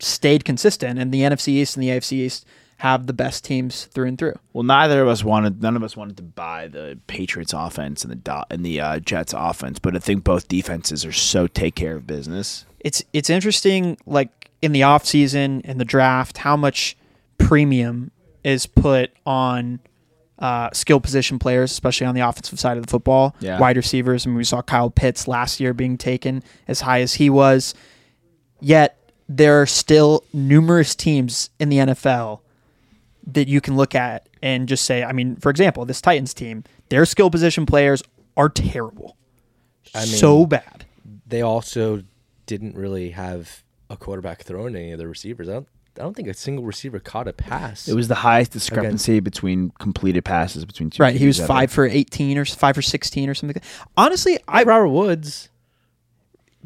stayed 0.00 0.44
consistent 0.44 0.98
and 0.98 1.12
the 1.12 1.20
NFC 1.20 1.48
East 1.48 1.76
and 1.76 1.82
the 1.82 1.90
AFC 1.90 2.12
East 2.12 2.46
have 2.78 3.06
the 3.06 3.12
best 3.12 3.44
teams 3.44 3.84
through 3.86 4.08
and 4.08 4.18
through. 4.18 4.34
Well, 4.52 4.64
neither 4.64 5.02
of 5.02 5.08
us 5.08 5.22
wanted. 5.22 5.62
None 5.62 5.76
of 5.76 5.84
us 5.84 5.96
wanted 5.96 6.16
to 6.16 6.24
buy 6.24 6.66
the 6.66 6.98
Patriots 7.06 7.52
offense 7.52 8.04
and 8.04 8.12
the 8.12 8.46
and 8.50 8.66
the 8.66 8.80
uh, 8.80 8.98
Jets 8.98 9.32
offense, 9.36 9.78
but 9.78 9.94
I 9.94 10.00
think 10.00 10.24
both 10.24 10.48
defenses 10.48 11.06
are 11.06 11.12
so 11.12 11.46
take 11.46 11.76
care 11.76 11.94
of 11.94 12.06
business. 12.08 12.66
it's 12.80 13.04
it's 13.12 13.30
interesting 13.30 13.96
like 14.04 14.50
in 14.60 14.72
the 14.72 14.82
off 14.82 15.06
season 15.06 15.62
and 15.64 15.78
the 15.78 15.84
draft 15.84 16.38
how 16.38 16.56
much 16.56 16.96
premium 17.38 18.10
is 18.44 18.66
put 18.66 19.10
on 19.24 19.80
uh, 20.38 20.70
skill 20.72 21.00
position 21.00 21.38
players, 21.38 21.70
especially 21.70 22.06
on 22.06 22.14
the 22.14 22.20
offensive 22.20 22.58
side 22.58 22.76
of 22.76 22.84
the 22.84 22.90
football. 22.90 23.36
Yeah. 23.40 23.58
Wide 23.58 23.76
receivers. 23.76 24.26
I 24.26 24.30
mean, 24.30 24.36
we 24.36 24.44
saw 24.44 24.60
Kyle 24.62 24.90
Pitts 24.90 25.28
last 25.28 25.60
year 25.60 25.72
being 25.72 25.96
taken 25.96 26.42
as 26.66 26.80
high 26.80 27.00
as 27.00 27.14
he 27.14 27.30
was. 27.30 27.74
Yet 28.60 28.98
there 29.28 29.60
are 29.62 29.66
still 29.66 30.24
numerous 30.32 30.94
teams 30.94 31.50
in 31.58 31.68
the 31.68 31.78
NFL 31.78 32.40
that 33.28 33.48
you 33.48 33.60
can 33.60 33.76
look 33.76 33.94
at 33.94 34.28
and 34.42 34.68
just 34.68 34.84
say, 34.84 35.04
I 35.04 35.12
mean, 35.12 35.36
for 35.36 35.50
example, 35.50 35.84
this 35.84 36.00
Titans 36.00 36.34
team, 36.34 36.64
their 36.88 37.04
skill 37.04 37.30
position 37.30 37.64
players 37.64 38.02
are 38.36 38.48
terrible. 38.48 39.16
I 39.94 40.00
mean, 40.00 40.08
so 40.08 40.46
bad. 40.46 40.86
They 41.26 41.42
also 41.42 42.02
didn't 42.46 42.74
really 42.74 43.10
have 43.10 43.62
a 43.88 43.96
quarterback 43.96 44.42
throwing 44.42 44.74
any 44.74 44.92
of 44.92 44.98
the 44.98 45.06
receivers. 45.06 45.48
I 45.48 45.52
don't. 45.52 45.68
I 45.98 46.02
don't 46.02 46.14
think 46.14 46.28
a 46.28 46.34
single 46.34 46.64
receiver 46.64 46.98
caught 47.00 47.28
a 47.28 47.32
pass. 47.32 47.86
It 47.86 47.94
was 47.94 48.08
the 48.08 48.14
highest 48.14 48.52
discrepancy 48.52 49.20
between 49.20 49.70
completed 49.78 50.24
passes 50.24 50.64
between 50.64 50.88
two. 50.90 51.02
Right, 51.02 51.14
he 51.14 51.26
was 51.26 51.38
ever. 51.38 51.46
five 51.46 51.70
for 51.70 51.84
eighteen 51.84 52.38
or 52.38 52.44
five 52.44 52.74
for 52.74 52.82
sixteen 52.82 53.28
or 53.28 53.34
something. 53.34 53.54
Like. 53.54 53.88
Honestly, 53.96 54.38
I 54.48 54.62
Robert 54.62 54.88
Woods. 54.88 55.50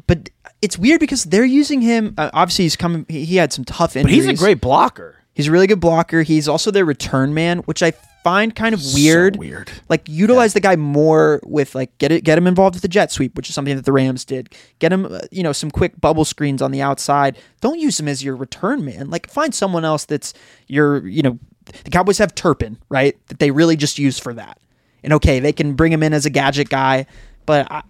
but 0.07 0.29
it's 0.61 0.77
weird 0.77 0.99
because 0.99 1.25
they're 1.25 1.45
using 1.45 1.81
him. 1.81 2.13
Uh, 2.17 2.29
obviously, 2.33 2.65
he's 2.65 2.77
coming. 2.77 3.05
He, 3.09 3.25
he 3.25 3.35
had 3.35 3.51
some 3.51 3.65
tough 3.65 3.93
but 3.93 4.01
injuries. 4.01 4.25
he's 4.25 4.39
a 4.39 4.43
great 4.43 4.61
blocker. 4.61 5.15
He's 5.33 5.47
a 5.47 5.51
really 5.51 5.67
good 5.67 5.81
blocker. 5.81 6.23
He's 6.23 6.47
also 6.47 6.71
their 6.71 6.85
return 6.85 7.33
man, 7.33 7.59
which 7.59 7.83
I 7.83 7.91
find 8.23 8.55
kind 8.55 8.73
of 8.73 8.81
weird. 8.93 9.35
So 9.35 9.39
weird. 9.39 9.71
Like 9.89 10.07
utilize 10.07 10.53
the 10.53 10.59
guy 10.59 10.75
more 10.75 11.39
with 11.43 11.75
like 11.75 11.97
get 11.97 12.11
it 12.11 12.23
get 12.23 12.37
him 12.37 12.47
involved 12.47 12.75
with 12.75 12.81
the 12.81 12.87
jet 12.87 13.11
sweep, 13.11 13.35
which 13.35 13.49
is 13.49 13.55
something 13.55 13.75
that 13.75 13.85
the 13.85 13.91
Rams 13.91 14.25
did. 14.25 14.53
Get 14.79 14.91
him, 14.91 15.05
uh, 15.05 15.19
you 15.31 15.43
know, 15.43 15.51
some 15.51 15.71
quick 15.71 15.99
bubble 15.99 16.25
screens 16.25 16.61
on 16.61 16.71
the 16.71 16.81
outside. 16.81 17.37
Don't 17.61 17.79
use 17.79 17.99
him 17.99 18.07
as 18.07 18.23
your 18.23 18.35
return 18.35 18.83
man. 18.83 19.09
Like 19.09 19.29
find 19.29 19.53
someone 19.53 19.85
else 19.85 20.05
that's 20.05 20.33
your, 20.67 21.07
you 21.07 21.21
know, 21.21 21.39
the 21.83 21.91
Cowboys 21.91 22.17
have 22.17 22.35
Turpin, 22.35 22.77
right? 22.89 23.17
That 23.27 23.39
they 23.39 23.51
really 23.51 23.75
just 23.75 23.99
use 23.99 24.19
for 24.19 24.33
that. 24.33 24.59
And 25.03 25.13
okay, 25.13 25.39
they 25.39 25.53
can 25.53 25.73
bring 25.73 25.91
him 25.91 26.03
in 26.03 26.13
as 26.13 26.25
a 26.25 26.29
gadget 26.29 26.69
guy, 26.69 27.05
but 27.45 27.71
I, 27.71 27.83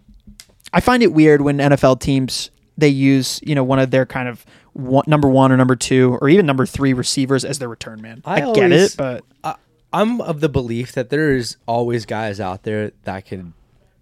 I 0.74 0.82
find 0.82 1.02
it 1.02 1.14
weird 1.14 1.42
when 1.42 1.58
NFL 1.58 2.00
teams 2.00 2.52
they 2.78 2.90
use 2.90 3.40
you 3.44 3.56
know 3.56 3.64
one 3.64 3.80
of 3.80 3.90
their 3.92 4.06
kind 4.06 4.30
of 4.30 4.46
one, 4.74 5.04
number 5.08 5.28
one 5.28 5.52
or 5.52 5.58
number 5.58 5.76
two 5.76 6.18
or 6.22 6.30
even 6.30 6.46
number 6.46 6.66
three 6.66 6.94
receivers 6.94 7.44
as 7.44 7.60
their 7.60 7.70
return 7.70 8.02
man. 8.02 8.22
I, 8.24 8.44
I 8.44 8.54
get 8.54 8.72
it, 8.72 8.96
but 8.98 9.24
I, 9.44 9.56
I'm 9.94 10.22
of 10.22 10.42
the 10.42 10.50
belief 10.50 10.92
that 10.94 11.10
there's 11.10 11.58
always 11.66 12.06
guys 12.06 12.40
out 12.40 12.64
there 12.64 12.92
that 13.04 13.26
can 13.26 13.54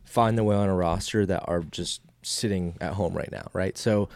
find 0.04 0.38
their 0.38 0.46
way 0.46 0.56
on 0.56 0.70
a 0.70 0.76
roster 0.76 1.26
that 1.26 1.44
are 1.48 1.62
just 1.62 2.02
sitting 2.22 2.76
at 2.82 2.94
home 2.94 3.14
right 3.14 3.32
now, 3.32 3.50
right? 3.54 3.78
So, 3.78 4.10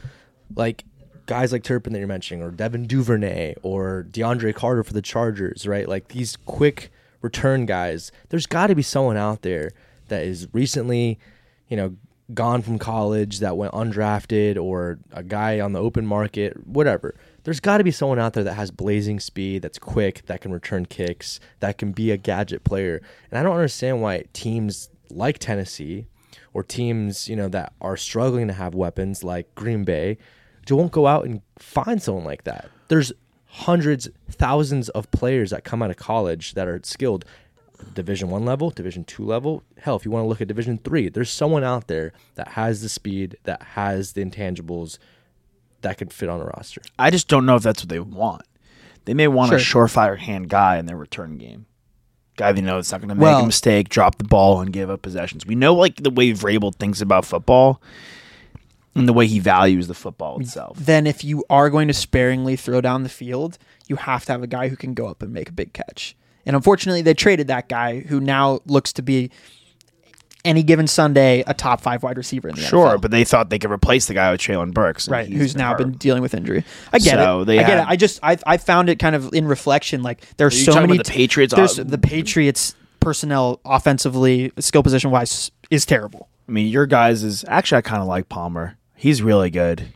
like 0.55 0.83
guys 1.25 1.51
like 1.51 1.63
Turpin 1.63 1.93
that 1.93 1.99
you're 1.99 2.07
mentioning, 2.07 2.43
or 2.43 2.49
Devin 2.49 2.87
Duvernay, 2.87 3.55
or 3.61 4.07
DeAndre 4.09 4.55
Carter 4.55 4.83
for 4.83 4.93
the 4.93 5.01
Chargers, 5.01 5.67
right? 5.67 5.87
Like 5.87 6.07
these 6.07 6.35
quick 6.35 6.91
return 7.21 7.65
guys. 7.65 8.11
There's 8.29 8.47
got 8.47 8.67
to 8.67 8.75
be 8.75 8.81
someone 8.81 9.17
out 9.17 9.43
there 9.43 9.71
that 10.07 10.23
is 10.23 10.47
recently, 10.53 11.19
you 11.67 11.77
know, 11.77 11.95
gone 12.33 12.61
from 12.61 12.79
college 12.79 13.39
that 13.39 13.57
went 13.57 13.73
undrafted, 13.73 14.57
or 14.57 14.99
a 15.11 15.23
guy 15.23 15.59
on 15.59 15.73
the 15.73 15.79
open 15.79 16.05
market, 16.05 16.65
whatever. 16.65 17.15
There's 17.43 17.59
got 17.59 17.77
to 17.77 17.83
be 17.83 17.91
someone 17.91 18.19
out 18.19 18.33
there 18.33 18.43
that 18.43 18.53
has 18.53 18.71
blazing 18.71 19.19
speed, 19.19 19.61
that's 19.61 19.79
quick, 19.79 20.25
that 20.27 20.41
can 20.41 20.51
return 20.51 20.85
kicks, 20.85 21.39
that 21.59 21.77
can 21.77 21.91
be 21.91 22.11
a 22.11 22.17
gadget 22.17 22.63
player. 22.63 23.01
And 23.31 23.39
I 23.39 23.43
don't 23.43 23.55
understand 23.55 24.01
why 24.01 24.25
teams 24.33 24.89
like 25.09 25.39
Tennessee 25.39 26.05
or 26.53 26.63
teams, 26.63 27.27
you 27.27 27.35
know, 27.35 27.47
that 27.49 27.73
are 27.81 27.97
struggling 27.97 28.47
to 28.47 28.53
have 28.53 28.75
weapons 28.75 29.23
like 29.23 29.53
Green 29.55 29.83
Bay, 29.83 30.17
just 30.65 30.77
won't 30.77 30.91
go 30.91 31.07
out 31.07 31.25
and 31.25 31.41
find 31.57 32.01
someone 32.01 32.25
like 32.25 32.43
that. 32.43 32.69
There's 32.87 33.11
hundreds, 33.45 34.09
thousands 34.29 34.89
of 34.89 35.09
players 35.11 35.49
that 35.49 35.63
come 35.63 35.81
out 35.81 35.89
of 35.89 35.97
college 35.97 36.53
that 36.53 36.67
are 36.67 36.79
skilled. 36.83 37.25
Division 37.93 38.29
one 38.29 38.43
level, 38.43 38.69
Division 38.71 39.05
two 39.05 39.23
level. 39.23 39.63
Hell, 39.77 39.95
if 39.95 40.03
you 40.03 40.11
want 40.11 40.25
to 40.25 40.27
look 40.27 40.41
at 40.41 40.49
Division 40.49 40.77
three, 40.77 41.07
there's 41.07 41.31
someone 41.31 41.63
out 41.63 41.87
there 41.87 42.11
that 42.35 42.49
has 42.49 42.81
the 42.81 42.89
speed, 42.89 43.37
that 43.43 43.63
has 43.63 44.11
the 44.11 44.23
intangibles, 44.23 44.99
that 45.81 45.97
could 45.97 46.11
fit 46.13 46.29
on 46.29 46.41
a 46.41 46.45
roster. 46.45 46.81
I 46.97 47.09
just 47.09 47.27
don't 47.27 47.45
know 47.45 47.55
if 47.55 47.63
that's 47.63 47.81
what 47.81 47.89
they 47.89 47.99
want. 47.99 48.43
They 49.05 49.13
may 49.13 49.27
want 49.27 49.51
a 49.53 49.55
surefire 49.55 50.17
hand 50.17 50.49
guy 50.49 50.77
in 50.77 50.85
their 50.85 50.97
return 50.97 51.37
game. 51.37 51.65
Guy 52.37 52.51
they 52.51 52.61
know 52.61 52.77
it's 52.77 52.91
not 52.91 53.01
going 53.01 53.09
to 53.09 53.15
make 53.15 53.21
Well- 53.23 53.41
a 53.43 53.45
mistake, 53.45 53.89
drop 53.89 54.17
the 54.17 54.23
ball, 54.23 54.61
and 54.61 54.71
give 54.71 54.89
up 54.89 55.01
possessions. 55.01 55.45
We 55.45 55.55
know 55.55 55.73
like 55.75 55.97
the 55.97 56.09
way 56.09 56.31
Vrabel 56.31 56.73
thinks 56.75 57.01
about 57.01 57.25
football 57.25 57.81
and 58.95 59.07
the 59.07 59.13
way 59.13 59.27
he 59.27 59.39
values 59.39 59.87
the 59.87 59.93
football 59.93 60.39
itself. 60.39 60.77
Then 60.79 61.05
if 61.07 61.23
you 61.23 61.43
are 61.49 61.69
going 61.69 61.87
to 61.87 61.93
sparingly 61.93 62.55
throw 62.55 62.81
down 62.81 63.03
the 63.03 63.09
field, 63.09 63.57
you 63.87 63.95
have 63.97 64.25
to 64.25 64.31
have 64.31 64.43
a 64.43 64.47
guy 64.47 64.67
who 64.69 64.75
can 64.75 64.93
go 64.93 65.07
up 65.07 65.21
and 65.21 65.31
make 65.33 65.49
a 65.49 65.53
big 65.53 65.73
catch. 65.73 66.15
And 66.45 66.55
unfortunately, 66.55 67.01
they 67.01 67.13
traded 67.13 67.47
that 67.47 67.69
guy 67.69 67.99
who 68.01 68.19
now 68.19 68.59
looks 68.65 68.91
to 68.93 69.01
be 69.01 69.29
any 70.45 70.63
given 70.63 70.87
Sunday 70.87 71.43
a 71.47 71.53
top 71.53 71.81
five 71.81 72.01
wide 72.03 72.17
receiver 72.17 72.47
in 72.49 72.55
the 72.55 72.61
Sure, 72.61 72.97
NFL. 72.97 73.01
but 73.01 73.11
they 73.11 73.23
thought 73.23 73.49
they 73.49 73.59
could 73.59 73.71
replace 73.71 74.07
the 74.07 74.13
guy 74.13 74.31
with 74.31 74.39
Treylon 74.39 74.73
Burks, 74.73 75.09
right, 75.09 75.27
who's 75.27 75.55
now 75.55 75.73
been 75.75 75.91
dealing 75.93 76.21
with 76.21 76.33
injury. 76.33 76.63
I 76.93 76.99
get 76.99 77.15
So 77.17 77.41
it. 77.41 77.49
I 77.49 77.63
get 77.63 77.79
it. 77.79 77.85
I 77.87 77.95
just 77.95 78.19
I 78.23 78.37
I 78.45 78.57
found 78.57 78.89
it 78.89 78.99
kind 78.99 79.15
of 79.15 79.33
in 79.33 79.45
reflection. 79.47 80.01
Like 80.01 80.21
there's 80.37 80.63
so 80.65 80.75
many 80.75 80.93
about 80.95 81.05
the 81.05 81.11
Patriots? 81.11 81.53
There's 81.53 81.77
Uh, 81.79 81.83
the 81.83 81.97
Patriots 81.97 82.75
personnel 82.99 83.59
offensively, 83.65 84.51
skill 84.59 84.83
position 84.83 85.11
wise, 85.11 85.51
is 85.69 85.85
terrible. 85.85 86.27
I 86.47 86.51
mean, 86.51 86.67
your 86.67 86.85
guys 86.85 87.23
is 87.23 87.45
actually 87.47 87.77
I 87.79 87.81
kind 87.81 88.01
of 88.01 88.07
like 88.07 88.29
Palmer. 88.29 88.77
He's 88.95 89.21
really 89.21 89.49
good. 89.49 89.93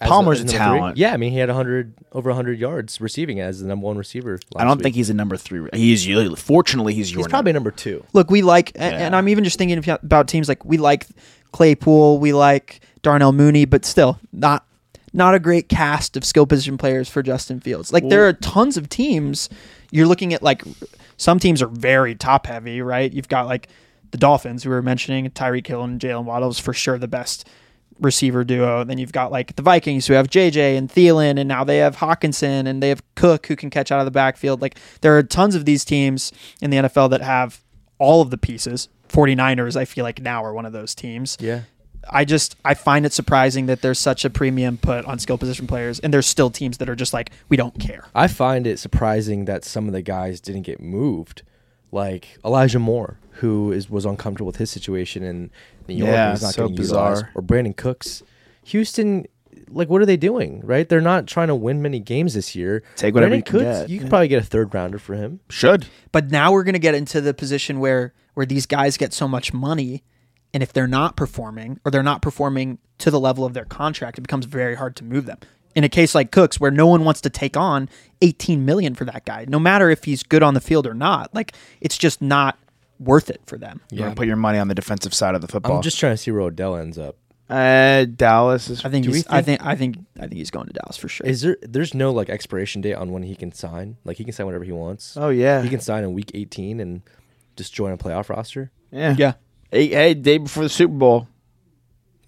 As 0.00 0.08
Palmer's 0.08 0.40
as 0.40 0.52
a 0.52 0.56
talent. 0.56 0.96
Three. 0.96 1.02
Yeah, 1.02 1.12
I 1.12 1.16
mean 1.16 1.32
he 1.32 1.38
had 1.38 1.48
100 1.48 1.92
over 2.12 2.30
100 2.30 2.58
yards 2.58 3.00
receiving 3.00 3.40
as 3.40 3.60
the 3.60 3.66
number 3.66 3.84
one 3.86 3.96
receiver. 3.98 4.38
I 4.56 4.64
don't 4.64 4.76
week. 4.78 4.82
think 4.84 4.94
he's 4.94 5.10
a 5.10 5.14
number 5.14 5.36
three. 5.36 5.68
He's 5.72 6.06
usually, 6.06 6.34
fortunately 6.36 6.94
he's 6.94 7.10
your 7.12 7.18
he's 7.20 7.26
probably 7.28 7.52
number 7.52 7.70
two. 7.70 8.04
Look, 8.12 8.30
we 8.30 8.42
like, 8.42 8.72
Yeah. 8.74 8.82
and 9.06 9.16
I'm 9.16 9.28
even 9.28 9.44
just 9.44 9.58
thinking 9.58 9.78
about- 9.78 10.02
about 10.04 10.28
teams 10.28 10.48
like 10.48 10.64
we 10.64 10.76
like 10.78 11.06
Claypool, 11.52 12.18
we 12.18 12.32
like 12.32 12.80
Darnell 13.02 13.32
Mooney, 13.32 13.64
but 13.64 13.84
still 13.84 14.18
not 14.32 14.64
not 15.14 15.34
a 15.34 15.38
great 15.38 15.68
cast 15.68 16.16
of 16.16 16.24
skill 16.24 16.46
position 16.46 16.78
players 16.78 17.08
for 17.08 17.22
Justin 17.22 17.60
Fields. 17.60 17.92
Like 17.92 18.08
there 18.08 18.26
are 18.26 18.32
tons 18.32 18.76
of 18.78 18.88
teams. 18.88 19.50
You're 19.90 20.06
looking 20.06 20.32
at 20.32 20.42
like 20.42 20.62
some 21.18 21.38
teams 21.38 21.60
are 21.60 21.66
very 21.66 22.14
top 22.14 22.46
heavy, 22.46 22.80
right? 22.80 23.12
You've 23.12 23.28
got 23.28 23.46
like 23.46 23.68
the 24.10 24.16
Dolphins, 24.18 24.62
who 24.62 24.70
we 24.70 24.74
were 24.76 24.82
mentioning, 24.82 25.28
Tyreek 25.30 25.66
Hill 25.66 25.82
and 25.82 26.00
Jaylen 26.00 26.24
Waddle 26.24 26.48
is 26.50 26.58
for 26.58 26.72
sure 26.72 26.98
the 26.98 27.08
best 27.08 27.46
receiver 28.00 28.44
duo. 28.44 28.84
Then 28.84 28.98
you've 28.98 29.12
got 29.12 29.32
like 29.32 29.56
the 29.56 29.62
Vikings 29.62 30.06
who 30.06 30.14
have 30.14 30.28
JJ 30.28 30.76
and 30.76 30.88
Thielen, 30.88 31.38
and 31.38 31.48
now 31.48 31.64
they 31.64 31.78
have 31.78 31.96
Hockenson 31.96 32.66
and 32.66 32.82
they 32.82 32.88
have 32.88 33.02
Cook 33.14 33.46
who 33.46 33.56
can 33.56 33.70
catch 33.70 33.90
out 33.92 34.00
of 34.00 34.04
the 34.04 34.10
backfield. 34.10 34.60
Like 34.60 34.78
there 35.00 35.16
are 35.16 35.22
tons 35.22 35.54
of 35.54 35.64
these 35.64 35.84
teams 35.84 36.32
in 36.60 36.70
the 36.70 36.78
NFL 36.78 37.10
that 37.10 37.22
have 37.22 37.62
all 37.98 38.22
of 38.22 38.30
the 38.30 38.38
pieces. 38.38 38.88
49ers, 39.08 39.76
I 39.76 39.84
feel 39.84 40.04
like 40.04 40.20
now 40.20 40.44
are 40.44 40.54
one 40.54 40.66
of 40.66 40.72
those 40.72 40.94
teams. 40.94 41.36
Yeah. 41.38 41.62
I 42.10 42.24
just 42.24 42.56
I 42.64 42.74
find 42.74 43.06
it 43.06 43.12
surprising 43.12 43.66
that 43.66 43.80
there's 43.80 43.98
such 43.98 44.24
a 44.24 44.30
premium 44.30 44.76
put 44.76 45.04
on 45.04 45.18
skill 45.18 45.38
position 45.38 45.66
players, 45.66 46.00
and 46.00 46.12
there's 46.12 46.26
still 46.26 46.50
teams 46.50 46.78
that 46.78 46.88
are 46.88 46.96
just 46.96 47.12
like 47.12 47.30
we 47.48 47.56
don't 47.56 47.78
care. 47.78 48.06
I 48.14 48.26
find 48.26 48.66
it 48.66 48.78
surprising 48.78 49.44
that 49.44 49.64
some 49.64 49.86
of 49.86 49.92
the 49.92 50.02
guys 50.02 50.40
didn't 50.40 50.62
get 50.62 50.80
moved, 50.80 51.42
like 51.92 52.38
Elijah 52.44 52.78
Moore, 52.78 53.18
who 53.32 53.70
is 53.70 53.88
was 53.88 54.04
uncomfortable 54.04 54.46
with 54.48 54.56
his 54.56 54.70
situation 54.70 55.22
in 55.22 55.50
New 55.86 55.94
York. 55.94 56.10
Yeah, 56.10 56.32
he's 56.32 56.42
not 56.42 56.54
so 56.54 56.68
getting 56.68 56.82
utilized. 56.82 57.22
bizarre. 57.24 57.32
Or 57.34 57.42
Brandin 57.42 57.76
Cooks, 57.76 58.22
Houston. 58.64 59.26
Like, 59.68 59.88
what 59.88 60.02
are 60.02 60.06
they 60.06 60.16
doing? 60.16 60.60
Right? 60.64 60.88
They're 60.88 61.00
not 61.00 61.26
trying 61.26 61.48
to 61.48 61.54
win 61.54 61.80
many 61.80 61.98
games 62.00 62.34
this 62.34 62.54
year. 62.54 62.82
Take 62.96 63.14
whatever 63.14 63.34
Brandin 63.34 63.36
you 63.36 63.42
can 63.42 63.52
Cooks, 63.52 63.64
get. 63.80 63.90
You 63.90 64.00
could 64.00 64.08
probably 64.10 64.28
get 64.28 64.42
a 64.42 64.46
third 64.46 64.74
rounder 64.74 64.98
for 64.98 65.14
him. 65.14 65.40
should. 65.48 65.86
But 66.10 66.30
now 66.30 66.52
we're 66.52 66.64
going 66.64 66.74
to 66.74 66.78
get 66.78 66.94
into 66.94 67.20
the 67.20 67.32
position 67.32 67.78
where 67.78 68.12
where 68.34 68.46
these 68.46 68.66
guys 68.66 68.96
get 68.96 69.12
so 69.12 69.28
much 69.28 69.52
money, 69.52 70.02
and 70.54 70.62
if 70.62 70.72
they're 70.72 70.86
not 70.86 71.16
performing 71.16 71.78
or 71.84 71.90
they're 71.90 72.02
not 72.02 72.22
performing 72.22 72.78
to 72.98 73.10
the 73.10 73.20
level 73.20 73.44
of 73.44 73.52
their 73.52 73.64
contract, 73.66 74.18
it 74.18 74.22
becomes 74.22 74.46
very 74.46 74.74
hard 74.74 74.96
to 74.96 75.04
move 75.04 75.26
them. 75.26 75.38
In 75.74 75.84
a 75.84 75.88
case 75.88 76.14
like 76.14 76.30
Cooks, 76.30 76.60
where 76.60 76.70
no 76.70 76.86
one 76.86 77.04
wants 77.04 77.20
to 77.22 77.30
take 77.30 77.56
on 77.56 77.88
18 78.20 78.64
million 78.64 78.94
for 78.94 79.04
that 79.06 79.24
guy, 79.24 79.46
no 79.48 79.58
matter 79.58 79.88
if 79.90 80.04
he's 80.04 80.22
good 80.22 80.42
on 80.42 80.54
the 80.54 80.60
field 80.60 80.86
or 80.86 80.94
not, 80.94 81.34
like 81.34 81.54
it's 81.80 81.96
just 81.96 82.20
not 82.20 82.58
worth 83.00 83.30
it 83.30 83.40
for 83.46 83.56
them. 83.58 83.80
You 83.90 84.02
want 84.02 84.12
to 84.12 84.16
put 84.20 84.26
your 84.26 84.36
money 84.36 84.58
on 84.58 84.68
the 84.68 84.74
defensive 84.74 85.14
side 85.14 85.34
of 85.34 85.40
the 85.40 85.48
football. 85.48 85.76
I'm 85.76 85.82
just 85.82 85.98
trying 85.98 86.12
to 86.12 86.16
see 86.18 86.30
where 86.30 86.42
Odell 86.42 86.76
ends 86.76 86.98
up. 86.98 87.16
uh, 87.50 88.04
Dallas 88.04 88.68
is. 88.70 88.84
I 88.84 88.88
think, 88.90 89.04
Do 89.06 89.10
we 89.12 89.18
he's, 89.18 89.26
I 89.28 89.42
think- 89.42 89.60
think 89.60 89.66
I 89.68 89.76
think 89.76 89.96
I 90.18 90.20
think 90.20 90.34
he's 90.34 90.50
going 90.50 90.66
to 90.68 90.72
Dallas 90.72 90.96
for 90.96 91.08
sure. 91.08 91.26
Is 91.26 91.40
there? 91.42 91.56
There's 91.62 91.94
no 91.94 92.12
like 92.12 92.28
expiration 92.30 92.80
date 92.82 92.94
on 92.94 93.10
when 93.12 93.22
he 93.22 93.34
can 93.34 93.52
sign. 93.52 93.96
Like 94.04 94.16
he 94.18 94.24
can 94.24 94.32
sign 94.32 94.46
whenever 94.46 94.64
he 94.64 94.72
wants. 94.72 95.16
Oh 95.16 95.28
yeah, 95.30 95.62
He 95.62 95.68
can 95.68 95.80
sign 95.80 96.04
in 96.04 96.12
week 96.12 96.30
18 96.34 96.80
and 96.80 97.02
just 97.56 97.74
join 97.74 97.92
a 97.92 97.96
playoff 97.98 98.28
roster. 98.28 98.70
yeah, 98.90 99.14
yeah, 99.18 99.32
Hey, 99.70 99.88
hey, 99.88 100.14
day 100.14 100.38
before 100.38 100.62
the 100.62 100.68
Super 100.68 100.94
Bowl. 100.94 101.28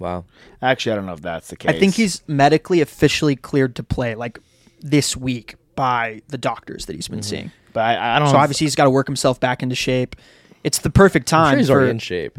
Wow. 0.05 0.27
Actually, 0.61 0.93
I 0.93 0.97
don't 0.97 1.07
know 1.07 1.15
if 1.15 1.23
that's 1.23 1.49
the 1.49 1.57
case. 1.57 1.75
I 1.75 1.79
think 1.79 1.95
he's 1.95 2.23
medically 2.29 2.83
officially 2.83 3.37
cleared 3.37 3.77
to 3.77 3.83
play 3.83 4.15
like 4.15 4.39
this 4.81 5.17
week 5.17 5.55
by 5.77 6.21
the 6.29 6.37
doctors 6.37 6.85
that 6.87 6.95
he's 6.95 7.09
been 7.09 7.21
mm-hmm. 7.21 7.29
seeing. 7.31 7.53
But 7.73 7.81
I, 7.85 8.17
I 8.17 8.19
don't. 8.19 8.29
So 8.29 8.33
know 8.35 8.39
if- 8.39 8.43
obviously 8.45 8.67
he's 8.67 8.75
got 8.75 8.85
to 8.85 8.91
work 8.91 9.07
himself 9.07 9.41
back 9.41 9.63
into 9.63 9.75
shape. 9.75 10.15
It's 10.63 10.79
the 10.79 10.91
perfect 10.91 11.33
I'm 11.33 11.39
time 11.45 11.53
sure 11.53 11.59
he's 11.59 11.69
for 11.69 11.73
already 11.73 11.91
in 11.93 11.99
shape. 12.01 12.39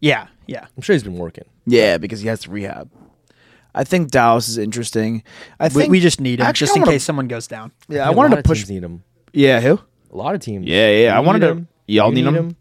yeah, 0.00 0.26
yeah. 0.48 0.66
I'm 0.76 0.82
sure 0.82 0.94
he's 0.94 1.04
been 1.04 1.16
working. 1.18 1.44
yeah, 1.66 1.98
because 1.98 2.20
he 2.20 2.26
has 2.26 2.40
to 2.40 2.50
rehab. 2.50 2.90
I 3.76 3.84
think 3.84 4.10
Dallas 4.10 4.48
is 4.48 4.58
interesting. 4.58 5.22
I 5.60 5.68
think 5.68 5.90
we 5.90 6.00
just 6.00 6.20
need 6.20 6.40
him 6.40 6.46
Actually, 6.46 6.66
just 6.66 6.76
in 6.76 6.82
wanna- 6.82 6.92
case 6.92 7.04
someone 7.04 7.28
goes 7.28 7.46
down. 7.46 7.70
Yeah, 7.88 8.06
I 8.06 8.10
wanted 8.10 8.30
lot 8.30 8.34
to 8.36 8.40
of 8.40 8.44
push. 8.44 8.58
teams 8.58 8.70
need 8.70 8.82
him. 8.84 9.04
Yeah, 9.32 9.60
who? 9.60 9.80
A 10.12 10.16
lot 10.16 10.34
of 10.34 10.40
teams. 10.40 10.66
Yeah, 10.66 10.90
yeah. 10.90 11.16
I 11.16 11.20
wanted 11.20 11.42
need 11.42 11.46
to- 11.46 11.52
him. 11.52 11.68
y'all 11.86 12.08
You 12.16 12.24
need 12.24 12.36
him? 12.36 12.56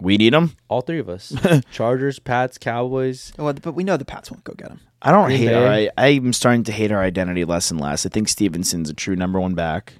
We 0.00 0.16
need 0.16 0.32
him. 0.34 0.56
All 0.68 0.80
three 0.80 0.98
of 0.98 1.08
us. 1.08 1.34
Chargers, 1.72 2.18
Pats, 2.18 2.58
Cowboys. 2.58 3.32
Oh, 3.38 3.44
well, 3.44 3.54
but 3.54 3.72
we 3.72 3.84
know 3.84 3.96
the 3.96 4.04
Pats 4.04 4.30
won't 4.30 4.44
go 4.44 4.54
get 4.54 4.70
him. 4.70 4.80
I 5.02 5.10
don't 5.10 5.26
Green 5.26 5.38
hate 5.38 5.48
Bay. 5.48 5.88
our. 5.88 5.92
I, 5.96 6.08
I'm 6.10 6.32
starting 6.32 6.64
to 6.64 6.72
hate 6.72 6.92
our 6.92 7.02
identity 7.02 7.44
less 7.44 7.70
and 7.70 7.80
less. 7.80 8.06
I 8.06 8.08
think 8.08 8.28
Stevenson's 8.28 8.90
a 8.90 8.94
true 8.94 9.16
number 9.16 9.40
one 9.40 9.54
back, 9.54 9.94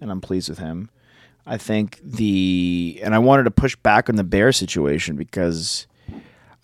and 0.00 0.10
I'm 0.10 0.20
pleased 0.20 0.48
with 0.48 0.58
him. 0.58 0.90
I 1.46 1.58
think 1.58 2.00
the 2.02 3.00
and 3.02 3.14
I 3.14 3.18
wanted 3.18 3.44
to 3.44 3.50
push 3.50 3.76
back 3.76 4.08
on 4.08 4.16
the 4.16 4.24
Bear 4.24 4.50
situation 4.52 5.16
because 5.16 5.86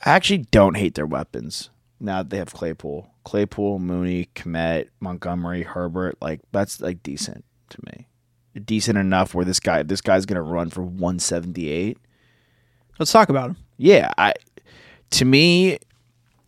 I 0.05 0.11
actually 0.11 0.46
don't 0.50 0.76
hate 0.76 0.94
their 0.94 1.07
weapons. 1.07 1.70
Now 2.03 2.22
that 2.22 2.31
they 2.31 2.38
have 2.38 2.55
Claypool, 2.55 3.11
Claypool, 3.24 3.79
Mooney, 3.79 4.31
Kmet, 4.35 4.88
Montgomery, 5.00 5.62
Herbert, 5.64 6.16
like 6.22 6.40
that's 6.53 6.81
like 6.81 7.03
decent 7.03 7.44
to 7.70 7.79
me. 7.87 8.09
Decent 8.64 8.96
enough 8.98 9.35
where 9.35 9.44
this 9.44 9.61
guy, 9.61 9.83
this 9.83 10.00
guy's 10.00 10.24
gonna 10.26 10.42
run 10.42 10.70
for 10.70 10.83
178. 10.83 11.98
Let's 13.00 13.10
talk 13.10 13.28
about 13.30 13.50
him. 13.50 13.56
Yeah, 13.78 14.12
I 14.18 14.34
to 15.12 15.24
me, 15.24 15.78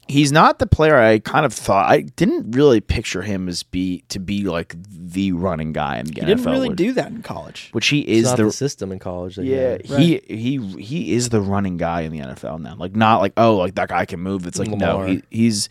he's 0.06 0.30
not 0.30 0.58
the 0.58 0.66
player 0.66 0.98
I 0.98 1.18
kind 1.18 1.46
of 1.46 1.52
thought. 1.52 1.90
I 1.90 2.02
didn't 2.02 2.52
really 2.52 2.80
picture 2.80 3.22
him 3.22 3.48
as 3.48 3.62
be 3.62 4.04
to 4.10 4.20
be 4.20 4.44
like 4.44 4.76
the 4.86 5.32
running 5.32 5.72
guy 5.72 5.98
in 5.98 6.06
the 6.06 6.12
He 6.12 6.20
NFL. 6.20 6.26
didn't 6.26 6.44
really 6.44 6.68
which- 6.68 6.76
do 6.78 6.92
that 6.92 7.08
in 7.08 7.22
college. 7.22 7.70
which 7.72 7.88
he 7.88 8.00
is 8.00 8.24
not 8.26 8.36
the, 8.36 8.44
the, 8.44 8.52
system 8.52 8.92
in 8.92 8.98
college. 8.98 9.36
that 9.36 9.44
yeah 9.46 9.70
had. 9.70 9.86
he 9.86 10.20
he 10.28 10.58
he 10.78 11.14
is 11.14 11.30
the 11.30 11.40
running 11.40 11.78
guy 11.78 12.02
in 12.02 12.12
the 12.12 12.18
NFL 12.20 12.60
now. 12.60 12.76
Like 12.76 12.94
not 12.94 13.20
like 13.22 13.32
oh 13.38 13.56
like 13.56 13.74
that 13.76 13.88
guy 13.88 14.04
can 14.04 14.20
move. 14.20 14.46
It's 14.46 14.58
like 14.58 14.68
no 14.68 15.06
he, 15.06 15.22
he's 15.30 15.68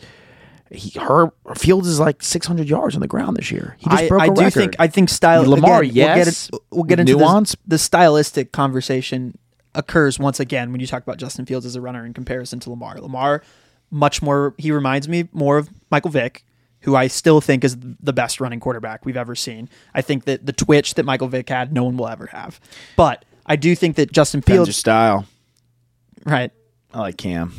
he 0.72 0.98
her 1.00 1.32
Fields 1.56 1.88
is 1.88 2.00
like 2.00 2.24
600 2.24 2.68
yards 2.68 2.96
on 2.96 3.02
the 3.02 3.08
ground 3.08 3.36
this 3.38 3.52
year. 3.52 3.76
He 3.78 3.90
just 3.90 4.04
I, 4.04 4.08
broke 4.08 4.22
a 4.22 4.24
I 4.24 4.28
do 4.30 4.42
record. 4.42 4.54
think 4.54 4.76
I 4.80 4.88
think 4.88 5.10
style 5.10 5.44
Lamar, 5.48 5.82
again, 5.82 5.94
yes, 5.96 6.50
We'll 6.52 6.60
get, 6.60 6.64
it, 6.64 6.66
we'll 6.72 6.84
get 6.86 7.00
into 7.02 7.18
nuance. 7.18 7.52
this, 7.52 7.58
the 7.68 7.78
stylistic 7.78 8.52
conversation 8.54 9.38
occurs 9.76 10.20
once 10.20 10.40
again 10.40 10.72
when 10.72 10.82
you 10.82 10.88
talk 10.88 11.04
about 11.04 11.18
Justin 11.18 11.46
Fields 11.46 11.66
as 11.66 11.76
a 11.76 11.82
runner 11.82 12.06
in 12.06 12.14
comparison 12.14 12.60
to 12.62 12.70
Lamar. 12.70 13.00
Lamar, 13.00 13.42
much 13.90 14.22
more. 14.22 14.54
He 14.58 14.72
reminds 14.72 15.08
me 15.08 15.30
more 15.32 15.58
of 15.58 15.70
Michael 15.90 16.12
Vick, 16.12 16.44
who 16.82 16.96
I 16.96 17.08
still 17.08 17.42
think 17.42 17.64
is 17.64 17.78
the 17.80 18.14
best 18.14 18.42
running 18.42 18.60
quarterback 18.60 19.06
we've 19.06 19.18
ever 19.18 19.36
seen. 19.36 19.70
I 19.94 20.02
think 20.02 20.26
that 20.26 20.46
the 20.46 20.54
twitch 20.54 20.96
that 20.96 21.04
Michael 21.04 21.28
Vick 21.28 21.50
had, 21.50 21.72
no 21.74 21.84
one 21.84 21.98
will 21.98 22.08
ever 22.08 22.28
have. 22.28 22.60
But 22.96 23.24
I 23.46 23.56
do 23.56 23.76
think 23.76 23.96
that 23.98 24.12
Justin 24.12 24.40
Depends 24.42 24.58
your 24.58 24.66
Fields, 24.66 24.78
style. 24.78 25.26
right? 26.26 26.52
I 26.94 27.00
like 27.00 27.18
Cam. 27.18 27.54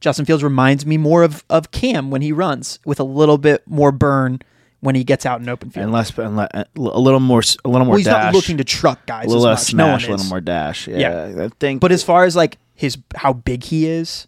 Justin 0.00 0.24
Fields 0.24 0.42
reminds 0.42 0.84
me 0.84 0.96
more 0.96 1.22
of 1.22 1.44
of 1.48 1.70
Cam 1.70 2.10
when 2.10 2.22
he 2.22 2.32
runs 2.32 2.80
with 2.84 2.98
a 2.98 3.04
little 3.04 3.38
bit 3.38 3.62
more 3.68 3.92
burn 3.92 4.40
when 4.82 4.94
he 4.94 5.02
gets 5.04 5.24
out 5.24 5.40
in 5.40 5.48
open 5.48 5.70
field. 5.70 5.84
And 5.84 5.92
less, 5.92 6.16
and 6.18 6.36
le- 6.36 6.48
uh, 6.52 6.64
a 6.76 6.80
little 7.00 7.20
more, 7.20 7.40
a 7.64 7.68
little 7.68 7.86
more 7.86 7.92
well, 7.92 7.96
he's 7.98 8.06
dash. 8.06 8.24
not 8.24 8.34
looking 8.34 8.58
to 8.58 8.64
truck 8.64 9.06
guys 9.06 9.24
a 9.24 9.28
little 9.28 9.44
less 9.44 9.72
much. 9.72 9.78
No 9.78 9.86
one 9.92 10.00
smash, 10.00 10.08
a 10.08 10.10
little 10.12 10.26
more 10.26 10.40
dash. 10.40 10.88
Yeah, 10.88 11.28
Yeah. 11.28 11.44
I 11.44 11.48
think. 11.60 11.80
But 11.80 11.92
as 11.92 12.02
far 12.02 12.24
as 12.24 12.36
like 12.36 12.58
his 12.74 12.98
how 13.14 13.32
big 13.32 13.64
he 13.64 13.86
is, 13.86 14.26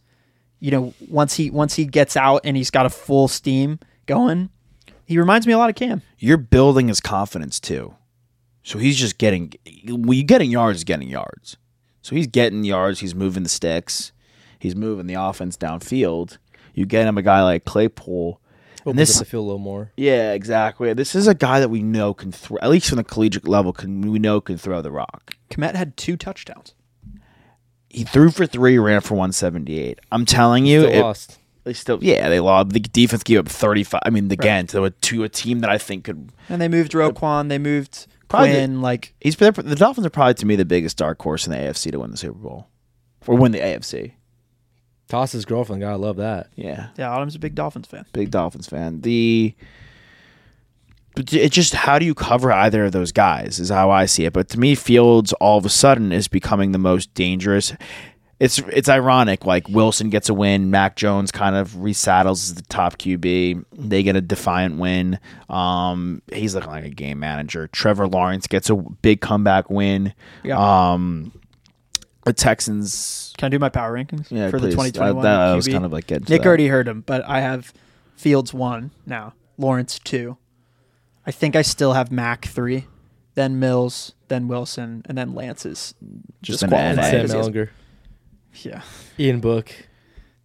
you 0.60 0.70
know, 0.70 0.94
once 1.10 1.34
he 1.34 1.50
once 1.50 1.74
he 1.74 1.84
gets 1.84 2.16
out 2.16 2.40
and 2.44 2.56
he's 2.56 2.70
got 2.70 2.86
a 2.86 2.90
full 2.90 3.28
steam 3.28 3.78
going, 4.06 4.48
he 5.04 5.18
reminds 5.18 5.46
me 5.46 5.52
a 5.52 5.58
lot 5.58 5.68
of 5.70 5.76
Cam. 5.76 6.00
you're 6.18 6.36
building 6.38 6.88
his 6.88 7.00
confidence 7.00 7.60
too. 7.60 7.94
So 8.62 8.78
he's 8.78 8.96
just 8.96 9.18
getting, 9.18 9.52
well, 9.88 10.14
you 10.14 10.22
getting 10.24 10.50
yards, 10.50 10.84
getting 10.84 11.08
yards. 11.10 11.58
So 12.00 12.16
he's 12.16 12.26
getting 12.26 12.64
yards. 12.64 13.00
He's 13.00 13.14
moving 13.14 13.42
the 13.42 13.50
sticks. 13.50 14.12
He's 14.58 14.74
moving 14.74 15.06
the 15.06 15.14
offense 15.14 15.56
downfield. 15.58 16.38
You 16.72 16.86
get 16.86 17.06
him 17.06 17.18
a 17.18 17.22
guy 17.22 17.42
like 17.42 17.66
Claypool, 17.66 18.40
Opens 18.86 18.96
this, 18.98 19.16
up 19.16 19.24
the 19.26 19.30
field 19.30 19.42
a 19.44 19.46
little 19.46 19.58
more. 19.58 19.92
yeah, 19.96 20.32
exactly. 20.32 20.92
This 20.92 21.14
is 21.14 21.26
a 21.26 21.34
guy 21.34 21.60
that 21.60 21.68
we 21.70 21.82
know 21.82 22.12
can 22.14 22.32
throw, 22.32 22.58
at 22.60 22.70
least 22.70 22.88
from 22.88 22.96
the 22.96 23.04
collegiate 23.04 23.48
level, 23.48 23.72
can 23.72 24.00
we 24.12 24.18
know 24.18 24.40
can 24.40 24.58
throw 24.58 24.82
the 24.82 24.90
rock. 24.90 25.36
Kmet 25.50 25.74
had 25.74 25.96
two 25.96 26.16
touchdowns. 26.16 26.74
He 27.88 28.04
threw 28.04 28.30
for 28.30 28.44
three, 28.46 28.76
ran 28.78 29.00
for 29.00 29.14
178. 29.14 30.00
I'm 30.10 30.24
telling 30.24 30.66
you, 30.66 30.80
Still 30.82 30.92
it- 30.92 31.00
lost. 31.02 31.38
they 31.62 31.72
still, 31.72 31.98
yeah, 32.02 32.28
they 32.28 32.40
lost. 32.40 32.70
The 32.70 32.80
defense 32.80 33.22
gave 33.22 33.38
up 33.38 33.48
35. 33.48 34.00
I 34.04 34.10
mean, 34.10 34.30
again, 34.32 34.66
to 34.68 34.84
a 34.84 34.90
to 34.90 35.22
a 35.24 35.28
team 35.28 35.60
that 35.60 35.70
I 35.70 35.78
think 35.78 36.04
could 36.04 36.30
And 36.48 36.60
they 36.60 36.68
moved 36.68 36.92
Roquan, 36.92 37.48
they 37.48 37.58
moved 37.58 38.06
Probably 38.28 38.50
the- 38.50 38.56
Quinn, 38.56 38.82
like 38.82 39.14
He's 39.20 39.36
the 39.36 39.76
Dolphins 39.78 40.06
are 40.06 40.10
probably 40.10 40.34
to 40.34 40.46
me 40.46 40.56
the 40.56 40.64
biggest 40.64 40.96
dark 40.96 41.22
horse 41.22 41.46
in 41.46 41.52
the 41.52 41.58
AFC 41.58 41.92
to 41.92 42.00
win 42.00 42.10
the 42.10 42.16
Super 42.16 42.38
Bowl 42.38 42.66
or 43.26 43.36
win 43.36 43.52
the 43.52 43.60
AFC. 43.60 44.12
Toss 45.08 45.32
his 45.32 45.44
girlfriend. 45.44 45.82
Gotta 45.82 45.96
love 45.98 46.16
that. 46.16 46.48
Yeah, 46.56 46.88
yeah, 46.96 47.10
Autumn's 47.10 47.34
a 47.34 47.38
big 47.38 47.54
Dolphins 47.54 47.86
fan. 47.86 48.06
big 48.12 48.30
Dolphins 48.30 48.66
fan. 48.66 49.00
The 49.02 49.54
but 51.14 51.32
it 51.32 51.52
just 51.52 51.74
how 51.74 51.98
do 51.98 52.04
you 52.04 52.14
cover 52.14 52.50
either 52.50 52.86
of 52.86 52.92
those 52.92 53.12
guys 53.12 53.60
is 53.60 53.68
how 53.68 53.90
I 53.90 54.06
see 54.06 54.24
it. 54.24 54.32
But 54.32 54.48
to 54.50 54.58
me, 54.58 54.74
Fields 54.74 55.32
all 55.34 55.58
of 55.58 55.64
a 55.64 55.68
sudden 55.68 56.10
is 56.12 56.26
becoming 56.28 56.72
the 56.72 56.78
most 56.78 57.12
dangerous. 57.14 57.72
It's 58.40 58.58
it's 58.58 58.88
ironic. 58.88 59.44
Like 59.46 59.68
Wilson 59.68 60.10
gets 60.10 60.28
a 60.28 60.34
win, 60.34 60.70
Mac 60.70 60.96
Jones 60.96 61.30
kind 61.30 61.54
of 61.54 61.70
resaddles 61.72 62.32
as 62.50 62.54
the 62.54 62.62
top 62.62 62.98
QB. 62.98 63.64
They 63.72 64.02
get 64.02 64.16
a 64.16 64.20
defiant 64.20 64.78
win. 64.78 65.20
Um, 65.48 66.20
he's 66.32 66.54
looking 66.54 66.70
like 66.70 66.84
a 66.84 66.90
game 66.90 67.20
manager. 67.20 67.68
Trevor 67.68 68.08
Lawrence 68.08 68.48
gets 68.48 68.68
a 68.68 68.74
big 68.74 69.20
comeback 69.20 69.70
win. 69.70 70.14
Yeah. 70.42 70.58
Um, 70.58 71.32
the 72.24 72.32
Texans. 72.32 73.32
Can 73.38 73.46
I 73.46 73.50
do 73.50 73.58
my 73.58 73.68
power 73.68 73.92
rankings 73.92 74.30
Yeah, 74.30 74.50
for 74.50 74.58
please. 74.58 74.74
the 74.76 74.82
2021 74.88 75.18
Uh, 75.18 75.22
that- 75.22 75.40
I 75.40 75.54
was 75.54 75.68
kind 75.68 75.84
of 75.84 75.92
like 75.92 76.06
getting 76.06 76.24
to 76.26 76.32
Nick 76.32 76.42
that. 76.42 76.48
already 76.48 76.68
heard 76.68 76.88
him, 76.88 77.02
but 77.06 77.22
I 77.28 77.40
have 77.40 77.72
Fields 78.16 78.54
one 78.54 78.90
now, 79.06 79.34
Lawrence 79.58 79.98
two. 79.98 80.36
I 81.26 81.30
think 81.30 81.56
I 81.56 81.62
still 81.62 81.94
have 81.94 82.10
Mac 82.12 82.44
three, 82.46 82.86
then 83.34 83.58
Mills, 83.58 84.12
then 84.28 84.46
Wilson, 84.48 85.02
and 85.06 85.16
then 85.18 85.34
Lance's 85.34 85.94
Just 86.42 86.60
just 86.60 86.62
an 86.62 86.68
qualified 86.70 86.96
NA. 86.96 87.02
Sam 87.02 87.12
because 87.22 87.30
he 87.32 87.36
has- 87.38 87.48
Ehlinger, 87.48 87.68
Yeah, 88.62 88.80
Ian 89.18 89.40
Book, 89.40 89.70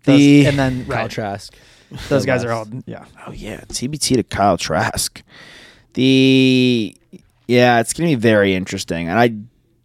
Those- 0.06 0.18
The- 0.20 0.46
and 0.48 0.58
then 0.58 0.86
Kyle 0.86 0.96
right, 1.04 1.12
Trask. 1.12 1.54
those 2.08 2.26
guys 2.26 2.44
are 2.44 2.52
all 2.52 2.68
yeah. 2.86 3.06
Oh 3.28 3.32
yeah, 3.32 3.62
TBT 3.68 4.16
to 4.16 4.24
Kyle 4.24 4.58
Trask. 4.58 5.22
The 5.94 6.96
yeah, 7.48 7.80
it's 7.80 7.94
gonna 7.94 8.10
be 8.10 8.16
very 8.16 8.56
interesting, 8.56 9.08
and 9.10 9.20
I 9.20 9.30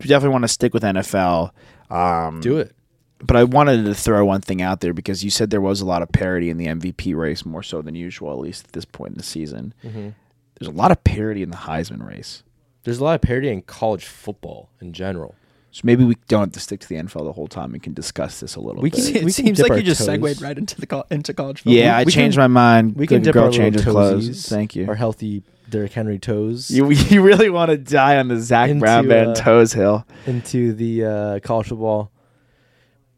definitely 0.00 0.30
want 0.30 0.42
to 0.44 0.48
stick 0.48 0.74
with 0.74 0.82
NFL. 0.82 1.50
Um, 1.94 2.40
Do 2.40 2.58
it. 2.58 2.74
but 3.18 3.36
I 3.36 3.44
wanted 3.44 3.84
to 3.84 3.94
throw 3.94 4.24
one 4.24 4.40
thing 4.40 4.60
out 4.62 4.80
there 4.80 4.92
because 4.92 5.22
you 5.24 5.30
said 5.30 5.50
there 5.50 5.60
was 5.60 5.80
a 5.80 5.86
lot 5.86 6.02
of 6.02 6.10
parity 6.12 6.50
in 6.50 6.56
the 6.58 6.66
MVP 6.66 7.14
race, 7.16 7.44
more 7.44 7.62
so 7.62 7.82
than 7.82 7.94
usual, 7.94 8.32
at 8.32 8.38
least 8.38 8.66
at 8.66 8.72
this 8.72 8.84
point 8.84 9.12
in 9.12 9.18
the 9.18 9.22
season. 9.24 9.72
There's 9.82 10.68
a 10.68 10.76
lot 10.76 10.90
of 10.90 11.02
parity 11.04 11.42
in 11.42 11.50
the 11.50 11.56
Heisman 11.56 12.06
race, 12.06 12.42
There's 12.84 12.98
a 12.98 13.04
lot 13.04 13.14
of 13.14 13.20
parity 13.22 13.48
in 13.50 13.62
college 13.62 14.04
football 14.06 14.68
in 14.80 14.92
general. 14.92 15.34
so 15.72 15.80
maybe 15.84 16.04
we 16.04 16.16
don't 16.28 16.40
have 16.42 16.52
to 16.52 16.60
stick 16.60 16.78
to 16.80 16.88
the 16.88 16.94
NFL 16.96 17.24
the 17.24 17.32
whole 17.32 17.48
time. 17.48 17.72
We 17.72 17.80
can 17.80 17.94
discuss 17.94 18.38
this 18.40 18.54
a 18.54 18.60
little 18.60 18.80
We 18.82 18.90
bit. 18.90 19.04
can- 19.06 19.16
It 19.16 19.24
we 19.24 19.30
seems 19.32 19.56
dip 19.58 19.64
like 19.64 19.72
our 19.72 19.78
you 19.78 19.82
just 19.84 19.98
toes. 20.00 20.06
segued 20.06 20.40
right 20.42 20.56
into 20.56 20.80
the 20.80 20.86
col- 20.86 21.06
into 21.10 21.34
college 21.34 21.58
football. 21.62 21.74
yeah, 21.74 21.96
I 21.96 22.04
we 22.04 22.12
changed 22.12 22.36
can- 22.36 22.42
my 22.42 22.46
mind. 22.46 22.94
We 22.94 23.06
can 23.08 23.18
Good 23.18 23.24
dip 23.24 23.32
girl 23.34 23.42
our 23.44 23.50
little 23.50 23.64
changes 23.64 23.84
clothes. 23.84 24.28
toesies, 24.28 24.48
Thank 24.48 24.76
you. 24.76 24.86
Our 24.88 24.94
healthy 24.94 25.42
Derrick 25.68 25.92
Henry 25.92 26.18
toes 26.18 26.70
You 26.70 26.90
you 26.90 27.22
really 27.22 27.50
want 27.50 27.70
to 27.70 27.78
die 27.78 28.18
on 28.18 28.28
the 28.28 28.38
Zach 28.40 28.70
Into, 28.70 28.80
Brown 28.80 29.08
band 29.08 29.30
uh, 29.30 29.34
toes 29.34 29.72
hill? 29.72 30.06
into 30.26 30.72
the 30.72 31.04
uh, 31.04 31.40
college 31.40 31.68
football 31.68 32.10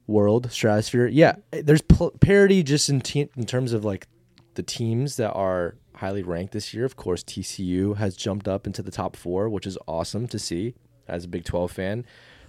world 0.06 0.50
stratosphere. 0.52 1.06
Yeah, 1.06 1.36
there's 1.50 1.82
pl- 1.82 2.12
parity 2.20 2.62
just 2.62 2.88
in 2.88 3.00
te- 3.00 3.28
in 3.36 3.46
terms 3.46 3.72
of 3.72 3.84
like 3.84 4.06
the 4.54 4.62
teams 4.62 5.16
that 5.16 5.32
are 5.32 5.76
highly 5.96 6.22
ranked 6.22 6.52
this 6.52 6.72
year. 6.72 6.84
Of 6.84 6.96
course, 6.96 7.22
TCU 7.24 7.96
has 7.96 8.16
jumped 8.16 8.46
up 8.48 8.66
into 8.66 8.82
the 8.82 8.90
top 8.90 9.16
four, 9.16 9.48
which 9.48 9.66
is 9.66 9.76
awesome 9.88 10.28
to 10.28 10.38
see 10.38 10.74
as 11.08 11.24
a 11.24 11.28
Big 11.28 11.44
12 11.44 11.70
fan. 11.72 12.04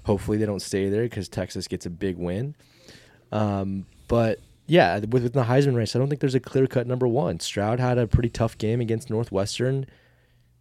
Hopefully, 0.06 0.38
they 0.38 0.46
don't 0.46 0.62
stay 0.62 0.90
there 0.90 1.04
because 1.04 1.28
Texas 1.28 1.68
gets 1.68 1.86
a 1.86 1.90
big 1.90 2.18
win. 2.18 2.56
Um, 3.32 3.86
but 4.08 4.40
yeah, 4.68 5.00
with, 5.00 5.24
with 5.24 5.34
the 5.34 5.44
Heisman 5.44 5.76
race, 5.76 5.96
I 5.96 6.00
don't 6.00 6.10
think 6.10 6.22
there's 6.22 6.36
a 6.36 6.40
clear 6.40 6.68
cut 6.68 6.86
number 6.88 7.08
one. 7.08 7.40
Stroud 7.40 7.80
had 7.80 7.98
a 7.98 8.06
pretty 8.06 8.30
tough 8.30 8.58
game 8.58 8.82
against 8.82 9.10
Northwestern. 9.10 9.86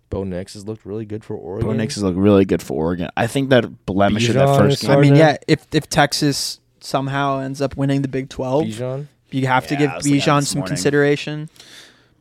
Bo 0.08 0.22
Nix 0.24 0.54
has 0.54 0.66
looked 0.66 0.86
really 0.86 1.04
good 1.04 1.24
for 1.24 1.34
Oregon. 1.34 1.68
Bo 1.68 1.74
Nix 1.74 1.94
has 1.96 2.04
looked 2.04 2.16
really 2.16 2.44
good 2.44 2.62
for 2.62 2.74
Oregon. 2.74 3.10
I 3.16 3.26
think 3.26 3.50
that 3.50 3.84
blemish 3.86 4.28
in 4.28 4.36
that 4.36 4.56
first 4.58 4.82
game. 4.82 4.90
I 4.92 4.96
mean, 5.00 5.16
yeah. 5.16 5.36
If 5.48 5.66
if 5.72 5.88
Texas 5.88 6.60
somehow 6.80 7.40
ends 7.40 7.60
up 7.60 7.76
winning 7.76 8.02
the 8.02 8.08
Big 8.08 8.28
Twelve, 8.28 8.64
Bijan. 8.64 9.08
you 9.30 9.48
have 9.48 9.66
to 9.66 9.76
give 9.76 9.90
I 9.90 9.96
was 9.96 10.06
looking 10.06 10.20
at 10.20 10.24
Bijan 10.24 10.46
some 10.46 10.58
morning. 10.60 10.68
consideration. 10.68 11.50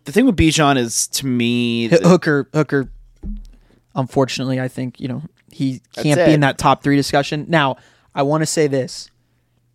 The 0.05 0.11
thing 0.11 0.25
with 0.25 0.35
Bijan 0.35 0.77
is, 0.77 1.07
to 1.07 1.25
me, 1.27 1.85
H- 1.85 1.99
Hooker, 2.03 2.49
Hooker. 2.53 2.89
Unfortunately, 3.95 4.59
I 4.59 4.67
think 4.67 4.99
you 4.99 5.07
know 5.07 5.21
he 5.51 5.81
can't 5.95 6.17
be 6.25 6.33
in 6.33 6.39
that 6.41 6.57
top 6.57 6.83
three 6.83 6.95
discussion. 6.95 7.45
Now, 7.47 7.77
I 8.13 8.23
want 8.23 8.41
to 8.41 8.45
say 8.45 8.67
this, 8.67 9.09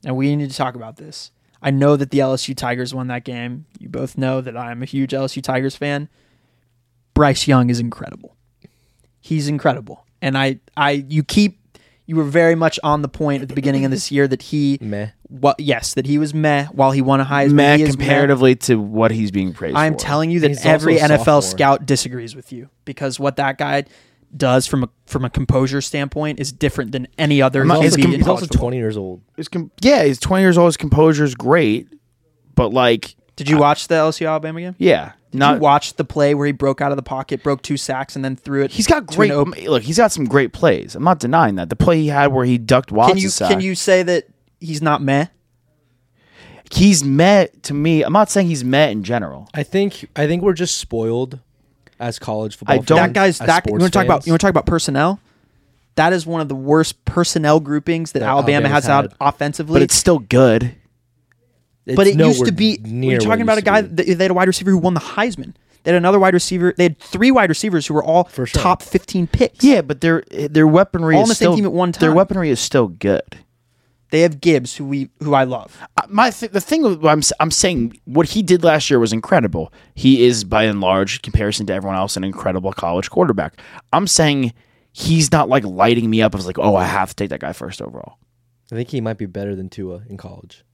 and 0.05 0.17
we 0.17 0.35
need 0.35 0.51
to 0.51 0.57
talk 0.57 0.75
about 0.75 0.97
this. 0.97 1.31
I 1.63 1.71
know 1.71 1.97
that 1.97 2.11
the 2.11 2.19
LSU 2.21 2.57
Tigers 2.57 2.95
won 2.95 3.09
that 3.09 3.25
game. 3.25 3.67
You 3.79 3.89
both 3.89 4.17
know 4.17 4.41
that 4.41 4.57
I 4.57 4.71
am 4.71 4.83
a 4.83 4.87
huge 4.87 5.11
LSU 5.13 5.43
Tigers 5.43 5.77
fan. 5.77 6.09
Bryce 7.15 7.47
Young 7.47 7.71
is 7.71 7.81
incredible. 7.81 8.37
He's 9.21 9.49
incredible, 9.49 10.07
and 10.23 10.39
I, 10.39 10.61
I, 10.77 11.05
you 11.09 11.23
keep, 11.23 11.59
you 12.07 12.17
were 12.17 12.25
very 12.25 12.55
much 12.55 12.81
on 12.83 13.03
the 13.03 13.09
point 13.09 13.43
at 13.43 13.49
the 13.49 13.55
beginning 13.55 13.85
of 13.85 13.91
this 13.91 14.11
year 14.11 14.27
that 14.27 14.41
he, 14.41 14.79
Meh. 14.83 15.11
what, 15.29 15.61
yes, 15.61 15.93
that 15.93 16.07
he 16.07 16.17
was 16.17 16.33
meh 16.33 16.65
while 16.73 16.91
he 16.93 17.03
won 17.03 17.21
a 17.21 17.25
Heisman. 17.27 17.53
meh 17.53 17.77
He 17.77 17.83
is 17.83 17.99
meh. 17.99 18.05
comparatively 18.05 18.57
to 18.57 18.77
what 18.81 19.11
he's 19.11 19.31
being 19.31 19.53
praised 19.53 19.77
I'm 19.77 19.93
for. 19.93 19.99
telling 19.99 20.31
you 20.31 20.41
that 20.41 20.49
he's 20.49 20.65
every 20.65 20.97
NFL 20.97 21.19
sophomore. 21.19 21.43
scout 21.43 21.85
disagrees 21.87 22.35
with 22.35 22.51
you 22.51 22.71
because 22.87 23.21
what 23.21 23.37
that 23.37 23.59
guy 23.59 23.85
does 24.37 24.67
from 24.67 24.85
a 24.85 24.89
from 25.07 25.25
a 25.25 25.31
composure 25.31 25.81
standpoint 25.81 26.39
is 26.41 26.53
different 26.53 26.93
than 26.93 27.09
any 27.19 27.43
other. 27.43 27.65
not- 27.65 27.83
He's 27.83 27.93
also, 27.95 28.03
com- 28.03 28.13
he's 28.13 28.27
also 28.29 28.47
football. 28.47 28.61
20 28.61 28.77
years 28.77 28.97
old. 28.97 29.23
His 29.37 29.49
com- 29.49 29.71
yeah, 29.81 30.05
he's 30.05 30.19
20 30.21 30.43
years 30.43 30.57
old. 30.59 30.69
His 30.69 30.77
composure 30.77 31.25
is 31.25 31.35
great, 31.35 31.89
but 32.55 32.73
like, 32.73 33.17
Did 33.37 33.49
you 33.49 33.59
watch 33.59 33.89
the 33.89 33.97
LSU 33.97 34.29
Alabama 34.29 34.61
game? 34.61 34.77
yeah, 34.79 35.13
Did 35.33 35.39
not. 35.39 35.55
you 35.57 35.61
watch 35.61 35.95
the 35.95 36.05
play 36.05 36.35
where 36.35 36.47
he 36.47 36.53
broke 36.53 36.81
out 36.81 36.93
of 36.93 36.97
the 36.97 37.03
pocket, 37.03 37.43
broke 37.43 37.63
two 37.63 37.77
sacks, 37.77 38.15
and 38.15 38.25
then 38.25 38.37
threw 38.37 38.63
it? 38.63 38.71
He's 38.71 38.87
got 38.87 39.07
great. 39.07 39.33
op- 39.33 39.57
Look, 39.67 39.83
he's 39.83 39.97
got 39.99 40.13
some 40.13 40.25
great 40.27 40.53
plays. 40.53 40.95
I'm 40.95 41.03
not 41.05 41.19
denying 41.19 41.57
that. 41.57 41.69
The 41.69 41.77
play 41.77 42.01
he 42.01 42.07
had 42.09 42.29
where 42.33 42.45
he 42.45 42.57
ducked 42.59 42.93
Watts. 42.93 43.09
Can 43.11 43.19
you 43.19 43.31
can 43.31 43.61
you 43.61 43.75
say 43.75 44.03
that 44.05 44.29
he's 44.61 44.81
not 44.83 45.03
meh? 45.03 45.27
He's 46.73 47.03
met 47.03 47.65
to 47.65 47.75
me. 47.75 48.03
I'm 48.05 48.13
not 48.13 48.31
saying 48.31 48.47
he's 48.47 48.63
met 48.63 48.93
in 48.93 49.03
general. 49.03 49.49
I 49.53 49.65
think 49.65 50.09
I 50.15 50.29
think 50.29 50.43
we're 50.43 50.53
just 50.53 50.79
spoiled 50.79 51.41
as 52.01 52.19
college 52.19 52.57
football. 52.57 52.75
I 52.75 52.79
don't- 52.79 52.97
that 52.97 53.13
guy's 53.13 53.39
that. 53.39 53.67
You 53.67 53.73
want 53.73 53.85
to 53.85 53.91
talk 53.91 54.05
about 54.07 54.27
you 54.27 54.33
want 54.33 54.41
to 54.41 54.45
talk 54.45 54.51
about 54.51 54.67
personnel? 54.67 55.21
That 55.97 56.13
is 56.13 56.27
one 56.27 56.41
of 56.41 56.49
the 56.49 56.55
worst 56.55 57.05
personnel 57.05 57.61
groupings 57.61 58.13
that, 58.13 58.21
That 58.21 58.29
Alabama 58.29 58.69
Alabama's 58.69 58.85
has 58.85 58.89
out 58.89 59.05
had. 59.05 59.15
offensively. 59.21 59.75
But 59.75 59.83
it's 59.83 59.95
still 59.95 60.19
good. 60.21 60.75
It's 61.87 61.97
but 61.97 62.07
it 62.07 62.17
used 62.19 62.45
to 62.47 62.53
be. 62.53 62.79
near 62.83 63.17
We're 63.19 63.21
talking 63.21 63.43
about 63.43 63.59
a 63.59 63.63
guy. 63.63 63.83
That, 63.83 63.97
they 63.97 64.15
had 64.15 64.31
a 64.31 64.35
wide 64.35 64.49
receiver 64.49 64.71
who 64.71 64.79
won 64.79 64.95
the 64.95 65.01
Heisman. 65.01 65.55
They 65.83 65.93
had 65.93 65.97
another 65.97 66.19
wide 66.19 66.35
receiver. 66.35 66.75
They 66.77 66.85
had 66.85 66.99
three 66.99 67.31
wide 67.31 67.49
receivers 67.49 67.87
who 67.87 67.95
were 67.95 68.05
all 68.05 68.29
sure. 68.33 68.47
top 68.47 68.83
fifteen 68.83 69.27
picks. 69.27 69.65
Yeah, 69.65 69.81
but 69.83 70.01
their 70.01 70.23
their 70.31 70.67
weaponry 70.67 71.17
All 71.17 71.23
is 71.23 71.27
on 71.27 71.29
the 71.31 71.35
same 71.35 71.47
still 71.47 71.57
team 71.57 71.65
at 71.65 71.73
one 71.73 71.93
time. 71.93 72.01
Their 72.01 72.13
weaponry 72.13 72.51
is 72.51 72.61
still 72.61 72.89
good. 72.89 73.39
They 74.11 74.21
have 74.23 74.41
Gibbs, 74.41 74.77
who 74.77 74.85
we 74.85 75.09
who 75.21 75.35
I 75.35 75.45
love. 75.45 75.77
Uh, 75.97 76.03
my 76.09 76.31
th- 76.31 76.53
the 76.53 76.61
thing 76.61 76.85
I'm 77.07 77.19
s- 77.21 77.33
I'm 77.41 77.51
saying 77.51 77.97
what 78.05 78.29
he 78.31 78.43
did 78.43 78.65
last 78.65 78.91
year 78.91 78.99
was 78.99 79.13
incredible. 79.13 79.73
He 79.95 80.25
is 80.25 80.45
by 80.45 80.65
and 80.65 80.81
large, 80.81 81.17
in 81.17 81.21
comparison 81.23 81.67
to 81.67 81.73
everyone 81.73 81.97
else, 81.97 82.17
an 82.17 82.25
incredible 82.25 82.73
college 82.73 83.11
quarterback. 83.11 83.61
I'm 83.93 84.07
saying 84.07 84.53
he's 84.93 85.31
not 85.31 85.49
like 85.49 85.65
lighting 85.65 86.11
me 86.11 86.23
up 86.23 86.35
as 86.35 86.47
like, 86.47 86.59
oh, 86.59 86.75
I 86.77 86.85
have 86.85 87.11
to 87.11 87.15
take 87.15 87.31
that 87.31 87.41
guy 87.41 87.53
first 87.53 87.81
overall. 87.81 88.19
I 88.73 88.77
think 88.77 88.89
he 88.89 89.01
might 89.01 89.19
be 89.19 89.27
better 89.27 89.55
than 89.57 89.69
Tua 89.69 90.03
in 90.09 90.17
college. 90.17 90.65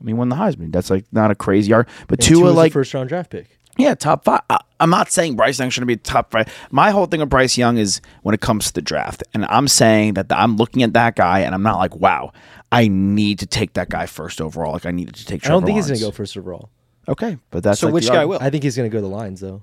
I 0.00 0.04
mean, 0.04 0.16
won 0.16 0.28
the 0.28 0.36
Heisman. 0.36 0.72
That's 0.72 0.90
like 0.90 1.04
not 1.10 1.30
a 1.32 1.34
crazy 1.34 1.70
yard, 1.70 1.88
but 2.06 2.20
And 2.20 2.28
Tua 2.28 2.40
Tua's 2.42 2.52
a 2.52 2.56
like 2.56 2.72
first 2.72 2.94
round 2.94 3.08
draft 3.08 3.30
pick. 3.30 3.57
Yeah, 3.78 3.94
top 3.94 4.24
five. 4.24 4.40
I, 4.50 4.58
I'm 4.80 4.90
not 4.90 5.10
saying 5.10 5.36
Bryce 5.36 5.58
Young 5.58 5.70
shouldn't 5.70 5.88
be 5.88 5.96
top 5.96 6.32
five. 6.32 6.52
My 6.70 6.90
whole 6.90 7.06
thing 7.06 7.20
with 7.20 7.30
Bryce 7.30 7.56
Young 7.56 7.78
is 7.78 8.00
when 8.22 8.34
it 8.34 8.40
comes 8.40 8.66
to 8.66 8.72
the 8.74 8.82
draft, 8.82 9.22
and 9.32 9.44
I'm 9.46 9.68
saying 9.68 10.14
that 10.14 10.28
the, 10.28 10.38
I'm 10.38 10.56
looking 10.56 10.82
at 10.82 10.92
that 10.92 11.16
guy, 11.16 11.40
and 11.40 11.54
I'm 11.54 11.62
not 11.62 11.78
like, 11.78 11.96
wow, 11.96 12.32
I 12.70 12.88
need 12.88 13.38
to 13.38 13.46
take 13.46 13.74
that 13.74 13.88
guy 13.88 14.06
first 14.06 14.40
overall. 14.40 14.72
Like 14.72 14.84
I 14.86 14.90
needed 14.90 15.14
to 15.14 15.24
take. 15.24 15.44
I 15.46 15.48
don't 15.48 15.62
Trevor 15.62 15.66
think 15.66 15.76
he's 15.76 15.86
going 15.86 15.98
to 16.00 16.04
go 16.04 16.10
first 16.10 16.36
overall. 16.36 16.70
Okay, 17.08 17.38
but 17.50 17.62
that's 17.62 17.80
So 17.80 17.86
like 17.86 17.94
which 17.94 18.06
the 18.06 18.12
guy 18.12 18.24
will? 18.24 18.38
I 18.40 18.50
think 18.50 18.64
he's 18.64 18.76
going 18.76 18.88
to 18.88 18.92
go 18.92 18.98
to 18.98 19.02
the 19.02 19.14
Lions 19.14 19.40
though. 19.40 19.62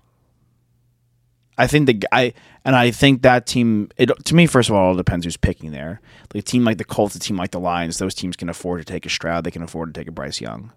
I 1.58 1.68
think 1.68 1.86
the 1.86 1.94
guy, 1.94 2.34
and 2.66 2.76
I 2.76 2.92
think 2.92 3.22
that 3.22 3.46
team. 3.46 3.90
It 3.98 4.10
to 4.26 4.36
me, 4.36 4.48
first 4.48 4.70
of 4.70 4.76
all, 4.76 4.94
it 4.94 4.98
depends 4.98 5.26
who's 5.26 5.38
picking 5.38 5.72
there. 5.72 6.02
Like 6.34 6.42
a 6.42 6.46
team 6.46 6.64
like 6.64 6.78
the 6.78 6.84
Colts, 6.84 7.16
a 7.16 7.20
team 7.20 7.38
like 7.38 7.52
the 7.52 7.60
Lions, 7.60 7.98
those 7.98 8.16
teams 8.16 8.36
can 8.36 8.50
afford 8.50 8.80
to 8.80 8.86
take 8.86 9.06
a 9.06 9.10
Stroud. 9.10 9.44
They 9.44 9.52
can 9.52 9.62
afford 9.62 9.94
to 9.94 10.00
take 10.00 10.08
a 10.08 10.12
Bryce 10.12 10.42
Young. 10.42 10.74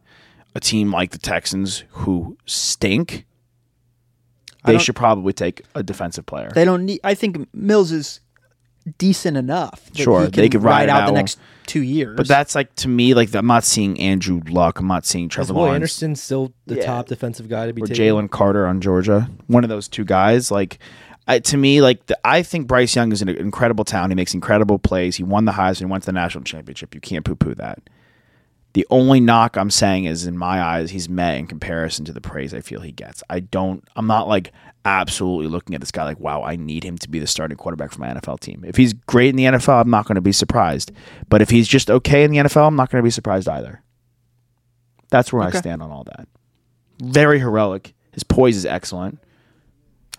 A 0.54 0.60
team 0.60 0.90
like 0.92 1.10
the 1.10 1.18
Texans, 1.18 1.84
who 1.90 2.36
stink, 2.46 3.26
they 4.64 4.78
should 4.78 4.96
probably 4.96 5.32
take 5.32 5.62
a 5.74 5.82
defensive 5.82 6.26
player. 6.26 6.50
They 6.54 6.64
don't 6.64 6.84
need. 6.84 7.00
I 7.04 7.14
think 7.14 7.48
Mills 7.54 7.92
is 7.92 8.20
decent 8.98 9.36
enough. 9.36 9.86
that 9.86 9.98
Sure, 9.98 10.24
he 10.24 10.28
they 10.30 10.48
could 10.48 10.62
ride 10.62 10.84
it 10.84 10.88
out 10.88 11.02
out. 11.02 11.06
the 11.06 11.12
next 11.12 11.38
two 11.66 11.82
years. 11.82 12.16
but 12.16 12.26
that's 12.26 12.54
like 12.54 12.74
to 12.76 12.88
me, 12.88 13.14
like 13.14 13.32
I'm 13.34 13.46
not 13.46 13.64
seeing 13.64 14.00
Andrew 14.00 14.40
Luck. 14.48 14.80
I'm 14.80 14.86
not 14.88 15.04
seeing 15.06 15.28
Trevor 15.28 15.52
Will 15.54 15.60
Lawrence 15.62 15.74
Anderson 15.76 16.16
still 16.16 16.52
the 16.66 16.76
Yeah. 16.76 16.86
top 16.86 17.06
defensive 17.06 17.48
guy 17.48 17.66
to 17.66 17.72
be 17.72 17.82
or 17.82 17.86
taken? 17.86 18.04
Jalen 18.04 18.30
Carter 18.30 18.66
on 18.66 18.80
Georgia. 18.80 19.28
One 19.46 19.64
of 19.64 19.70
those 19.70 19.86
two 19.88 20.04
guys. 20.04 20.50
Like 20.50 20.78
I, 21.26 21.38
to 21.40 21.56
me, 21.58 21.82
like 21.82 22.06
the, 22.06 22.18
I 22.24 22.42
think 22.42 22.66
Bryce 22.66 22.96
Young 22.96 23.12
is 23.12 23.20
an 23.20 23.28
incredible 23.28 23.84
talent. 23.84 24.10
He 24.12 24.16
makes 24.16 24.32
incredible 24.32 24.78
plays. 24.78 25.16
He 25.16 25.22
won 25.22 25.44
the 25.44 25.52
Heisman. 25.52 25.78
He 25.80 25.84
Went 25.84 26.02
to 26.04 26.06
the 26.06 26.12
national 26.12 26.44
championship. 26.44 26.94
You 26.94 27.02
can't 27.02 27.24
poo 27.24 27.34
poo 27.36 27.54
that. 27.56 27.80
The 28.74 28.86
only 28.90 29.18
knock 29.18 29.56
I'm 29.56 29.70
saying 29.70 30.04
is, 30.04 30.26
in 30.26 30.36
my 30.36 30.62
eyes, 30.62 30.90
he's 30.90 31.08
met 31.08 31.38
in 31.38 31.46
comparison 31.46 32.04
to 32.04 32.12
the 32.12 32.20
praise 32.20 32.52
I 32.52 32.60
feel 32.60 32.80
he 32.80 32.92
gets. 32.92 33.22
I 33.30 33.40
don't. 33.40 33.82
I'm 33.96 34.06
not 34.06 34.28
like 34.28 34.52
absolutely 34.84 35.48
looking 35.48 35.74
at 35.74 35.80
this 35.80 35.90
guy 35.90 36.04
like, 36.04 36.20
wow, 36.20 36.42
I 36.42 36.56
need 36.56 36.84
him 36.84 36.96
to 36.98 37.08
be 37.10 37.18
the 37.18 37.26
starting 37.26 37.56
quarterback 37.56 37.92
for 37.92 38.00
my 38.00 38.08
NFL 38.08 38.40
team. 38.40 38.64
If 38.66 38.76
he's 38.76 38.92
great 38.92 39.30
in 39.30 39.36
the 39.36 39.44
NFL, 39.44 39.82
I'm 39.82 39.90
not 39.90 40.06
going 40.06 40.16
to 40.16 40.20
be 40.20 40.32
surprised. 40.32 40.92
But 41.28 41.42
if 41.42 41.50
he's 41.50 41.68
just 41.68 41.90
okay 41.90 42.24
in 42.24 42.30
the 42.30 42.38
NFL, 42.38 42.66
I'm 42.66 42.76
not 42.76 42.90
going 42.90 43.02
to 43.02 43.06
be 43.06 43.10
surprised 43.10 43.48
either. 43.48 43.82
That's 45.10 45.32
where 45.32 45.42
I 45.42 45.50
stand 45.50 45.82
on 45.82 45.90
all 45.90 46.04
that. 46.04 46.28
Very 47.02 47.38
heroic. 47.38 47.94
His 48.12 48.22
poise 48.22 48.56
is 48.56 48.66
excellent. 48.66 49.18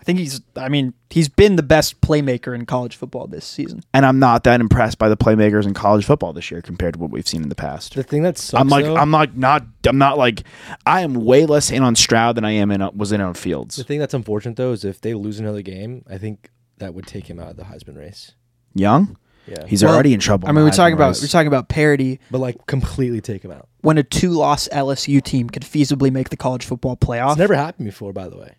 I 0.00 0.02
think 0.04 0.18
he's. 0.18 0.40
I 0.56 0.70
mean, 0.70 0.94
he's 1.10 1.28
been 1.28 1.56
the 1.56 1.62
best 1.62 2.00
playmaker 2.00 2.54
in 2.54 2.64
college 2.64 2.96
football 2.96 3.26
this 3.26 3.44
season. 3.44 3.82
and 3.92 4.06
I'm 4.06 4.18
not 4.18 4.44
that 4.44 4.58
impressed 4.60 4.96
by 4.98 5.10
the 5.10 5.16
playmakers 5.16 5.66
in 5.66 5.74
college 5.74 6.06
football 6.06 6.32
this 6.32 6.50
year 6.50 6.62
compared 6.62 6.94
to 6.94 7.00
what 7.00 7.10
we've 7.10 7.28
seen 7.28 7.42
in 7.42 7.50
the 7.50 7.54
past. 7.54 7.94
The 7.94 8.02
thing 8.02 8.22
that 8.22 8.38
sucks, 8.38 8.58
I'm 8.60 8.68
like 8.68 8.86
though- 8.86 8.96
I'm 8.96 9.10
like 9.10 9.36
not 9.36 9.64
I'm 9.86 9.98
not 9.98 10.16
like 10.16 10.44
I 10.86 11.02
am 11.02 11.14
way 11.14 11.44
less 11.44 11.70
in 11.70 11.82
on 11.82 11.94
Stroud 11.96 12.36
than 12.36 12.44
I 12.46 12.52
am 12.52 12.70
in 12.70 12.80
was 12.96 13.12
in 13.12 13.20
on 13.20 13.34
Fields. 13.34 13.76
The 13.76 13.84
thing 13.84 13.98
that's 13.98 14.14
unfortunate 14.14 14.56
though 14.56 14.72
is 14.72 14.84
if 14.84 15.00
they 15.02 15.12
lose 15.14 15.38
another 15.38 15.60
game, 15.62 16.02
I 16.08 16.16
think 16.16 16.50
that 16.78 16.94
would 16.94 17.06
take 17.06 17.28
him 17.28 17.38
out 17.38 17.50
of 17.50 17.56
the 17.58 17.64
Heisman 17.64 17.98
race. 17.98 18.32
Young, 18.74 19.18
Yeah, 19.46 19.66
he's 19.66 19.84
Well, 19.84 19.92
already 19.92 20.14
in 20.14 20.20
trouble. 20.20 20.48
I 20.48 20.52
mean, 20.52 20.64
we're 20.64 20.70
talking 20.70 20.94
about 20.94 21.08
race. 21.08 21.20
we're 21.22 21.28
talking 21.28 21.48
about 21.48 21.68
parity. 21.68 22.20
but 22.30 22.38
like 22.38 22.66
completely 22.66 23.20
take 23.20 23.44
him 23.44 23.50
out. 23.50 23.68
When 23.82 23.98
a 23.98 24.02
two-loss 24.02 24.68
LSU 24.68 25.22
team 25.22 25.50
could 25.50 25.62
feasibly 25.62 26.10
make 26.12 26.28
the 26.30 26.36
college 26.36 26.64
football 26.64 26.96
playoff, 26.96 27.32
It's 27.32 27.38
never 27.38 27.54
happened 27.54 27.86
before, 27.86 28.12
by 28.14 28.28
the 28.28 28.36
way. 28.38 28.54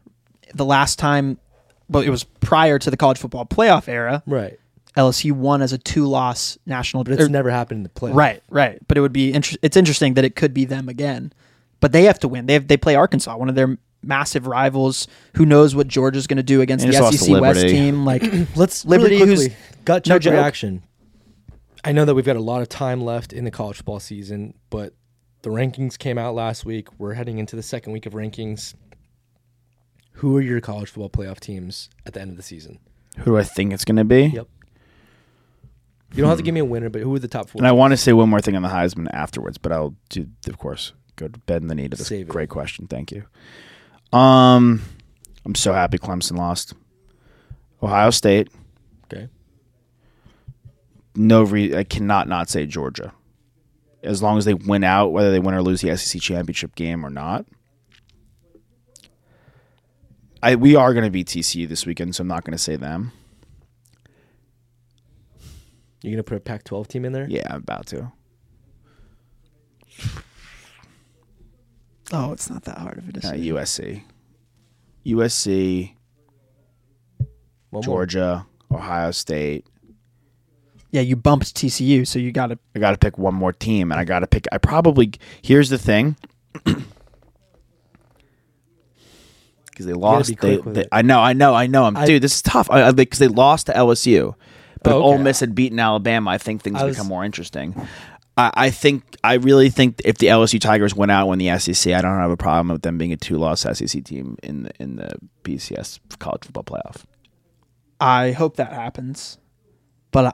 The 0.53 0.65
last 0.65 0.99
time, 0.99 1.37
but 1.89 2.05
it 2.05 2.09
was 2.09 2.23
prior 2.23 2.79
to 2.79 2.89
the 2.91 2.97
college 2.97 3.17
football 3.17 3.45
playoff 3.45 3.87
era. 3.87 4.23
Right, 4.25 4.57
LSU 4.97 5.31
won 5.33 5.61
as 5.61 5.73
a 5.73 5.77
two-loss 5.77 6.57
national. 6.65 7.03
but 7.03 7.13
it's 7.13 7.23
or- 7.23 7.29
never 7.29 7.49
happened 7.49 7.77
in 7.79 7.83
the 7.83 7.89
play. 7.89 8.11
Right, 8.11 8.43
right. 8.49 8.79
But 8.87 8.97
it 8.97 9.01
would 9.01 9.13
be 9.13 9.33
inter- 9.33 9.57
it's 9.61 9.77
interesting 9.77 10.15
that 10.15 10.25
it 10.25 10.35
could 10.35 10.53
be 10.53 10.65
them 10.65 10.89
again. 10.89 11.31
But 11.79 11.91
they 11.93 12.03
have 12.03 12.19
to 12.19 12.27
win. 12.27 12.45
They 12.45 12.53
have, 12.53 12.67
they 12.67 12.77
play 12.77 12.95
Arkansas, 12.95 13.35
one 13.37 13.49
of 13.49 13.55
their 13.55 13.77
massive 14.03 14.45
rivals. 14.47 15.07
Who 15.35 15.45
knows 15.45 15.73
what 15.75 15.87
Georgia's 15.87 16.27
going 16.27 16.37
to 16.37 16.43
do 16.43 16.61
against 16.61 16.85
They 16.85 16.91
the 16.91 16.97
just 16.97 17.19
SEC 17.25 17.41
West 17.41 17.61
team? 17.61 18.05
Like 18.05 18.23
Let's 18.55 18.85
Liberty, 18.85 19.15
really 19.15 19.27
who's- 19.27 19.39
quickly, 19.47 19.57
gut 19.85 20.05
no 20.07 20.15
check 20.15 20.21
joke. 20.23 20.33
reaction. 20.33 20.83
I 21.83 21.91
know 21.93 22.05
that 22.05 22.13
we've 22.13 22.25
got 22.25 22.35
a 22.35 22.41
lot 22.41 22.61
of 22.61 22.69
time 22.69 23.01
left 23.01 23.33
in 23.33 23.43
the 23.45 23.49
college 23.51 23.77
football 23.77 23.99
season, 23.99 24.53
but 24.69 24.93
the 25.41 25.49
rankings 25.49 25.97
came 25.97 26.19
out 26.19 26.35
last 26.35 26.63
week. 26.65 26.87
We're 26.99 27.13
heading 27.15 27.39
into 27.39 27.55
the 27.55 27.63
second 27.63 27.93
week 27.93 28.05
of 28.05 28.13
rankings. 28.13 28.75
Who 30.21 30.37
are 30.37 30.41
your 30.41 30.61
college 30.61 30.89
football 30.89 31.09
playoff 31.09 31.39
teams 31.39 31.89
at 32.05 32.13
the 32.13 32.21
end 32.21 32.29
of 32.29 32.37
the 32.37 32.43
season? 32.43 32.77
Who 33.17 33.25
do 33.25 33.37
I 33.37 33.43
think 33.43 33.73
it's 33.73 33.83
going 33.85 33.95
to 33.95 34.03
be? 34.03 34.25
Yep. 34.27 34.47
You 36.13 36.21
don't 36.21 36.29
have 36.29 36.37
to 36.37 36.43
give 36.43 36.53
me 36.53 36.59
a 36.59 36.65
winner, 36.65 36.89
but 36.89 37.01
who 37.01 37.15
are 37.15 37.19
the 37.19 37.27
top 37.27 37.49
four? 37.49 37.59
And 37.59 37.67
I 37.67 37.71
want 37.71 37.91
to 37.91 37.97
say 37.97 38.13
one 38.13 38.29
more 38.29 38.39
thing 38.41 38.55
on 38.55 38.61
the 38.61 38.69
Heisman 38.69 39.07
afterwards, 39.13 39.57
but 39.57 39.71
I'll 39.71 39.95
do, 40.09 40.27
of 40.47 40.57
course, 40.57 40.93
go 41.15 41.27
to 41.27 41.39
bed 41.39 41.61
in 41.63 41.69
the 41.69 41.75
need 41.75 41.93
of 41.93 41.99
this 41.99 42.07
Save 42.07 42.27
it. 42.27 42.29
great 42.29 42.49
question. 42.49 42.85
Thank 42.87 43.11
you. 43.11 43.23
Um, 44.17 44.81
I'm 45.45 45.55
so 45.55 45.73
happy 45.73 45.97
Clemson 45.97 46.37
lost. 46.37 46.73
Ohio 47.81 48.11
State. 48.11 48.49
okay. 49.05 49.27
no 51.15 51.43
re- 51.43 51.75
I 51.75 51.83
cannot 51.83 52.27
not 52.27 52.47
say 52.49 52.65
Georgia. 52.67 53.13
As 54.03 54.21
long 54.21 54.37
as 54.37 54.45
they 54.45 54.53
win 54.53 54.83
out, 54.83 55.07
whether 55.13 55.31
they 55.31 55.39
win 55.39 55.55
or 55.55 55.63
lose 55.63 55.81
the 55.81 55.95
SEC 55.97 56.21
championship 56.21 56.75
game 56.75 57.05
or 57.05 57.09
not. 57.09 57.45
I 60.43 60.55
we 60.55 60.75
are 60.75 60.93
going 60.93 61.05
to 61.05 61.11
beat 61.11 61.27
TCU 61.27 61.67
this 61.67 61.85
weekend, 61.85 62.15
so 62.15 62.21
I'm 62.21 62.27
not 62.27 62.43
going 62.43 62.53
to 62.53 62.57
say 62.63 62.75
them. 62.75 63.11
You're 66.03 66.13
gonna 66.13 66.23
put 66.23 66.37
a 66.37 66.39
Pac-12 66.39 66.87
team 66.87 67.05
in 67.05 67.13
there? 67.13 67.27
Yeah, 67.29 67.43
I'm 67.47 67.57
about 67.57 67.85
to. 67.87 68.11
oh, 72.11 72.31
it's 72.33 72.49
not 72.49 72.63
that 72.63 72.77
hard 72.79 72.97
of 72.97 73.05
a 73.05 73.09
Uh, 73.09 73.11
decision. 73.11 73.43
USC, 73.55 74.03
USC, 75.05 75.93
One 77.19 77.27
more. 77.71 77.81
Georgia, 77.83 78.47
Ohio 78.71 79.11
State. 79.11 79.67
yeah, 80.91 81.01
you 81.01 81.15
bumped 81.15 81.53
TCU, 81.55 82.05
so 82.07 82.17
you 82.17 82.31
got 82.31 82.47
to. 82.47 82.57
I 82.75 82.79
got 82.79 82.91
to 82.91 82.97
pick 82.97 83.17
one 83.19 83.35
more 83.35 83.53
team, 83.53 83.91
and 83.91 83.99
I 83.99 84.03
got 84.03 84.19
to 84.19 84.27
pick. 84.27 84.47
I 84.51 84.57
probably 84.57 85.11
here's 85.43 85.69
the 85.69 85.77
thing, 85.77 86.17
because 89.71 89.85
they 89.87 89.93
lost. 89.93 90.35
They, 90.39 90.57
they- 90.57 90.85
I 90.91 91.01
know, 91.01 91.19
I 91.19 91.33
know, 91.33 91.53
I 91.55 91.65
know. 91.67 91.85
I'm 91.85 91.97
I- 91.97 92.05
dude. 92.05 92.21
This 92.21 92.35
is 92.35 92.41
tough. 92.41 92.69
I 92.69 92.91
because 92.91 93.19
they 93.19 93.27
lost 93.27 93.65
to 93.67 93.73
LSU, 93.73 94.35
but 94.83 94.93
Oh, 94.93 94.97
if. 94.97 95.03
Ole 95.03 95.17
Miss 95.17 95.39
had 95.39 95.55
beaten 95.55 95.79
Alabama, 95.79 96.29
I 96.31 96.37
think 96.37 96.61
things 96.61 96.79
I 96.81 96.85
was- 96.85 96.95
become 96.95 97.07
more 97.07 97.25
interesting. 97.25 97.75
I, 98.37 98.51
I 98.53 98.69
think 98.69 99.03
I 99.23 99.33
really 99.33 99.69
think 99.69 100.01
if 100.05 100.17
the 100.17 100.27
LSU 100.27 100.59
Tigers 100.59 100.95
went 100.95 101.11
out, 101.11 101.27
win 101.27 101.37
the 101.39 101.57
SEC, 101.59 101.93
I 101.93 102.01
don't 102.01 102.17
have 102.17 102.31
a 102.31 102.37
problem 102.37 102.69
with 102.69 102.81
them 102.81 102.97
being 102.97 103.11
a 103.11 103.17
two-loss 103.17 103.61
SEC 103.61 104.03
team 104.05 104.37
in 104.43 104.63
the 104.63 104.71
in 104.79 104.95
the 104.95 105.11
BCS 105.43 105.99
college 106.19 106.45
football 106.45 106.63
playoff. 106.63 107.03
I 107.99 108.31
hope 108.31 108.55
that 108.55 108.71
happens, 108.73 109.37
but 110.11 110.25
uh, 110.25 110.31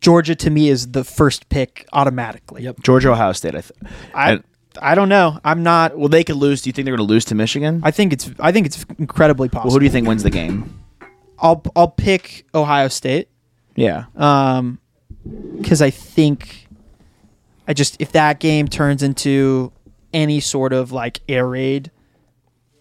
Georgia 0.00 0.34
to 0.36 0.50
me 0.50 0.68
is 0.68 0.92
the 0.92 1.04
first 1.04 1.48
pick 1.48 1.86
automatically. 1.92 2.62
Yep. 2.62 2.80
Georgia, 2.82 3.10
Ohio 3.12 3.32
State. 3.32 3.54
I, 3.56 3.60
th- 3.60 3.72
I 4.14 4.40
I 4.80 4.94
don't 4.94 5.08
know. 5.08 5.38
I'm 5.44 5.62
not. 5.62 5.98
well, 5.98 6.08
they 6.08 6.24
could 6.24 6.36
lose. 6.36 6.62
Do 6.62 6.68
you 6.68 6.72
think 6.72 6.84
they're 6.86 6.96
going 6.96 7.06
to 7.06 7.12
lose 7.12 7.24
to 7.26 7.34
Michigan? 7.34 7.80
I 7.84 7.90
think 7.90 8.12
it's 8.12 8.30
I 8.40 8.52
think 8.52 8.66
it's 8.66 8.84
incredibly 8.98 9.48
possible. 9.48 9.68
well, 9.68 9.74
who 9.74 9.80
do 9.80 9.84
you 9.84 9.90
think 9.90 10.06
wins 10.08 10.22
the 10.22 10.30
game? 10.30 10.78
I'll 11.38 11.62
I'll 11.76 11.88
pick 11.88 12.46
Ohio 12.54 12.88
State. 12.88 13.28
Yeah. 13.74 14.04
Um, 14.16 14.78
because 15.60 15.82
I 15.82 15.90
think 15.90 16.68
I 17.68 17.74
just 17.74 17.96
if 18.00 18.12
that 18.12 18.40
game 18.40 18.68
turns 18.68 19.02
into 19.02 19.72
any 20.12 20.40
sort 20.40 20.72
of 20.72 20.92
like 20.92 21.20
air 21.28 21.46
raid, 21.48 21.90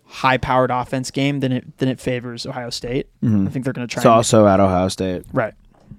high 0.05 0.37
powered 0.37 0.71
offense 0.71 1.11
game, 1.11 1.39
then 1.39 1.51
it 1.51 1.77
then 1.77 1.89
it 1.89 1.99
favors 1.99 2.45
Ohio 2.45 2.69
State. 2.69 3.07
I 3.23 3.27
think 3.47 3.63
they're 3.63 3.73
going 3.73 3.87
to 3.87 3.93
try 3.93 4.01
It's 4.01 4.05
also 4.05 4.47
at 4.47 4.59
Ohio 4.59 4.87
State. 4.89 5.23
right 5.33 5.53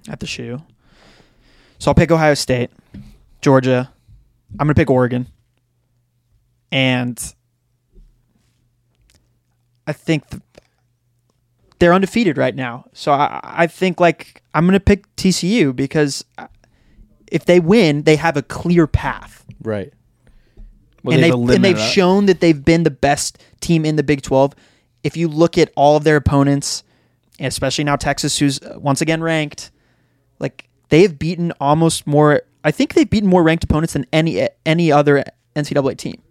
at 0.08 0.20
the 0.20 0.26
shoe. 0.26 0.62
So 1.78 1.90
I'll 1.90 1.94
pick 1.94 2.10
Ohio 2.12 2.34
State, 2.34 2.70
Georgia. 3.40 3.90
I'm 4.52 4.66
going 4.66 4.74
to 4.74 4.80
pick 4.80 4.90
Oregon, 4.90 5.26
and 6.72 7.34
I 9.86 9.92
think 9.92 10.28
the, 10.30 10.40
they're 11.78 11.92
undefeated 11.92 12.38
right 12.38 12.54
now. 12.54 12.86
So 12.92 13.12
I, 13.12 13.40
I 13.42 13.66
think 13.66 14.00
like 14.00 14.42
I'm 14.54 14.64
going 14.64 14.72
to 14.72 14.80
pick 14.80 15.14
TCU 15.16 15.76
because 15.76 16.24
uh, 16.38 16.48
if 17.30 17.44
they 17.44 17.60
win, 17.60 18.02
they 18.02 18.16
have 18.16 18.36
a 18.36 18.42
clear 18.42 18.86
path, 18.86 19.44
Right. 19.62 19.92
Well, 21.02 21.14
and 21.14 21.22
they've 21.22 21.32
they've, 21.32 21.56
and 21.56 21.64
they've 21.64 21.76
that. 21.76 21.92
shown 21.92 22.26
that 22.26 22.40
they've 22.40 22.64
been 22.64 22.84
the 22.84 22.90
best 22.90 23.42
team 23.60 23.84
in 23.84 23.96
the 23.96 24.02
Big 24.02 24.22
12. 24.22 24.54
If 25.02 25.16
you 25.16 25.26
look 25.26 25.58
at 25.58 25.72
all 25.74 25.96
of 25.96 26.04
their 26.04 26.16
opponents, 26.16 26.84
especially 27.40 27.84
now 27.84 27.96
Texas, 27.96 28.38
who's 28.38 28.60
uh, 28.62 28.76
once 28.78 29.00
again 29.00 29.20
ranked, 29.20 29.72
like 30.38 30.68
they 30.90 31.02
have 31.02 31.18
beaten 31.18 31.52
almost 31.60 32.06
more. 32.06 32.42
I 32.62 32.70
think 32.70 32.94
they've 32.94 33.08
beaten 33.08 33.28
more 33.28 33.42
ranked 33.42 33.64
opponents 33.64 33.94
than 33.94 34.06
any 34.12 34.48
any 34.64 34.92
other 34.92 35.24
NCAA 35.56 35.96
team. 35.96 36.22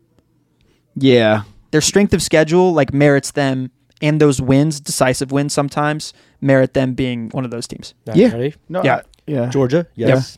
Yeah. 0.95 1.43
Their 1.71 1.81
strength 1.81 2.13
of 2.13 2.21
schedule 2.21 2.73
like 2.73 2.93
merits 2.93 3.31
them, 3.31 3.71
and 4.01 4.19
those 4.19 4.41
wins, 4.41 4.79
decisive 4.79 5.31
wins, 5.31 5.53
sometimes 5.53 6.13
merit 6.41 6.73
them 6.73 6.93
being 6.93 7.29
one 7.29 7.45
of 7.45 7.51
those 7.51 7.67
teams. 7.67 7.93
All 8.07 8.13
right, 8.13 8.17
Yeah. 8.19 8.31
Ready? 8.31 8.55
No. 8.69 8.83
Yeah. 8.83 8.95
I- 8.97 9.01
yeah. 9.27 9.49
Georgia. 9.49 9.87
Yes. 9.95 10.37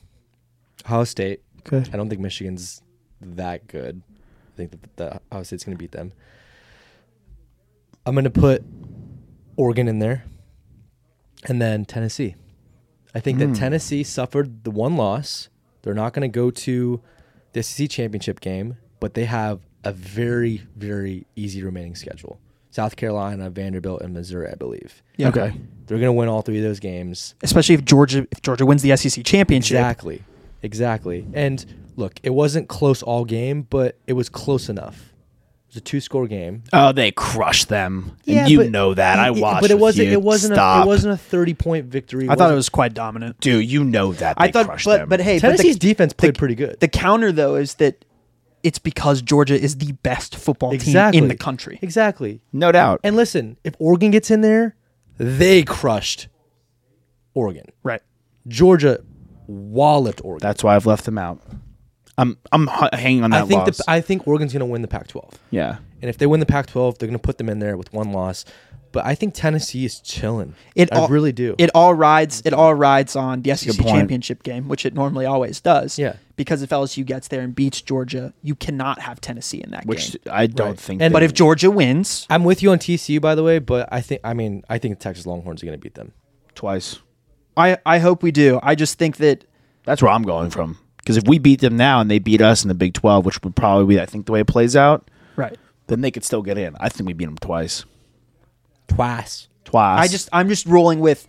Ohio 0.85 1.05
State. 1.05 1.41
Good. 1.63 1.89
I 1.93 1.97
don't 1.97 2.09
think 2.09 2.19
Michigan's 2.21 2.81
that 3.21 3.67
good. 3.67 4.01
I 4.53 4.57
think 4.57 4.71
that, 4.71 4.97
that 4.97 5.21
Ohio 5.31 5.43
State's 5.43 5.63
going 5.63 5.75
to 5.77 5.81
beat 5.81 5.93
them. 5.93 6.11
I'm 8.05 8.13
going 8.15 8.25
to 8.25 8.29
put 8.29 8.63
Oregon 9.55 9.87
in 9.87 9.99
there, 9.99 10.25
and 11.45 11.61
then 11.61 11.85
Tennessee. 11.85 12.35
I 13.15 13.19
think 13.19 13.39
Hmm. 13.39 13.51
that 13.53 13.57
Tennessee 13.59 14.03
suffered 14.03 14.63
the 14.65 14.71
one 14.71 14.97
loss. 14.97 15.47
They're 15.83 15.93
not 15.93 16.13
going 16.13 16.29
to 16.29 16.33
go 16.33 16.51
to 16.51 17.01
the 17.53 17.63
SEC 17.63 17.87
championship 17.89 18.41
game, 18.41 18.77
but 18.99 19.13
they 19.13 19.25
have 19.25 19.61
a 19.83 19.91
very, 19.91 20.61
very 20.75 21.25
easy 21.35 21.63
remaining 21.63 21.95
schedule. 21.95 22.39
South 22.71 22.95
Carolina, 22.95 23.49
Vanderbilt, 23.51 24.01
and 24.01 24.13
Missouri, 24.13 24.49
I 24.51 24.55
believe. 24.55 25.03
Yeah. 25.17 25.27
Okay. 25.29 25.53
They're 25.85 25.97
going 25.99 26.07
to 26.09 26.13
win 26.13 26.27
all 26.27 26.41
three 26.41 26.57
of 26.57 26.63
those 26.63 26.79
games. 26.79 27.35
Especially 27.43 27.75
if 27.75 27.85
Georgia 27.85 28.27
if 28.31 28.41
Georgia 28.41 28.65
wins 28.65 28.81
the 28.81 28.95
SEC 28.97 29.23
championship. 29.23 29.75
Exactly. 29.77 30.23
Exactly. 30.63 31.27
And 31.33 31.63
look, 31.95 32.19
it 32.23 32.31
wasn't 32.31 32.69
close 32.69 33.03
all 33.03 33.25
game, 33.25 33.63
but 33.69 33.97
it 34.07 34.13
was 34.13 34.29
close 34.29 34.69
enough. 34.69 35.13
It 35.67 35.75
was 35.75 35.77
a 35.77 35.81
two 35.81 35.99
score 35.99 36.27
game. 36.27 36.63
Oh, 36.71 36.91
they 36.93 37.11
crushed 37.11 37.67
them. 37.69 38.17
Yeah, 38.25 38.41
and 38.41 38.49
you 38.49 38.59
but- 38.59 38.69
know 38.71 38.93
that. 38.93 39.19
I 39.19 39.31
watched. 39.31 39.61
But 39.61 39.71
it 39.71 39.77
wasn't 39.79 40.07
you. 40.07 40.13
it 40.13 40.21
wasn't 40.21 40.57
a, 40.57 40.81
it 40.83 40.87
wasn't 40.87 41.13
a 41.13 41.17
30 41.17 41.53
point 41.55 41.85
victory. 41.87 42.27
I 42.29 42.35
thought 42.35 42.51
it 42.51 42.55
was 42.55 42.69
quite 42.69 42.93
dominant. 42.93 43.39
Dude, 43.39 43.69
you 43.69 43.83
know 43.83 44.13
that. 44.13 44.37
They 44.37 44.45
I 44.45 44.51
thought, 44.51 44.65
crushed 44.65 44.85
but 44.85 44.97
them. 44.97 45.09
but 45.09 45.19
hey, 45.19 45.37
Tennessee's 45.39 45.75
but 45.75 45.81
the, 45.81 45.87
defense 45.89 46.13
played 46.13 46.33
the- 46.35 46.39
pretty 46.39 46.55
good. 46.55 46.79
The 46.79 46.87
counter 46.87 47.31
though 47.31 47.55
is 47.55 47.75
that 47.75 48.03
it's 48.63 48.79
because 48.79 49.21
Georgia 49.21 49.59
is 49.59 49.77
the 49.77 49.91
best 49.91 50.35
football 50.35 50.71
exactly. 50.71 51.17
team 51.17 51.25
in 51.25 51.27
the 51.27 51.35
country. 51.35 51.79
Exactly. 51.81 52.41
no 52.51 52.71
doubt. 52.71 53.01
And 53.03 53.15
listen, 53.15 53.57
if 53.63 53.75
Oregon 53.79 54.11
gets 54.11 54.31
in 54.31 54.41
there, 54.41 54.75
they 55.17 55.63
crushed 55.63 56.27
Oregon. 57.33 57.65
Right. 57.83 58.01
Georgia 58.47 59.03
walloped 59.47 60.21
Oregon. 60.23 60.47
That's 60.47 60.63
why 60.63 60.75
I've 60.75 60.85
left 60.85 61.05
them 61.05 61.17
out. 61.17 61.41
I'm 62.17 62.37
I'm 62.51 62.69
h- 62.69 62.89
hanging 62.93 63.23
on 63.23 63.31
that 63.31 63.43
I 63.43 63.47
think 63.47 63.65
loss. 63.65 63.77
the, 63.77 63.83
I 63.87 64.01
think 64.01 64.27
Oregon's 64.27 64.53
going 64.53 64.59
to 64.59 64.65
win 64.67 64.83
the 64.83 64.87
Pac-12, 64.87 65.33
yeah. 65.49 65.77
and 65.99 66.09
if 66.09 66.19
they 66.19 66.27
win 66.27 66.39
the 66.39 66.45
Pac-12, 66.45 66.99
they're 66.99 67.07
going 67.07 67.17
to 67.17 67.23
put 67.23 67.39
them 67.39 67.49
in 67.49 67.57
there 67.57 67.75
with 67.75 67.91
one 67.91 68.11
loss. 68.11 68.45
But 68.93 69.05
I 69.05 69.15
think 69.15 69.33
Tennessee 69.33 69.83
is 69.83 69.99
chilling. 69.99 70.53
It 70.75 70.93
I 70.93 71.07
really 71.07 71.31
do. 71.33 71.55
It 71.57 71.71
all 71.75 71.93
rides. 71.93 72.43
It 72.45 72.53
all 72.53 72.73
rides 72.75 73.15
on 73.17 73.41
the 73.41 73.53
SEC 73.57 73.75
championship 73.85 74.43
game, 74.43 74.69
which 74.69 74.85
it 74.85 74.93
normally 74.93 75.25
always 75.25 75.59
does. 75.59 75.99
Yeah. 75.99 76.15
Because 76.37 76.61
if 76.61 76.69
LSU 76.69 77.03
gets 77.05 77.27
there 77.27 77.41
and 77.41 77.53
beats 77.53 77.81
Georgia, 77.81 78.33
you 78.43 78.55
cannot 78.55 78.99
have 78.99 79.19
Tennessee 79.19 79.61
in 79.61 79.71
that 79.71 79.85
Which 79.85 80.11
game. 80.13 80.19
Which 80.23 80.31
I 80.33 80.47
don't 80.47 80.69
Right. 80.69 80.79
think. 80.79 81.01
And- 81.01 81.11
But 81.11 81.23
if 81.23 81.33
Georgia 81.33 81.69
wins, 81.71 82.25
I'm 82.29 82.43
with 82.43 82.61
you 82.63 82.71
on 82.71 82.77
TCU, 82.79 83.19
by 83.19 83.35
the 83.35 83.43
way, 83.43 83.59
but 83.59 83.89
I 83.91 83.99
think 83.99 84.21
I 84.23 84.33
mean 84.33 84.63
I 84.69 84.77
think 84.77 84.97
the 84.99 85.03
Texas 85.03 85.25
Longhorns 85.25 85.61
are 85.61 85.65
going 85.65 85.77
to 85.77 85.83
beat 85.83 85.95
them. 85.95 86.13
twice, 86.55 86.99
I 87.57 87.77
I 87.85 87.97
hope 87.97 88.21
we 88.21 88.31
do. 88.31 88.59
I 88.61 88.75
just 88.75 88.99
think 88.99 89.17
that 89.17 89.43
that's 89.85 90.01
where 90.03 90.11
I'm 90.11 90.21
going 90.23 90.51
from. 90.51 90.77
Because 90.97 91.17
if 91.17 91.23
we 91.27 91.39
beat 91.39 91.61
them 91.61 91.75
now 91.75 91.99
and 91.99 92.09
they 92.11 92.19
beat 92.19 92.41
us 92.41 92.63
in 92.63 92.67
the 92.69 92.75
Big 92.75 92.93
12, 92.93 93.25
which 93.25 93.41
would 93.43 93.55
probably 93.55 93.95
be, 93.95 93.99
I 93.99 94.05
think, 94.05 94.27
the 94.27 94.31
way 94.31 94.39
it 94.41 94.47
plays 94.47 94.75
out, 94.75 95.09
right. 95.35 95.57
then 95.87 95.99
they 96.01 96.11
could 96.11 96.23
still 96.23 96.41
get 96.43 96.57
in. 96.57 96.75
I 96.79 96.87
think 96.89 97.07
we 97.07 97.13
beat 97.13 97.25
them 97.25 97.37
twice. 97.37 97.83
Twice. 98.87 99.47
Twice. 99.65 99.99
I 99.99 100.11
just 100.11 100.29
I'm 100.33 100.49
just 100.49 100.65
rolling 100.65 100.99
with 100.99 101.27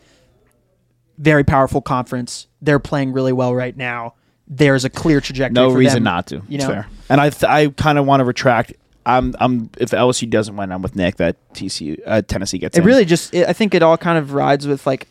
very 1.18 1.44
powerful 1.44 1.80
conference. 1.80 2.46
They're 2.60 2.78
playing 2.78 3.12
really 3.12 3.32
well 3.32 3.54
right 3.54 3.76
now. 3.76 4.14
There's 4.46 4.84
a 4.84 4.90
clear 4.90 5.20
trajectory. 5.20 5.54
no 5.54 5.70
reason 5.72 5.96
them, 5.96 6.04
not 6.04 6.26
to. 6.28 6.36
You 6.36 6.56
it's 6.56 6.64
know, 6.64 6.70
fair. 6.70 6.86
And 7.08 7.20
I 7.20 7.30
th- 7.30 7.44
I 7.50 7.68
kind 7.68 7.98
of 7.98 8.06
want 8.06 8.20
to 8.20 8.24
retract. 8.24 8.74
I'm 9.06 9.34
I'm 9.38 9.70
if 9.78 9.90
LSU 9.90 10.28
doesn't 10.28 10.56
win, 10.56 10.72
I'm 10.72 10.82
with 10.82 10.96
Nick 10.96 11.16
that 11.16 11.36
TCU 11.54 12.00
uh, 12.06 12.22
Tennessee 12.22 12.58
gets 12.58 12.76
it 12.76 12.80
in. 12.80 12.86
really 12.86 13.04
just 13.04 13.34
it, 13.34 13.48
I 13.48 13.52
think 13.52 13.74
it 13.74 13.82
all 13.82 13.96
kind 13.96 14.18
of 14.18 14.32
rides 14.34 14.66
with 14.66 14.86
like, 14.86 15.08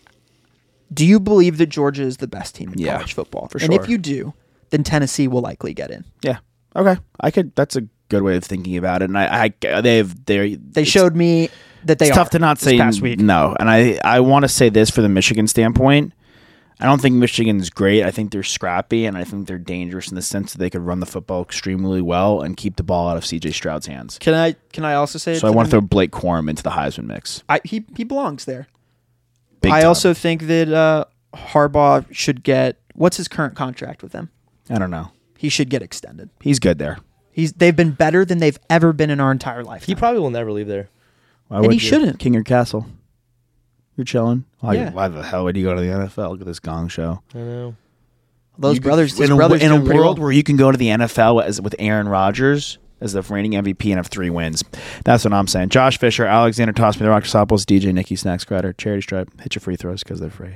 do 0.94 1.06
you 1.06 1.20
believe 1.20 1.58
that 1.58 1.68
Georgia 1.68 2.04
is 2.04 2.18
the 2.18 2.28
best 2.28 2.56
team 2.56 2.74
in 2.74 2.80
Yeah, 2.80 2.94
college 2.98 3.14
football? 3.14 3.48
for 3.48 3.60
sure. 3.60 3.66
And 3.72 3.74
if 3.82 3.88
you 3.90 3.98
do, 3.98 4.34
then 4.72 4.84
Tennessee 4.84 5.28
will 5.28 5.42
likely 5.42 5.74
get 5.74 5.90
in. 5.92 6.06
yeah. 6.22 6.38
Okay, 6.76 7.00
I 7.20 7.30
could. 7.30 7.56
That's 7.56 7.76
a 7.76 7.82
good 8.10 8.24
way 8.24 8.36
of 8.36 8.44
thinking 8.44 8.78
about 8.78 9.04
it. 9.04 9.06
And 9.06 9.18
I, 9.18 9.54
I 9.64 9.82
they've 9.82 10.26
they 10.26 10.56
They 10.56 10.84
showed 10.86 11.16
me 11.16 11.50
that 11.86 12.00
they 12.00 12.08
it's 12.08 12.18
are 12.18 12.22
tough 12.22 12.30
to 12.32 12.40
not 12.40 12.60
say 12.60 12.72
this 12.72 12.80
say 12.80 12.84
past 12.84 13.02
week. 13.02 13.20
no. 13.20 13.56
And 13.60 13.70
I 13.70 14.00
I 14.04 14.20
want 14.20 14.44
to 14.44 14.50
say 14.50 14.70
this 14.70 14.90
for 14.90 15.02
the 15.02 15.10
Michigan 15.10 15.48
standpoint. 15.48 16.14
I 16.80 16.86
don't 16.86 17.02
think 17.02 17.16
Michigan's 17.16 17.70
great. 17.70 18.04
I 18.04 18.12
think 18.12 18.32
they're 18.32 18.44
scrappy, 18.44 19.06
and 19.06 19.16
I 19.16 19.24
think 19.24 19.48
they're 19.48 19.58
dangerous 19.58 20.10
in 20.10 20.16
the 20.16 20.22
sense 20.22 20.52
that 20.52 20.58
they 20.58 20.70
could 20.70 20.82
run 20.82 21.00
the 21.00 21.06
football 21.06 21.42
extremely 21.42 22.02
well 22.02 22.42
and 22.42 22.58
keep 22.58 22.76
the 22.76 22.84
ball 22.84 23.08
out 23.08 23.16
of 23.16 23.26
C.J. 23.26 23.52
Stroud's 23.52 23.86
hands. 23.86 24.18
Can 24.20 24.34
I 24.34 24.56
can 24.74 24.84
I 24.84 24.96
also 24.96 25.18
say? 25.18 25.36
So 25.36 25.48
I 25.48 25.52
want 25.52 25.68
to 25.68 25.72
throw 25.72 25.82
Blake 25.82 26.12
Corum 26.12 26.50
into 26.50 26.64
the 26.64 26.72
Heisman 26.72 27.06
mix. 27.06 27.44
I, 27.48 27.62
he 27.64 27.86
he 27.96 28.04
belongs 28.04 28.46
there. 28.46 28.68
Big 29.62 29.72
I 29.72 29.82
time. 29.82 29.88
also 29.90 30.14
think 30.14 30.48
that 30.48 30.74
uh, 30.74 31.06
Harbaugh 31.34 32.06
should 32.14 32.44
get 32.44 32.80
what's 32.96 33.18
his 33.18 33.28
current 33.28 33.56
contract 33.56 34.04
with 34.04 34.12
them. 34.12 34.30
I 34.70 34.78
don't 34.78 34.92
know. 34.92 35.12
He 35.38 35.50
should 35.50 35.70
get 35.70 35.82
extended. 35.82 36.30
He's 36.42 36.60
good 36.60 36.80
there. 36.80 36.98
He's 37.32 37.54
they've 37.54 37.76
been 37.76 37.92
better 37.92 38.26
than 38.26 38.40
they've 38.40 38.60
ever 38.70 38.94
been 38.94 39.10
in 39.10 39.20
our 39.20 39.32
entire 39.32 39.64
life. 39.64 39.86
He 39.86 39.96
probably 39.96 40.20
will 40.20 40.30
never 40.32 40.52
leave 40.52 40.68
there. 40.68 40.90
Why 41.54 41.60
And 41.60 41.68
would 41.68 41.74
he 41.74 41.80
you? 41.80 41.88
shouldn't. 41.88 42.18
King 42.18 42.36
or 42.36 42.42
Castle. 42.44 42.88
You're 43.96 44.06
chilling. 44.06 44.46
Why, 44.60 44.74
Yeah. 44.74 44.92
why 44.92 45.08
the 45.08 45.22
hell 45.22 45.44
would 45.44 45.56
you 45.56 45.64
go 45.64 45.76
to 45.76 45.82
the 45.82 45.88
NFL? 45.92 46.32
Look 46.32 46.42
at 46.42 46.48
this 46.48 46.60
gong 46.60 46.88
show. 46.88 47.22
I 47.36 47.38
know. 47.38 47.76
those 48.58 48.76
You 48.76 48.82
could- 48.82 48.88
brothers. 48.88 49.16
Those 49.16 49.28
in 49.30 49.34
a, 49.34 49.36
brothers 49.36 49.62
in 49.62 49.72
a 49.72 49.76
doing 49.76 49.86
pretty 49.86 50.00
world 50.00 50.18
well. 50.18 50.24
where 50.26 50.32
you 50.32 50.42
can 50.44 50.56
go 50.58 50.72
to 50.72 50.78
the 50.78 50.90
NFL 50.90 51.40
as 51.44 51.62
with 51.62 51.76
Aaron 51.80 52.08
Rodgers 52.08 52.78
as 53.02 53.14
the 53.14 53.22
reigning 53.22 53.52
MVP 53.56 53.92
and 53.92 53.98
have 54.00 54.08
three 54.08 54.30
wins. 54.32 54.64
That's 55.06 55.24
what 55.26 55.34
I'm 55.34 55.46
saying. 55.48 55.70
Josh 55.70 56.00
Fisher, 56.00 56.26
Alexander 56.26 56.72
Toss 56.74 57.00
me 57.00 57.04
the 57.06 57.10
Rock 57.12 57.26
Sopples, 57.26 57.66
DJ 57.66 57.92
Nikki 57.94 58.16
Snacks 58.16 58.46
Crider, 58.46 58.74
Charity 58.74 59.02
Stripe. 59.02 59.30
Hit 59.42 59.54
your 59.56 59.60
free 59.60 59.76
throws 59.76 60.04
because 60.04 60.20
they're 60.20 60.30
free. 60.32 60.56